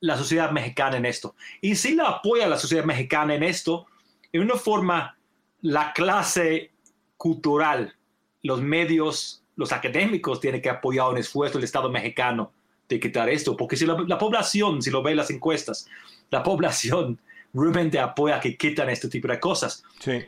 la 0.00 0.18
sociedad 0.18 0.50
mexicana 0.50 0.98
en 0.98 1.06
esto. 1.06 1.34
Y 1.62 1.74
si 1.76 1.94
la 1.94 2.08
apoya 2.08 2.46
la 2.46 2.58
sociedad 2.58 2.84
mexicana 2.84 3.34
en 3.34 3.42
esto, 3.42 3.86
en 4.32 4.42
una 4.42 4.56
forma, 4.56 5.16
la 5.62 5.92
clase 5.94 6.72
cultural 7.16 7.96
los 8.42 8.60
medios, 8.60 9.42
los 9.56 9.72
académicos 9.72 10.40
tienen 10.40 10.60
que 10.60 10.70
apoyar 10.70 11.10
un 11.10 11.18
esfuerzo 11.18 11.58
del 11.58 11.64
Estado 11.64 11.90
mexicano 11.90 12.52
de 12.88 13.00
quitar 13.00 13.28
esto, 13.28 13.56
porque 13.56 13.76
si 13.76 13.86
la, 13.86 14.18
población, 14.18 14.82
si 14.82 14.90
lo 14.90 15.02
ve 15.02 15.12
en 15.12 15.16
las 15.18 15.30
encuestas, 15.30 15.86
la 16.30 16.42
población 16.44 17.18
realmente 17.54 17.98
apoya 17.98 18.40
que 18.40 18.56
quitan 18.56 18.88
este 18.90 19.08
tipo 19.08 19.28
de 19.28 19.38
cosas. 19.38 19.82
Sí. 20.00 20.24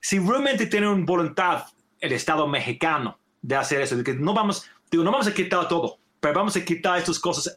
Si 0.00 0.18
realmente 0.18 0.66
tienen 0.66 1.04
voluntad 1.04 1.64
el 2.00 2.12
Estado 2.12 2.46
mexicano 2.46 3.18
de 3.42 3.56
hacer 3.56 3.80
eso, 3.80 3.96
de 3.96 4.04
que 4.04 4.14
no 4.14 4.34
vamos, 4.34 4.68
digo, 4.90 5.04
no 5.04 5.12
vamos 5.12 5.26
a 5.26 5.34
quitar 5.34 5.68
todo, 5.68 5.98
pero 6.18 6.34
vamos 6.34 6.56
a 6.56 6.64
quitar 6.64 6.98
estas 6.98 7.18
cosas 7.18 7.56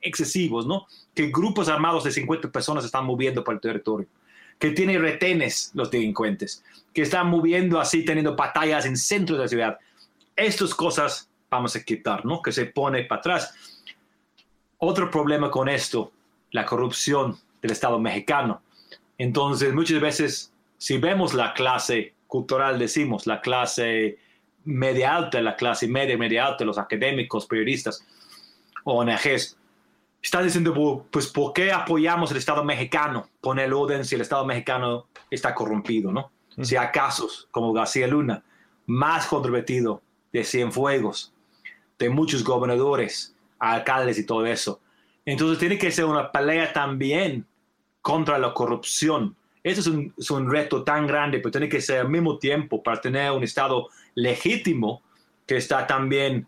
excesivas, 0.00 0.66
¿no? 0.66 0.86
Que 1.14 1.30
grupos 1.30 1.68
armados 1.68 2.04
de 2.04 2.10
50 2.10 2.50
personas 2.50 2.84
están 2.84 3.04
moviendo 3.04 3.44
por 3.44 3.54
el 3.54 3.60
territorio 3.60 4.08
que 4.62 4.70
tiene 4.70 4.96
retenes 4.96 5.72
los 5.74 5.90
delincuentes, 5.90 6.64
que 6.94 7.02
están 7.02 7.26
moviendo 7.26 7.80
así, 7.80 8.04
teniendo 8.04 8.36
batallas 8.36 8.86
en 8.86 8.96
centro 8.96 9.34
de 9.34 9.42
la 9.42 9.48
ciudad. 9.48 9.78
Estas 10.36 10.72
cosas 10.72 11.28
vamos 11.50 11.74
a 11.74 11.82
quitar, 11.82 12.24
¿no? 12.24 12.40
Que 12.40 12.52
se 12.52 12.66
pone 12.66 13.02
para 13.02 13.18
atrás. 13.18 13.82
Otro 14.78 15.10
problema 15.10 15.50
con 15.50 15.68
esto, 15.68 16.12
la 16.52 16.64
corrupción 16.64 17.36
del 17.60 17.72
Estado 17.72 17.98
mexicano. 17.98 18.62
Entonces, 19.18 19.74
muchas 19.74 20.00
veces, 20.00 20.52
si 20.78 20.96
vemos 20.96 21.34
la 21.34 21.54
clase 21.54 22.14
cultural, 22.28 22.78
decimos, 22.78 23.26
la 23.26 23.40
clase 23.40 24.16
media 24.62 25.16
alta, 25.16 25.40
la 25.40 25.56
clase 25.56 25.88
media, 25.88 26.16
media 26.16 26.46
alta, 26.46 26.64
los 26.64 26.78
académicos, 26.78 27.46
periodistas, 27.46 28.06
ONGs, 28.84 29.58
está 30.22 30.40
diciendo, 30.40 31.06
pues, 31.10 31.26
¿por 31.26 31.52
qué 31.52 31.72
apoyamos 31.72 32.30
el 32.30 32.36
Estado 32.36 32.64
mexicano? 32.64 33.28
Poner 33.40 33.66
el 33.66 33.72
orden 33.72 34.04
si 34.04 34.14
el 34.14 34.20
Estado 34.20 34.46
mexicano 34.46 35.08
está 35.30 35.54
corrompido, 35.54 36.12
¿no? 36.12 36.30
Si 36.62 36.76
hay 36.76 36.88
casos 36.92 37.48
como 37.50 37.72
García 37.72 38.06
Luna, 38.06 38.44
más 38.86 39.26
controvertido 39.26 40.02
de 40.32 40.44
Cienfuegos, 40.44 41.34
de 41.98 42.08
muchos 42.08 42.44
gobernadores, 42.44 43.34
alcaldes 43.58 44.18
y 44.18 44.26
todo 44.26 44.46
eso. 44.46 44.80
Entonces 45.24 45.58
tiene 45.58 45.78
que 45.78 45.90
ser 45.90 46.04
una 46.04 46.30
pelea 46.30 46.72
también 46.72 47.46
contra 48.00 48.38
la 48.38 48.52
corrupción. 48.54 49.36
Eso 49.62 49.80
es 49.80 49.86
un, 49.86 50.12
es 50.16 50.30
un 50.30 50.50
reto 50.50 50.84
tan 50.84 51.06
grande, 51.06 51.38
pero 51.38 51.52
tiene 51.52 51.68
que 51.68 51.80
ser 51.80 52.00
al 52.00 52.08
mismo 52.08 52.38
tiempo 52.38 52.82
para 52.82 53.00
tener 53.00 53.30
un 53.32 53.42
Estado 53.42 53.88
legítimo 54.14 55.02
que 55.46 55.56
está 55.56 55.86
también 55.86 56.46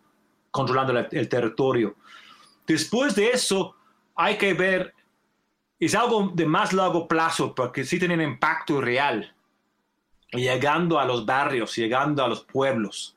controlando 0.50 0.96
el 1.10 1.28
territorio. 1.28 1.96
Después 2.66 3.14
de 3.14 3.30
eso, 3.30 3.76
hay 4.14 4.38
que 4.38 4.54
ver, 4.54 4.94
es 5.78 5.94
algo 5.94 6.30
de 6.34 6.46
más 6.46 6.72
largo 6.72 7.06
plazo, 7.06 7.54
porque 7.54 7.84
sí 7.84 7.98
tiene 7.98 8.14
un 8.14 8.22
impacto 8.22 8.80
real, 8.80 9.34
llegando 10.32 10.98
a 10.98 11.04
los 11.04 11.26
barrios, 11.26 11.76
llegando 11.76 12.24
a 12.24 12.28
los 12.28 12.44
pueblos 12.44 13.16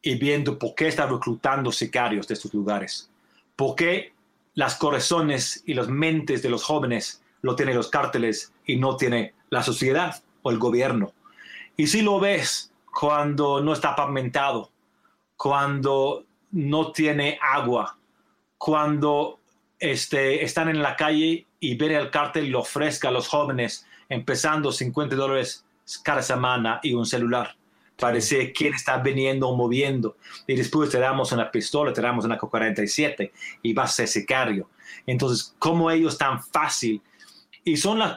y 0.00 0.16
viendo 0.16 0.58
por 0.58 0.74
qué 0.74 0.88
están 0.88 1.10
reclutando 1.10 1.70
sicarios 1.70 2.26
de 2.26 2.34
estos 2.34 2.54
lugares, 2.54 3.10
por 3.56 3.74
qué 3.74 4.12
las 4.54 4.76
corazones 4.76 5.62
y 5.66 5.74
las 5.74 5.88
mentes 5.88 6.42
de 6.42 6.50
los 6.50 6.64
jóvenes 6.64 7.22
lo 7.42 7.54
tienen 7.54 7.76
los 7.76 7.90
cárteles 7.90 8.52
y 8.66 8.76
no 8.76 8.96
tiene 8.96 9.34
la 9.50 9.62
sociedad 9.62 10.22
o 10.42 10.50
el 10.50 10.58
gobierno. 10.58 11.12
Y 11.76 11.86
si 11.86 12.02
lo 12.02 12.18
ves 12.18 12.72
cuando 12.92 13.60
no 13.60 13.72
está 13.72 13.94
pavimentado, 13.94 14.72
cuando 15.36 16.24
no 16.50 16.90
tiene 16.90 17.38
agua, 17.40 17.97
cuando 18.58 19.38
este, 19.78 20.44
están 20.44 20.68
en 20.68 20.82
la 20.82 20.96
calle 20.96 21.46
y 21.60 21.76
ven 21.76 21.92
el 21.92 22.10
cártel 22.10 22.46
y 22.46 22.50
lo 22.50 22.60
ofrezca 22.60 23.08
a 23.08 23.12
los 23.12 23.28
jóvenes, 23.28 23.86
empezando 24.08 24.72
50 24.72 25.16
dólares 25.16 25.64
cada 26.02 26.22
semana 26.22 26.80
y 26.82 26.94
un 26.94 27.06
celular. 27.06 27.56
Parece 27.96 28.52
quién 28.52 28.74
está 28.74 28.98
viniendo 28.98 29.48
o 29.48 29.56
moviendo. 29.56 30.16
Y 30.46 30.54
después 30.54 30.90
te 30.90 30.98
damos 30.98 31.32
una 31.32 31.50
pistola, 31.50 31.92
te 31.92 32.00
damos 32.00 32.24
una 32.24 32.36
C-47 32.38 33.32
y 33.62 33.72
vas 33.72 33.90
a 33.90 33.94
ser 33.94 34.08
sicario. 34.08 34.68
Entonces, 35.06 35.54
¿cómo 35.58 35.90
ellos 35.90 36.16
tan 36.16 36.42
fácil? 36.42 37.02
y 37.68 37.76
son 37.76 37.98
las 37.98 38.16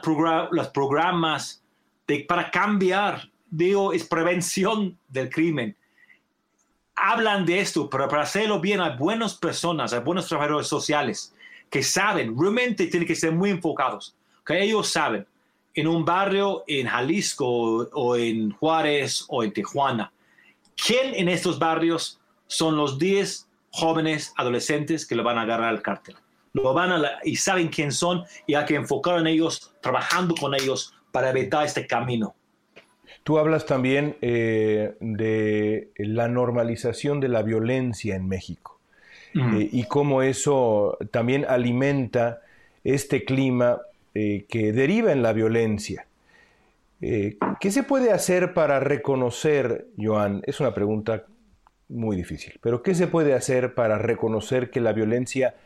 los 0.50 0.68
programas 0.68 1.62
de, 2.06 2.20
para 2.20 2.50
cambiar, 2.50 3.30
digo, 3.50 3.92
es 3.92 4.04
prevención 4.04 4.98
del 5.08 5.28
crimen. 5.28 5.76
Hablan 7.04 7.44
de 7.44 7.58
esto, 7.58 7.90
pero 7.90 8.06
para 8.06 8.22
hacerlo 8.22 8.60
bien 8.60 8.80
hay 8.80 8.96
buenas 8.96 9.34
personas, 9.34 9.92
hay 9.92 10.00
buenos 10.00 10.28
trabajadores 10.28 10.68
sociales 10.68 11.34
que 11.68 11.82
saben, 11.82 12.38
realmente 12.38 12.86
tienen 12.86 13.08
que 13.08 13.16
ser 13.16 13.32
muy 13.32 13.50
enfocados, 13.50 14.14
que 14.46 14.62
ellos 14.62 14.88
saben, 14.88 15.26
en 15.74 15.88
un 15.88 16.04
barrio 16.04 16.62
en 16.68 16.86
Jalisco 16.86 17.46
o 17.46 18.16
en 18.16 18.52
Juárez 18.52 19.24
o 19.28 19.42
en 19.42 19.52
Tijuana, 19.52 20.12
¿quién 20.76 21.14
en 21.14 21.28
estos 21.28 21.58
barrios 21.58 22.20
son 22.46 22.76
los 22.76 22.98
10 22.98 23.48
jóvenes 23.70 24.32
adolescentes 24.36 25.04
que 25.04 25.16
lo 25.16 25.24
van 25.24 25.38
a 25.38 25.42
agarrar 25.42 25.70
al 25.70 25.82
cártel? 25.82 26.14
Lo 26.52 26.72
van 26.72 26.92
a 26.92 27.18
y 27.24 27.34
saben 27.34 27.68
quién 27.68 27.90
son 27.90 28.24
y 28.46 28.54
hay 28.54 28.66
que 28.66 28.76
enfocar 28.76 29.18
en 29.18 29.26
ellos, 29.26 29.74
trabajando 29.80 30.36
con 30.36 30.54
ellos 30.54 30.94
para 31.10 31.30
evitar 31.30 31.64
este 31.66 31.86
camino. 31.86 32.34
Tú 33.22 33.38
hablas 33.38 33.66
también 33.66 34.16
eh, 34.20 34.94
de 35.00 35.90
la 35.96 36.28
normalización 36.28 37.20
de 37.20 37.28
la 37.28 37.42
violencia 37.42 38.16
en 38.16 38.26
México 38.26 38.80
eh, 39.34 39.68
y 39.70 39.84
cómo 39.84 40.22
eso 40.22 40.98
también 41.10 41.44
alimenta 41.48 42.40
este 42.82 43.24
clima 43.24 43.80
eh, 44.14 44.44
que 44.48 44.72
deriva 44.72 45.12
en 45.12 45.22
la 45.22 45.32
violencia. 45.32 46.06
¿Qué 47.00 47.70
se 47.72 47.82
puede 47.82 48.12
hacer 48.12 48.54
para 48.54 48.78
reconocer, 48.78 49.86
Joan? 49.98 50.40
Es 50.46 50.60
una 50.60 50.72
pregunta 50.72 51.24
muy 51.88 52.16
difícil, 52.16 52.60
pero 52.60 52.84
¿qué 52.84 52.94
se 52.94 53.08
puede 53.08 53.34
hacer 53.34 53.74
para 53.74 53.98
reconocer 53.98 54.70
que 54.70 54.80
la 54.80 54.92
violencia 54.92 55.56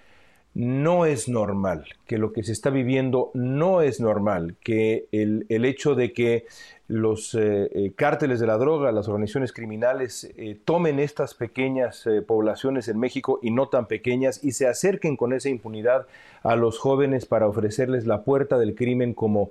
no 0.57 1.05
es 1.05 1.29
normal, 1.29 1.85
que 2.07 2.17
lo 2.17 2.33
que 2.33 2.43
se 2.43 2.53
está 2.53 2.71
viviendo 2.71 3.31
no 3.35 3.83
es 3.83 4.01
normal, 4.01 4.57
que 4.65 5.07
el, 5.13 5.45
hecho 5.51 5.95
de 5.95 6.15
que 6.15 6.47
los 6.89 7.35
eh, 7.35 7.69
eh, 7.75 7.93
cárteles 7.95 8.41
de 8.41 8.47
la 8.47 8.57
droga, 8.57 8.91
las 8.91 9.07
organizaciones 9.07 9.53
criminales 9.53 10.33
eh, 10.39 10.59
tomen 10.65 10.99
estas 10.99 11.35
pequeñas 11.35 12.09
poblaciones 12.27 12.89
en 12.89 12.99
México 12.99 13.39
y 13.43 13.51
no 13.51 13.69
tan 13.69 13.87
pequeñas 13.87 14.43
y 14.43 14.53
se 14.53 14.67
acerquen 14.67 15.19
con 15.19 15.35
esa 15.35 15.51
impunidad 15.51 16.07
a 16.43 16.57
los 16.57 16.79
jóvenes 16.79 17.27
para 17.27 17.47
ofrecerles 17.47 18.07
la 18.07 18.23
puerta 18.23 18.57
del 18.57 18.75
crimen 18.75 19.13
como 19.13 19.51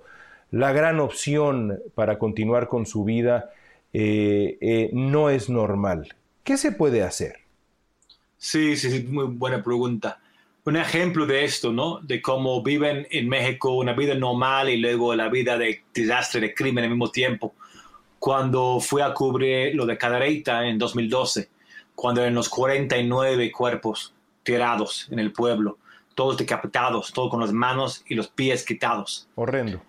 la 0.49 0.73
gran 0.73 0.99
opción 0.99 1.81
para 1.93 2.17
continuar 2.17 2.67
con 2.67 2.87
su 2.87 3.03
vida, 3.03 3.51
no 3.93 5.29
es 5.29 5.49
normal. 5.51 6.15
¿Qué 6.43 6.57
se 6.57 6.71
puede 6.71 7.03
hacer? 7.03 7.35
Sí, 8.37 8.75
sí, 8.75 8.89
sí, 8.89 9.03
muy 9.07 9.25
buena 9.25 9.63
pregunta 9.63 10.19
un 10.65 10.77
ejemplo 10.77 11.25
de 11.25 11.43
esto, 11.43 11.71
¿no? 11.71 11.99
De 12.01 12.21
cómo 12.21 12.61
viven 12.63 13.07
en 13.11 13.29
México 13.29 13.71
una 13.71 13.93
vida 13.93 14.15
normal 14.15 14.69
y 14.69 14.77
luego 14.77 15.13
la 15.15 15.29
vida 15.29 15.57
de 15.57 15.83
desastre, 15.93 16.41
de 16.41 16.53
crimen 16.53 16.83
al 16.83 16.89
mismo 16.89 17.11
tiempo. 17.11 17.53
Cuando 18.17 18.79
fui 18.79 19.01
a 19.01 19.13
cubrir 19.13 19.75
lo 19.75 19.85
de 19.85 19.97
Cadereyta 19.97 20.65
en 20.65 20.79
2012, 20.79 21.49
cuando 21.93 22.21
eran 22.21 22.33
los 22.33 22.49
49 22.49 23.51
cuerpos 23.51 24.13
tirados 24.41 25.07
en 25.11 25.19
el 25.19 25.31
pueblo, 25.31 25.77
todos 26.15 26.37
decapitados, 26.37 27.13
todos 27.13 27.29
con 27.29 27.41
las 27.41 27.51
manos 27.51 28.03
y 28.07 28.15
los 28.15 28.27
pies 28.27 28.65
quitados. 28.65 29.27
Horrendo. 29.35 29.83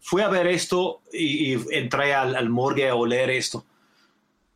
Fui 0.00 0.20
a 0.20 0.28
ver 0.28 0.46
esto 0.46 1.00
y, 1.12 1.54
entré 1.74 2.12
al, 2.12 2.36
al 2.36 2.50
morgue 2.50 2.88
a 2.88 2.94
oler 2.96 3.30
esto 3.30 3.64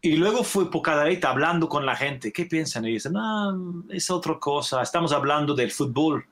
y 0.01 0.17
luego 0.17 0.45
fui 0.45 0.67
por 0.67 0.83
cada 0.83 1.05
vez 1.05 1.23
hablando 1.25 1.69
con 1.69 1.85
la 1.85 1.97
gente. 1.97 2.33
¿Qué 2.33 2.47
piensan? 2.47 2.85
Y 2.85 2.93
dicen, 2.93 3.15
no, 3.15 3.85
es 3.91 4.11
otra 4.11 4.39
cosa. 4.39 4.83
Estamos 4.83 5.13
hablando 5.13 5.55
del 5.55 5.71
fútbol. 5.71 6.25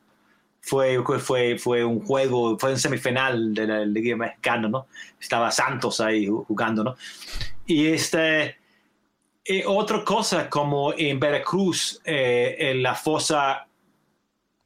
Fue, 0.61 1.03
fue, 1.19 1.59
fue 1.59 1.85
un 1.85 2.05
juego, 2.05 2.59
fue 2.59 2.71
un 2.71 2.79
semifinal 2.79 3.53
de 3.53 3.67
la 3.67 3.85
Liga 3.85 4.17
Mexicana, 4.17 4.69
¿no? 4.69 4.87
Estaba 5.21 5.51
Santos 5.51 6.01
ahí 6.01 6.27
jugando, 6.27 6.85
¿no? 6.85 6.97
Y 7.67 7.87
este, 7.89 8.57
eh, 9.45 9.65
otra 9.67 10.03
cosa, 10.05 10.49
como 10.49 10.95
en 10.97 11.21
Veracruz, 11.21 12.01
eh, 12.05 12.57
en 12.59 12.83
la 12.83 12.95
fosa 12.95 13.67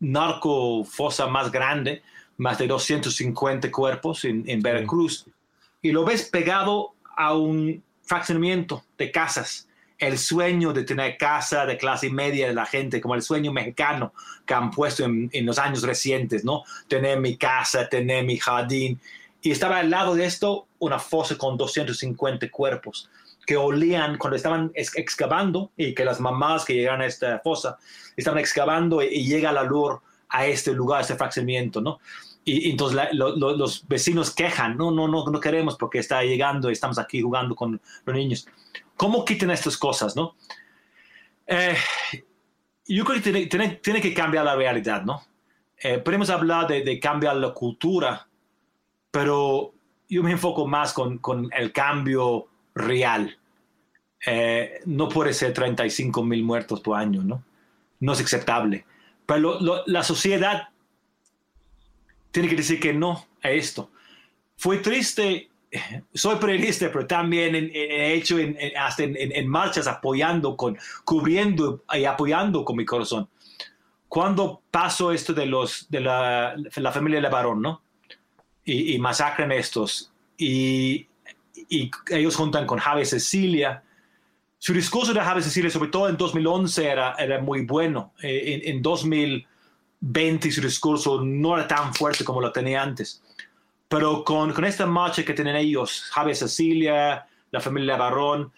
narco, 0.00 0.84
fosa 0.84 1.26
más 1.26 1.50
grande, 1.50 2.02
más 2.36 2.58
de 2.58 2.68
250 2.68 3.72
cuerpos 3.72 4.24
en, 4.24 4.44
en 4.46 4.60
Veracruz, 4.60 5.26
y 5.82 5.90
lo 5.90 6.04
ves 6.04 6.28
pegado 6.28 6.94
a 7.16 7.34
un 7.34 7.82
fraccionamiento 8.08 8.82
de 8.96 9.12
casas, 9.12 9.68
el 9.98 10.16
sueño 10.16 10.72
de 10.72 10.84
tener 10.84 11.18
casa 11.18 11.66
de 11.66 11.76
clase 11.76 12.08
media 12.08 12.46
de 12.48 12.54
la 12.54 12.64
gente, 12.64 13.00
como 13.00 13.14
el 13.14 13.22
sueño 13.22 13.52
mexicano 13.52 14.12
que 14.46 14.54
han 14.54 14.70
puesto 14.70 15.04
en, 15.04 15.30
los 15.44 15.58
años 15.58 15.82
recientes, 15.82 16.44
¿no? 16.44 16.64
Tener 16.86 17.20
mi 17.20 17.36
casa, 17.36 17.88
tener 17.88 18.24
mi 18.24 18.38
jardín. 18.38 18.98
Y 19.42 19.50
estaba 19.50 19.78
al 19.78 19.90
lado 19.90 20.14
de 20.14 20.24
esto 20.24 20.66
una 20.78 20.98
fosa 20.98 21.36
con 21.36 21.56
250 21.56 22.48
cuerpos 22.50 23.10
que 23.44 23.56
olían 23.56 24.18
cuando 24.18 24.36
estaban 24.36 24.70
excavando 24.74 25.70
y 25.76 25.94
que 25.94 26.04
las 26.04 26.20
mamás 26.20 26.64
que 26.64 26.74
llegaron 26.74 27.00
a 27.00 27.06
esta 27.06 27.38
fosa 27.40 27.78
estaban 28.16 28.38
excavando 28.38 29.02
y, 29.02 29.26
llega 29.26 29.52
la 29.52 29.62
luz 29.62 29.98
a 30.28 30.46
este 30.46 30.72
lugar, 30.72 30.98
a 30.98 31.00
este 31.02 31.16
fraccionamiento, 31.16 31.80
¿no? 31.80 31.98
Y, 32.48 32.70
entonces 32.70 32.98
los 33.12 33.86
vecinos 33.86 34.30
quejan, 34.34 34.76
no, 34.76 34.90
no, 34.90 35.06
no, 35.06 35.26
no 35.26 35.40
queremos 35.40 35.76
porque 35.76 35.98
está 35.98 36.22
llegando 36.22 36.70
y 36.70 36.72
estamos 36.72 36.98
aquí 36.98 37.20
jugando 37.20 37.54
con 37.54 37.80
los 38.04 38.16
niños. 38.16 38.48
¿Cómo 38.96 39.24
quitan 39.24 39.50
estas 39.50 39.76
cosas, 39.76 40.16
no? 40.16 40.34
Eh, 41.46 41.76
yo 42.86 43.04
creo 43.04 43.22
que 43.22 43.46
tiene, 43.46 43.76
tiene, 43.76 44.00
que 44.00 44.14
cambiar 44.14 44.46
la 44.46 44.56
realidad, 44.56 45.02
¿no? 45.02 45.22
Eh, 45.76 45.98
podemos 45.98 46.30
hablar 46.30 46.66
de, 46.66 46.82
de, 46.82 46.98
cambiar 46.98 47.36
la 47.36 47.52
cultura, 47.52 48.26
pero 49.10 49.74
yo 50.08 50.22
me 50.22 50.32
enfoco 50.32 50.66
más 50.66 50.94
con, 50.94 51.18
con 51.18 51.50
el 51.52 51.70
cambio 51.72 52.48
real. 52.74 53.38
Eh, 54.26 54.80
no 54.86 55.08
puede 55.08 55.34
ser 55.34 55.52
35 55.52 56.22
mil 56.24 56.42
muertos 56.42 56.80
por 56.80 56.96
año, 56.96 57.22
¿no? 57.22 57.44
No 58.00 58.12
es 58.12 58.20
aceptable. 58.20 58.86
Pero 59.26 59.58
la 59.86 60.02
sociedad 60.02 60.70
tiene 62.30 62.48
que 62.48 62.56
decir 62.56 62.80
que 62.80 62.92
no 62.92 63.26
a 63.42 63.50
esto. 63.50 63.90
Fue 64.56 64.78
triste, 64.78 65.50
soy 66.14 66.36
periodista, 66.36 66.90
pero 66.92 67.06
también 67.06 67.54
he 67.54 68.14
hecho 68.14 68.38
en, 68.38 68.56
hasta 68.76 69.04
en, 69.04 69.48
marchas 69.48 69.86
apoyando, 69.86 70.56
con, 70.56 70.76
cubriendo 71.04 71.84
y 71.92 72.04
apoyando 72.04 72.64
con 72.64 72.76
mi 72.76 72.84
corazón. 72.84 73.28
Cuando 74.08 74.62
pasó 74.70 75.12
esto 75.12 75.34
de, 75.34 75.46
los, 75.46 75.88
de 75.90 76.00
la, 76.00 76.54
la 76.76 76.92
familia 76.92 77.20
Levarón, 77.20 77.60
¿no? 77.60 77.82
Y, 78.64 78.94
y 78.94 78.98
masacran 78.98 79.52
estos, 79.52 80.12
y, 80.36 81.06
y 81.68 81.90
ellos 82.10 82.36
juntan 82.36 82.66
con 82.66 82.78
Javier 82.78 83.06
Cecilia, 83.06 83.82
su 84.58 84.72
discurso 84.72 85.14
de 85.14 85.20
Javier 85.20 85.44
Cecilia, 85.44 85.70
sobre 85.70 85.90
todo 85.90 86.08
en 86.08 86.16
2011, 86.16 86.86
era, 86.86 87.14
era 87.14 87.40
muy 87.40 87.64
bueno. 87.64 88.12
Eh, 88.22 88.60
en, 88.64 88.76
en 88.76 88.82
2000 88.82 89.46
20 90.00 90.50
su 90.50 90.60
discurso 90.60 91.20
no 91.22 91.56
era 91.56 91.66
tan 91.66 91.94
fuerte 91.94 92.24
como 92.24 92.40
lo 92.40 92.52
tenía 92.52 92.82
antes. 92.82 93.22
Pero 93.88 94.22
con, 94.22 94.52
con 94.52 94.64
esta 94.64 94.86
marcha 94.86 95.24
que 95.24 95.34
tienen 95.34 95.56
ellos, 95.56 96.02
Javier 96.12 96.36
Cecilia, 96.36 97.26
la 97.50 97.60
familia 97.60 97.96
Barrón, 97.96 98.52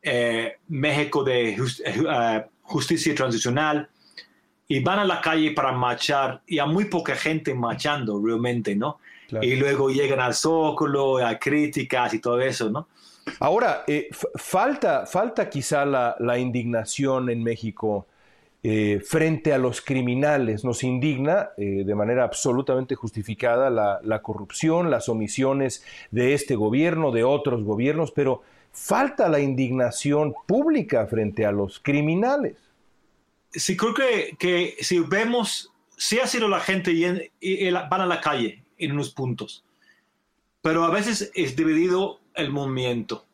eh, 0.00 0.58
México 0.68 1.24
de 1.24 1.56
eh, 1.84 2.46
Justicia 2.62 3.14
Transicional, 3.14 3.88
y 4.68 4.80
van 4.80 5.00
a 5.00 5.04
la 5.04 5.20
calle 5.20 5.52
para 5.52 5.72
marchar, 5.72 6.42
y 6.46 6.58
hay 6.58 6.68
muy 6.68 6.84
poca 6.84 7.16
gente 7.16 7.54
marchando 7.54 8.20
realmente, 8.24 8.76
¿no? 8.76 9.00
Y 9.42 9.56
luego 9.56 9.90
llegan 9.90 10.20
al 10.20 10.34
Zócalo, 10.34 11.18
a 11.18 11.38
críticas 11.38 12.14
y 12.14 12.18
todo 12.18 12.40
eso, 12.40 12.70
¿no? 12.70 12.88
Ahora, 13.40 13.84
eh, 13.86 14.08
falta, 14.36 15.04
falta 15.04 15.50
quizá 15.50 15.84
la, 15.84 16.16
la 16.18 16.38
indignación 16.38 17.28
en 17.28 17.42
México 17.42 18.06
eh, 18.64 19.00
frente 19.06 19.52
a 19.52 19.58
los 19.58 19.80
criminales. 19.80 20.64
Nos 20.64 20.82
indigna 20.82 21.50
eh, 21.56 21.84
de 21.86 21.94
manera 21.94 22.24
absolutamente 22.24 22.96
justificada 22.96 23.70
la, 23.70 24.22
corrupción, 24.22 24.90
las 24.90 25.08
omisiones 25.08 25.84
de 26.10 26.34
este 26.34 26.56
gobierno, 26.56 27.12
de 27.12 27.22
otros 27.22 27.62
gobiernos, 27.62 28.10
pero 28.10 28.42
falta 28.72 29.28
la 29.28 29.38
indignación 29.38 30.34
pública 30.46 31.06
frente 31.06 31.46
a 31.46 31.52
los 31.52 31.78
criminales. 31.78 32.56
Sí, 33.52 33.76
creo 33.76 33.94
que, 33.94 34.36
que 34.36 34.74
si 34.80 34.98
vemos, 34.98 35.72
sí 35.96 36.18
ha 36.18 36.26
sido 36.26 36.48
la 36.48 36.58
gente 36.58 36.90
y, 36.92 37.04
y, 37.40 37.70
van 37.70 38.00
a 38.00 38.06
la 38.06 38.20
calle 38.20 38.64
en 38.76 38.92
unos 38.92 39.10
puntos, 39.10 39.64
pero 40.62 40.84
a 40.84 40.90
veces 40.90 41.30
es 41.34 41.54
dividido 41.54 42.20
el 42.34 42.50
movimiento 42.50 43.27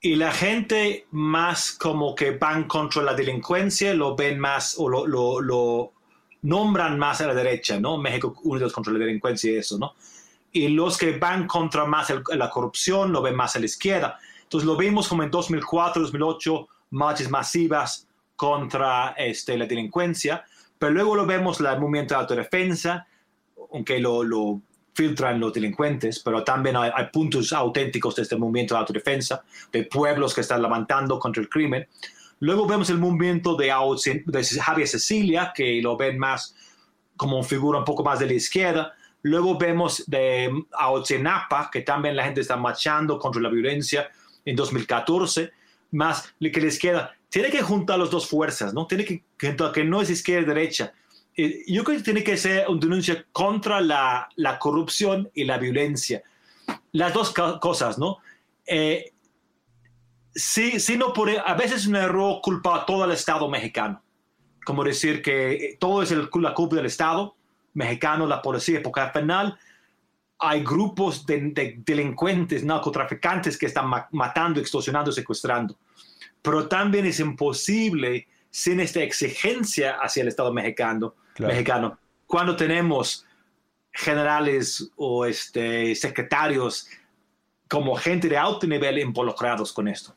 y 0.00 0.16
la 0.16 0.32
gente 0.32 1.06
más 1.10 1.72
como 1.72 2.14
que 2.14 2.32
van 2.32 2.64
contra 2.64 3.02
la 3.02 3.14
delincuencia 3.14 3.94
lo 3.94 4.14
ven 4.14 4.38
más 4.38 4.76
o 4.78 4.88
lo, 4.88 5.40
lo, 5.40 5.92
nombran 6.42 6.98
más 6.98 7.20
a 7.20 7.26
la 7.26 7.34
derecha, 7.34 7.80
¿no? 7.80 7.96
México 7.96 8.36
Unidos 8.44 8.72
contra 8.72 8.92
la 8.92 9.00
delincuencia 9.00 9.52
y 9.52 9.56
eso, 9.56 9.78
¿no? 9.78 9.94
Y 10.52 10.68
los 10.68 10.96
que 10.96 11.18
van 11.18 11.46
contra 11.46 11.84
más 11.86 12.12
la 12.34 12.50
corrupción 12.50 13.12
lo 13.12 13.20
ven 13.20 13.34
más 13.34 13.56
a 13.56 13.58
la 13.58 13.64
izquierda. 13.64 14.18
Entonces 14.42 14.66
lo 14.66 14.76
vimos 14.76 15.08
como 15.08 15.22
en 15.22 15.30
2004, 15.30 16.02
2008, 16.02 16.68
marchas 16.90 17.30
masivas 17.30 18.06
contra 18.36 19.14
este, 19.18 19.58
la 19.58 19.66
delincuencia, 19.66 20.44
pero 20.78 20.92
luego 20.92 21.16
lo 21.16 21.26
vemos 21.26 21.58
el 21.58 21.80
movimiento 21.80 22.14
de 22.14 22.20
autodefensa, 22.20 23.08
aunque 23.72 23.98
lo, 23.98 24.22
lo 24.22 24.60
filtran 24.96 25.38
los 25.38 25.52
delincuentes, 25.52 26.20
pero 26.20 26.42
también 26.42 26.74
hay, 26.74 26.90
puntos 27.12 27.52
auténticos 27.52 28.16
de 28.16 28.22
este 28.22 28.34
movimiento 28.34 28.74
de 28.74 28.80
autodefensa, 28.80 29.44
de 29.70 29.84
pueblos 29.84 30.34
que 30.34 30.40
están 30.40 30.62
levantando 30.62 31.18
contra 31.18 31.42
el 31.42 31.50
crimen. 31.50 31.86
Luego 32.40 32.66
vemos 32.66 32.88
el 32.88 32.96
movimiento 32.96 33.56
de, 33.56 33.66
de 34.24 34.44
Javier 34.44 34.88
Cecilia, 34.88 35.52
que 35.54 35.82
lo 35.82 35.98
ven 35.98 36.18
más 36.18 36.56
como 37.14 37.42
figura 37.42 37.78
un 37.78 37.84
poco 37.84 38.02
más 38.02 38.20
de 38.20 38.26
la 38.26 38.32
izquierda. 38.32 38.94
Luego 39.20 39.58
vemos 39.58 40.02
de 40.06 40.50
Aotzenapa, 40.72 41.70
que 41.70 41.82
también 41.82 42.16
la 42.16 42.24
gente 42.24 42.40
está 42.40 42.56
marchando 42.56 43.18
contra 43.18 43.42
la 43.42 43.50
violencia 43.50 44.08
en 44.46 44.56
2014, 44.56 45.50
más 45.92 46.32
que 46.40 46.60
la 46.60 46.66
izquierda. 46.68 47.14
Tiene 47.28 47.50
que 47.50 47.60
juntar 47.60 47.98
las 47.98 48.10
dos 48.10 48.26
fuerzas, 48.26 48.72
¿no? 48.72 48.86
Tiene 48.86 49.04
que, 49.04 49.22
que 49.36 49.84
no 49.84 50.00
es 50.00 50.08
izquierda 50.08 50.52
y 50.52 50.54
derecha. 50.54 50.94
Yo 51.36 51.84
creo 51.84 51.98
que 51.98 52.04
tiene 52.04 52.24
que 52.24 52.36
ser 52.36 52.66
una 52.68 52.80
denuncia 52.80 53.26
contra 53.32 53.80
la, 53.80 54.28
la 54.36 54.58
corrupción 54.58 55.30
y 55.34 55.44
la 55.44 55.58
violencia. 55.58 56.22
Las 56.92 57.12
dos 57.12 57.34
cosas, 57.60 57.98
¿no? 57.98 58.18
Eh, 58.66 59.12
sí, 60.34 60.80
sí, 60.80 60.96
no 60.96 61.12
por, 61.12 61.30
a 61.30 61.54
veces 61.54 61.82
es 61.82 61.86
un 61.86 61.96
error 61.96 62.40
culpar 62.42 62.80
a 62.80 62.86
todo 62.86 63.04
el 63.04 63.12
Estado 63.12 63.48
mexicano. 63.48 64.02
Como 64.64 64.82
decir 64.82 65.22
que 65.22 65.76
todo 65.78 66.02
es 66.02 66.10
la 66.10 66.54
culpa 66.54 66.76
del 66.76 66.86
Estado 66.86 67.36
mexicano, 67.74 68.26
la 68.26 68.42
policía, 68.42 68.82
porque 68.82 69.00
al 69.00 69.12
final 69.12 69.58
hay 70.38 70.62
grupos 70.62 71.24
de, 71.24 71.76
delincuentes, 71.84 72.64
narcotraficantes 72.64 73.56
que 73.56 73.66
están 73.66 73.90
matando, 74.12 74.60
extorsionando, 74.60 75.12
secuestrando. 75.12 75.78
Pero 76.42 76.68
también 76.68 77.06
es 77.06 77.20
imposible 77.20 78.26
sin 78.50 78.80
esta 78.80 79.02
exigencia 79.02 79.96
hacia 80.00 80.22
el 80.22 80.28
Estado 80.28 80.52
mexicano, 80.52 81.14
mexicano 81.38 81.98
cuando 82.26 82.56
tenemos 82.56 83.24
generales 83.92 84.90
o 84.96 85.24
este, 85.24 85.94
secretarios 85.94 86.88
como 87.68 87.96
gente 87.96 88.28
de 88.28 88.36
alto 88.36 88.66
nivel 88.66 88.98
involucrados 88.98 89.72
con 89.72 89.88
esto. 89.88 90.14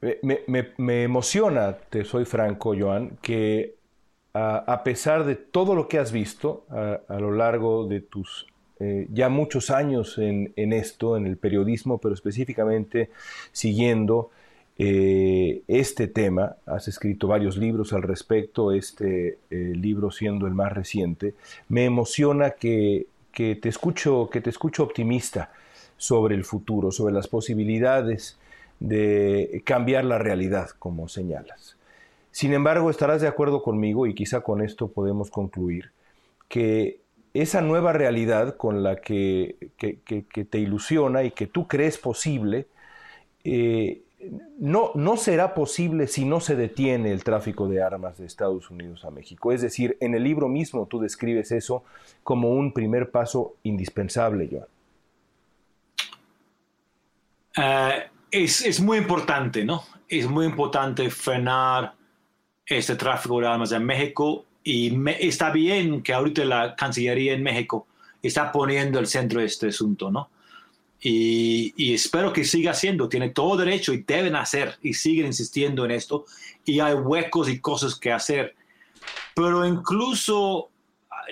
Me, 0.00 1.02
emociona, 1.02 1.72
te 1.72 2.04
soy 2.04 2.24
franco, 2.24 2.74
Joan, 2.78 3.18
que 3.20 3.74
a, 4.32 4.82
pesar 4.84 5.24
de 5.24 5.34
todo 5.34 5.74
lo 5.74 5.88
que 5.88 5.98
has 5.98 6.12
visto 6.12 6.66
a, 6.70 7.18
lo 7.18 7.32
largo 7.32 7.86
de 7.86 8.00
tus 8.00 8.46
eh, 8.78 9.08
ya 9.12 9.28
muchos 9.28 9.70
años 9.70 10.16
en, 10.18 10.52
esto, 10.72 11.16
en 11.16 11.26
el 11.26 11.36
periodismo, 11.36 11.98
pero 11.98 12.14
específicamente 12.14 13.10
siguiendo 13.50 14.30
eh, 14.78 15.62
este 15.66 16.06
tema, 16.06 16.56
has 16.64 16.86
escrito 16.86 17.26
varios 17.26 17.56
libros 17.56 17.92
al 17.92 18.02
respecto, 18.02 18.72
este 18.72 19.38
eh, 19.50 19.56
libro 19.74 20.10
siendo 20.10 20.46
el 20.46 20.54
más 20.54 20.72
reciente, 20.72 21.34
me 21.68 21.84
emociona 21.84 22.50
que, 22.52 23.06
que, 23.32 23.56
te 23.56 23.68
escucho, 23.68 24.30
que 24.30 24.40
te 24.40 24.50
escucho 24.50 24.84
optimista 24.84 25.52
sobre 25.96 26.36
el 26.36 26.44
futuro, 26.44 26.92
sobre 26.92 27.12
las 27.12 27.26
posibilidades 27.26 28.38
de 28.78 29.62
cambiar 29.64 30.04
la 30.04 30.18
realidad, 30.18 30.70
como 30.78 31.08
señalas. 31.08 31.76
Sin 32.30 32.52
embargo, 32.52 32.88
estarás 32.88 33.20
de 33.20 33.26
acuerdo 33.26 33.62
conmigo, 33.62 34.06
y 34.06 34.14
quizá 34.14 34.42
con 34.42 34.62
esto 34.62 34.86
podemos 34.86 35.28
concluir, 35.30 35.90
que 36.48 37.00
esa 37.34 37.60
nueva 37.60 37.92
realidad 37.92 38.56
con 38.56 38.84
la 38.84 38.96
que, 38.96 39.56
te 39.76 40.58
ilusiona 40.58 41.24
y 41.24 41.32
que 41.32 41.48
tú 41.48 41.66
crees 41.66 41.98
posible, 41.98 42.68
eh, 43.42 44.02
no, 44.58 44.90
no 44.94 45.16
será 45.16 45.54
posible 45.54 46.06
si 46.06 46.24
no 46.24 46.40
se 46.40 46.56
detiene 46.56 47.12
el 47.12 47.22
tráfico 47.22 47.68
de 47.68 47.82
armas 47.82 48.18
de 48.18 48.26
Estados 48.26 48.70
Unidos 48.70 49.04
a 49.04 49.10
México. 49.10 49.52
Es 49.52 49.62
decir, 49.62 49.96
en 50.00 50.14
el 50.14 50.24
libro 50.24 50.48
mismo 50.48 50.86
tú 50.86 50.98
describes 50.98 51.52
eso 51.52 51.84
como 52.24 52.50
un 52.50 52.72
primer 52.72 53.10
paso 53.10 53.56
indispensable, 53.62 54.48
Joan. 54.50 54.66
Eh, 57.56 58.10
es, 58.30 58.80
muy 58.80 58.98
importante, 58.98 59.64
¿no? 59.64 59.82
Es 60.08 60.28
muy 60.28 60.46
importante 60.46 61.10
frenar 61.10 61.94
este 62.66 62.96
tráfico 62.96 63.40
de 63.40 63.46
armas 63.46 63.72
en 63.72 63.84
México 63.84 64.44
y 64.62 64.92
está 65.20 65.50
bien 65.50 66.02
que 66.02 66.12
ahorita 66.12 66.44
la 66.44 66.76
Cancillería 66.76 67.32
en 67.32 67.42
México 67.42 67.86
está 68.22 68.52
poniendo 68.52 68.98
el 68.98 69.06
centro 69.06 69.40
de 69.40 69.46
este 69.46 69.68
asunto, 69.68 70.10
¿no? 70.10 70.28
Y, 71.00 71.94
espero 71.94 72.32
que 72.32 72.44
siga 72.44 72.74
siendo, 72.74 73.08
tiene 73.08 73.30
todo 73.30 73.56
derecho 73.56 73.92
y 73.92 74.02
deben 74.02 74.34
hacer 74.34 74.78
y 74.82 74.94
siguen 74.94 75.26
insistiendo 75.26 75.84
en 75.84 75.92
esto 75.92 76.24
y 76.64 76.80
hay 76.80 76.94
huecos 76.94 77.48
y 77.48 77.60
cosas 77.60 77.94
que 77.94 78.12
hacer. 78.12 78.56
Pero 79.34 79.64
incluso 79.64 80.70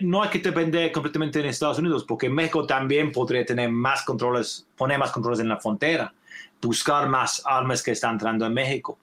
no 0.01 0.23
hay 0.23 0.31
que 0.31 0.39
depender 0.39 0.93
completamente 0.93 1.41
en 1.41 1.47
Estados 1.47 1.79
Unidos 1.79 2.05
porque 2.07 2.29
México 2.29 2.67
también 2.67 3.11
podría 3.11 3.45
tener 3.45 3.71
más 3.71 4.03
controles, 4.03 4.67
poner 4.77 4.99
más 4.99 5.11
controles 5.11 5.41
en 5.41 5.49
la 5.49 5.59
frontera 5.59 6.15
buscar 6.61 7.09
más 7.09 7.43
armas 7.45 7.83
que 7.83 7.93
están 7.93 8.13
entrando 8.13 8.47
en 8.47 8.55
México. 8.55 8.99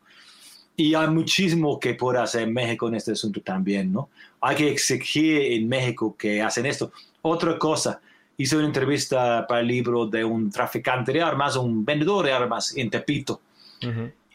Y 0.76 0.96
hay 0.96 1.08
muchísimo 1.08 1.80
que 1.80 1.94
puede 1.94 2.20
hacer 2.20 2.48
México 2.48 2.88
en 2.88 2.96
este 2.96 3.12
asunto 3.12 3.42
también, 3.42 3.92
¿no? 3.92 4.10
Hay 4.42 4.56
que 4.56 4.72
exigir 4.72 5.54
en 5.54 5.68
México 5.68 6.16
que 6.18 6.42
hacen 6.42 6.66
esto. 6.66 6.92
Otra 7.22 7.60
cosa, 7.60 8.02
hice 8.38 8.58
una 8.58 8.68
entrevista 8.68 9.46
para 9.48 9.62
el 9.62 9.68
libro 9.68 10.08
de 10.08 10.24
un 10.24 10.50
traficante 10.50 11.12
de 11.12 11.22
armas, 11.22 11.56
un 11.56 11.86
vendedor 11.86 12.26
de 12.26 12.34
armas 12.34 12.76
en 12.76 12.90
Tepito. 12.90 13.42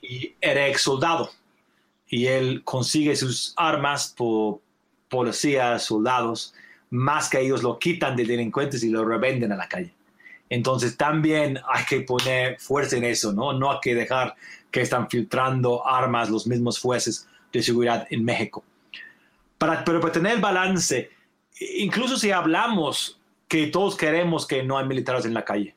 Y 0.02 0.34
era 0.40 0.68
ex 0.68 0.82
soldado. 0.82 1.30
Y 2.06 2.26
él 2.26 2.62
consigue 2.64 3.16
sus 3.16 3.54
armas 3.56 4.14
por 4.16 4.60
policías, 5.08 5.84
soldados, 5.84 6.54
más 6.90 7.28
que 7.28 7.40
ellos 7.40 7.62
lo 7.62 7.78
quitan 7.78 8.16
de 8.16 8.24
delincuentes 8.24 8.82
y 8.82 8.90
lo 8.90 9.04
revenden 9.04 9.52
a 9.52 9.56
la 9.56 9.68
calle. 9.68 9.94
Entonces 10.50 10.96
también 10.96 11.58
hay 11.68 11.84
que 11.84 12.00
poner 12.00 12.58
fuerza 12.58 12.96
en 12.96 13.04
eso, 13.04 13.32
¿no? 13.32 13.52
No 13.52 13.70
hay 13.72 13.78
que 13.82 13.94
dejar 13.94 14.34
que 14.70 14.80
están 14.80 15.08
filtrando 15.08 15.86
armas 15.86 16.30
los 16.30 16.46
mismos 16.46 16.78
jueces 16.78 17.28
de 17.52 17.62
seguridad 17.62 18.06
en 18.10 18.24
México. 18.24 18.64
Para, 19.58 19.84
pero 19.84 20.00
para 20.00 20.12
tener 20.12 20.40
balance, 20.40 21.10
incluso 21.58 22.16
si 22.16 22.30
hablamos 22.30 23.17
que 23.48 23.66
todos 23.66 23.96
queremos 23.96 24.46
que 24.46 24.62
no 24.62 24.78
hay 24.78 24.86
militares 24.86 25.24
en 25.24 25.34
la 25.34 25.44
calle, 25.44 25.74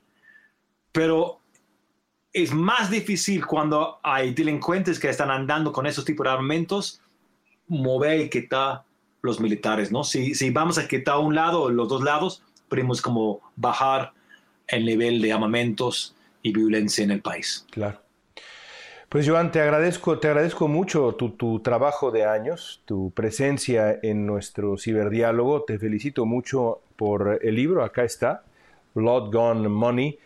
pero 0.92 1.40
es 2.34 2.54
más 2.54 2.90
difícil 2.90 3.46
cuando 3.46 4.00
hay 4.04 4.34
delincuentes 4.34 5.00
que 5.00 5.10
están 5.10 5.32
andando 5.32 5.72
con 5.72 5.86
esos 5.86 6.06
tipos 6.06 6.26
de 6.26 6.32
armamentos, 6.32 7.02
mover 7.68 8.22
y 8.22 8.30
quitar 8.30 8.84
los 9.22 9.40
militares, 9.40 9.92
¿no? 9.92 10.04
Si, 10.04 10.34
si 10.36 10.50
vamos 10.50 10.78
a 10.78 10.88
quitar 10.88 11.18
un 11.18 11.36
lado 11.36 11.64
o 11.64 11.70
los 11.70 11.88
dos 11.88 12.04
lados, 12.04 12.44
podemos 12.68 13.02
como 13.02 13.42
bajar 13.56 14.14
el 14.68 14.86
nivel 14.86 15.22
de 15.22 15.34
armamentos 15.34 16.16
y 16.42 16.54
violencia 16.54 17.04
en 17.04 17.12
el 17.12 17.22
país. 17.22 17.66
Claro. 17.72 18.02
Pues 19.12 19.28
Joan, 19.28 19.52
te 19.52 19.60
agradezco, 19.60 20.20
te 20.20 20.30
agradezco 20.30 20.70
mucho 20.70 21.16
tu, 21.16 21.32
tu, 21.32 21.60
trabajo 21.60 22.12
de 22.12 22.24
años, 22.24 22.82
tu 22.86 23.12
presencia 23.12 24.00
en 24.02 24.26
nuestro 24.26 24.78
ciberdiálogo. 24.78 25.64
Te 25.64 25.78
felicito 25.78 26.26
mucho 26.26 26.80
por 26.96 27.38
el 27.42 27.56
libro, 27.56 27.84
acá 27.84 28.06
está, 28.06 28.46
Blood 28.94 29.34
Gone 29.34 29.68
Money. 29.68 30.18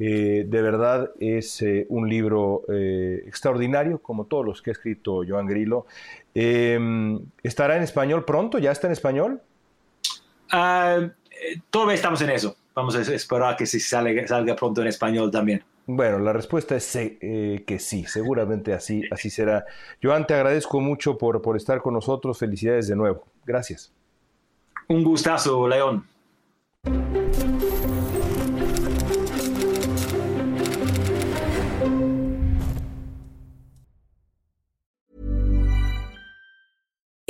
Eh, 0.00 0.44
de 0.48 0.60
verdad 0.60 1.12
es 1.20 1.62
eh, 1.62 1.86
un 1.88 2.08
libro 2.08 2.62
eh, 2.68 3.22
extraordinario, 3.28 3.98
como 3.98 4.24
todos 4.24 4.44
los 4.44 4.60
que 4.60 4.70
ha 4.70 4.72
escrito 4.72 5.22
Joan 5.24 5.46
Grillo. 5.46 5.86
Em, 6.34 7.20
¿Estará 7.44 7.76
en 7.76 7.84
español 7.84 8.24
pronto? 8.24 8.58
¿Ya 8.58 8.72
está 8.72 8.88
en 8.88 8.92
español? 8.94 9.40
Uh, 10.52 11.10
todavía 11.70 11.94
estamos 11.94 12.20
en 12.22 12.30
eso 12.30 12.56
vamos 12.74 12.96
a 12.96 13.00
esperar 13.00 13.56
que 13.56 13.66
salga, 13.66 14.26
salga 14.26 14.56
pronto 14.56 14.80
en 14.80 14.88
español 14.88 15.30
también. 15.30 15.62
Bueno, 15.86 16.18
la 16.20 16.32
respuesta 16.32 16.76
es 16.76 16.94
eh, 16.94 17.64
que 17.66 17.78
sí, 17.78 18.04
seguramente 18.04 18.72
así, 18.72 19.02
así 19.10 19.30
será. 19.30 19.64
Joan, 20.02 20.26
te 20.26 20.34
agradezco 20.34 20.80
mucho 20.80 21.18
por, 21.18 21.42
por 21.42 21.56
estar 21.56 21.82
con 21.82 21.94
nosotros. 21.94 22.38
Felicidades 22.38 22.86
de 22.88 22.96
nuevo. 22.96 23.26
Gracias. 23.44 23.92
Un 24.88 25.02
gustazo, 25.02 25.66
León. 25.66 26.06